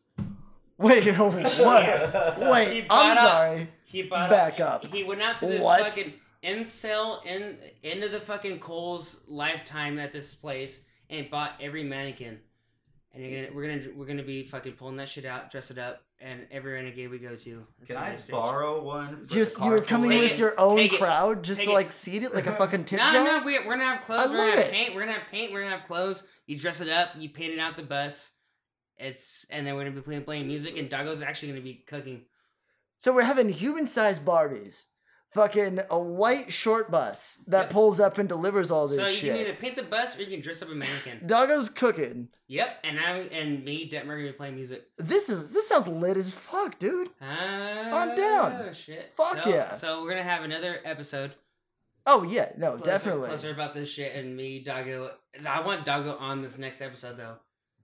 [0.77, 1.33] Wait, what?
[2.37, 3.67] He Wait, bought I'm out- sorry.
[3.83, 4.85] He bought Back up.
[4.87, 5.81] He went out to this What?
[5.81, 6.13] fucking
[6.43, 12.39] incel in into the fucking Kohl's lifetime at this place and bought every mannequin.
[13.13, 15.77] And you're gonna, we're gonna we're gonna be fucking pulling that shit out, dress it
[15.79, 17.65] up, and every renegade we go to.
[17.87, 18.33] Can I stage.
[18.35, 19.25] borrow one?
[19.25, 21.67] For Just the you're coming Take with it, your own take it, crowd just take
[21.67, 21.75] to it.
[21.75, 23.23] like seat it like a fucking tip No, jar.
[23.23, 24.19] no, we, we're gonna have clothes.
[24.19, 24.71] I we're gonna love have it.
[24.71, 24.93] paint.
[24.95, 25.51] We're gonna have paint.
[25.53, 26.23] We're gonna have clothes.
[26.47, 27.11] You dress it up.
[27.17, 28.31] You paint it out the bus.
[28.97, 30.75] It's and then we're gonna be playing playing music.
[30.77, 32.23] And Doggo's actually gonna be cooking.
[32.97, 34.85] So we're having human-sized Barbies,
[35.29, 37.69] fucking a white short bus that Yep.
[37.69, 39.31] pulls up and delivers all this So you shit.
[39.33, 41.21] can either paint the bus or you can dress up a mannequin.
[41.27, 42.29] Doggo's cooking.
[42.47, 42.79] yep.
[42.83, 44.87] And I and me, Detmer, gonna be playing music.
[44.97, 47.11] This is this sounds lit as fuck, dude.
[47.21, 48.73] Ah, I'm down.
[48.73, 49.13] Shit.
[49.15, 49.71] Fuck so, yeah.
[49.73, 51.35] So we're gonna have another episode.
[52.09, 53.27] Oh yeah, no, Closer, definitely.
[53.27, 55.11] closer about this shit and me, Doggo.
[55.47, 57.35] I want Doggo on this next episode though.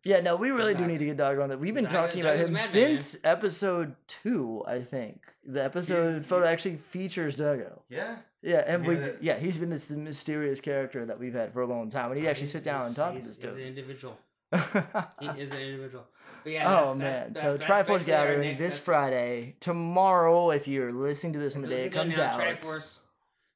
[0.05, 1.59] Yeah, no, we really do need to get Doggo on that.
[1.59, 2.99] We've been Doggo- talking about Doggo's him madman, man.
[2.99, 5.21] since episode two, I think.
[5.45, 7.83] The episode He's- photo actually features Doggo.
[7.89, 8.15] Yeah.
[8.41, 9.07] Yeah, and we Yeah.
[9.21, 12.11] yeah, he's been this mysterious character that we've had for a long time.
[12.11, 14.17] And he'd actually He's- sit down and he's- talk to he's- this He's an individual.
[15.19, 16.05] He is an individual.
[16.43, 16.69] But yeah.
[16.81, 17.33] oh that's- man!
[17.33, 19.55] that's- so that's Triforce Gathering next- this Friday.
[19.61, 22.97] Tomorrow, if you're listening to this on the day it comes out Triforce.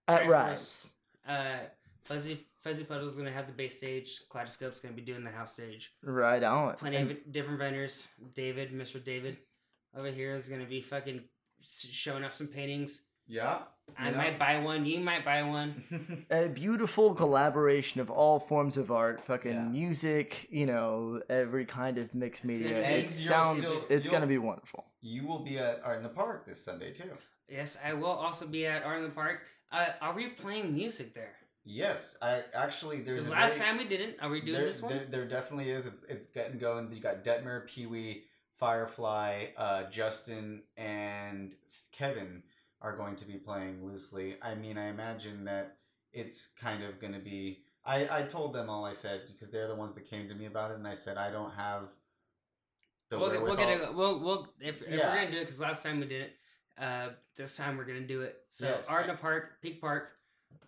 [0.07, 0.29] At Triforce.
[0.29, 0.95] Rise.
[1.27, 1.59] Uh,
[2.05, 4.21] Fuzzy Fuzzy Puddle's gonna have the bass stage.
[4.29, 5.93] Kaleidoscope's gonna be doing the house stage.
[6.03, 6.75] Right on.
[6.75, 8.07] Plenty And- of different vendors.
[8.33, 9.03] David, Mr.
[9.03, 9.37] David,
[9.95, 11.23] over here is gonna be fucking
[11.61, 13.03] showing off some paintings.
[13.29, 13.63] Yeah.
[13.97, 14.17] I Yeah.
[14.17, 14.85] might buy one.
[14.85, 15.83] You might buy one.
[16.29, 19.63] a beautiful collaboration of all forms of art, fucking Yeah.
[19.65, 22.81] music, you know, every kind of mixed media.
[22.81, 24.85] gonna It sounds still- it's gonna be wonderful.
[25.01, 27.17] you will be at Art in the Park this Sunday too.
[27.49, 29.41] Yes, I will also be at Art in the Park.
[29.71, 31.33] Uh, are we playing music there?
[31.65, 34.15] Yes, I actually there's a last very- time we didn't.
[34.21, 34.93] Are we doing there, this one?
[34.93, 35.85] There, there definitely is.
[35.85, 36.89] It's, it's getting going.
[36.91, 38.23] You got Detmer, Pee Wee,
[38.55, 41.53] Firefly, uh, Justin, and
[41.91, 42.43] Kevin
[42.81, 44.37] are going to be playing loosely.
[44.41, 45.77] I mean, I imagine that
[46.13, 47.63] it's kind of going to be.
[47.85, 50.45] I, I told them all I said because they're the ones that came to me
[50.45, 51.89] about it, and I said I don't have
[53.09, 55.09] the We'll, get- we'll get a, we'll we'll if, if Yeah.
[55.09, 56.31] we're gonna do it because last time we did it,
[56.79, 58.37] uh, this time we're gonna do it.
[58.49, 58.89] So Yes.
[58.89, 60.09] Art Park, Peak Park,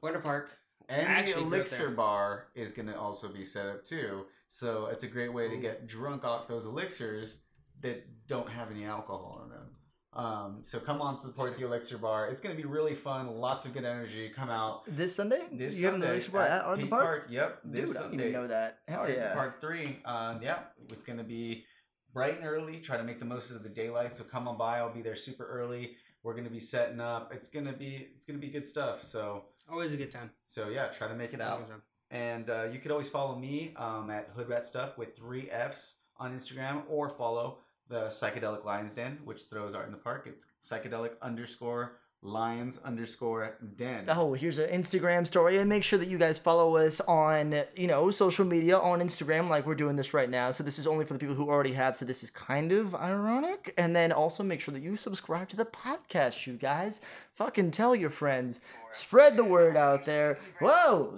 [0.01, 0.51] Water Park.
[0.89, 4.25] And the elixir bar is going to also be set up too.
[4.47, 7.37] So it's a great way to get drunk off those elixirs
[7.81, 9.69] that don't have any alcohol in them.
[10.13, 12.29] Um, so come on, support the elixir bar.
[12.29, 13.27] It's going to be really fun.
[13.27, 14.29] Lots of good energy.
[14.29, 15.43] Come out This Sunday?
[15.51, 17.27] this you having Sunday the race bar at Art in the Peak Park?
[17.29, 18.79] Yep, Dude, this I didn't even know that.
[18.87, 19.33] Hell Art yeah.
[19.35, 19.99] Park three.
[20.05, 20.59] Um, yeah,
[20.91, 21.65] it's going to be
[22.13, 22.77] bright and early.
[22.79, 24.15] Try to make the most of the daylight.
[24.15, 24.79] So come on by.
[24.79, 25.95] I'll be there super early.
[26.23, 27.31] We're going to be setting up.
[27.33, 29.03] It's going to be it's to be good stuff.
[29.03, 30.31] So Always a good time.
[30.45, 31.61] so yeah, try to make it out.
[31.61, 31.69] Always.
[32.11, 36.33] And uh, you could always follow me um, at Hoodrat Stuff with three F's on
[36.35, 40.25] Instagram, or follow the Psychedelic Lions Den, which throws art in the park.
[40.27, 44.05] It's psychedelic underscore lions underscore den.
[44.09, 47.87] Oh, here's an Instagram story, and make sure that you guys follow us on, you
[47.87, 50.51] know, social media on Instagram, like we're doing this right now.
[50.51, 51.95] So this is only for the people who already have.
[51.95, 53.73] So this is kind of ironic.
[53.77, 57.01] And then also make sure that you subscribe to the podcast, you guys.
[57.33, 58.59] Fucking tell your friends,
[58.91, 60.37] spread the word out there.
[60.59, 61.15] Whoa,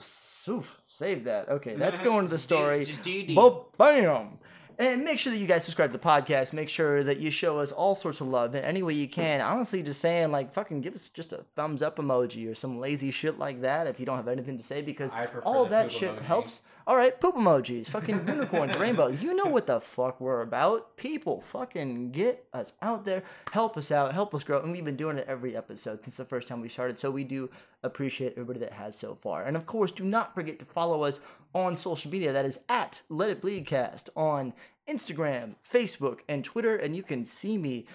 [0.50, 1.50] oof, save that.
[1.50, 2.86] Okay, that's going to the story.
[2.86, 3.36] just do you do.
[3.36, 4.38] Ba- bam.
[4.82, 6.54] And make sure that you guys subscribe to the podcast.
[6.54, 9.40] Make sure that you show us all sorts of love in any way you can.
[9.40, 13.12] Honestly, just saying, like, fucking give us just a thumbs up emoji or some lazy
[13.12, 15.14] shit like that if you don't have anything to say, because
[15.44, 16.22] all that shit emoji.
[16.22, 16.62] helps.
[16.88, 19.22] All right, poop emojis, fucking unicorns, rainbows.
[19.22, 20.98] You know what the fuck we're about.
[20.98, 23.22] People, fucking get us out there.
[23.52, 24.14] Help us out.
[24.14, 24.62] Help us grow.
[24.62, 26.98] And we've been doing it every episode since the first time we started.
[26.98, 27.52] So we do
[27.84, 29.44] appreciate everybody that has so far.
[29.44, 31.20] And of course, do not forget to follow us
[31.54, 32.34] on social media.
[32.34, 34.54] That is at Let It Bleedcast on
[34.92, 36.76] Instagram, Facebook, and Twitter.
[36.76, 37.86] And you can see me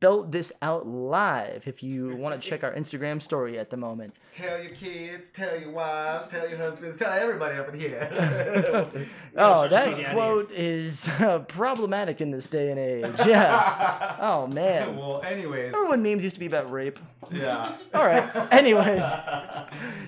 [0.00, 4.14] belt this out live if you want to check our Instagram story at the moment.
[4.32, 8.08] Tell your kids, tell your wives, tell your husbands, tell everybody up in here.
[9.36, 13.06] oh, that quote is uh, problematic in this day and age.
[13.26, 14.16] Yeah.
[14.20, 14.96] oh man.
[14.96, 16.98] well, anyways, Remember when memes used to be about rape?
[17.32, 17.76] yeah.
[17.94, 18.52] All right.
[18.52, 19.02] Anyways,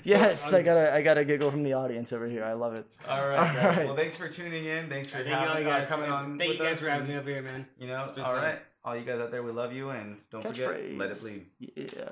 [0.04, 2.44] yes, I gotta I gotta giggle from the audience over here.
[2.44, 2.86] I love it.
[3.08, 3.76] All right, All guys.
[3.78, 3.86] right.
[3.86, 4.88] Well, thanks for tuning in.
[4.88, 5.88] Thanks for Thank you all having, you uh, guys.
[5.88, 6.38] coming on.
[6.38, 7.66] Thank with you guys us for having and- me over here, man.
[7.78, 8.42] You know, It's been all fun.
[8.42, 8.58] right.
[8.88, 11.46] All you guys out there, we love you, and don't forget, let it bleed.
[11.58, 12.08] Yeah.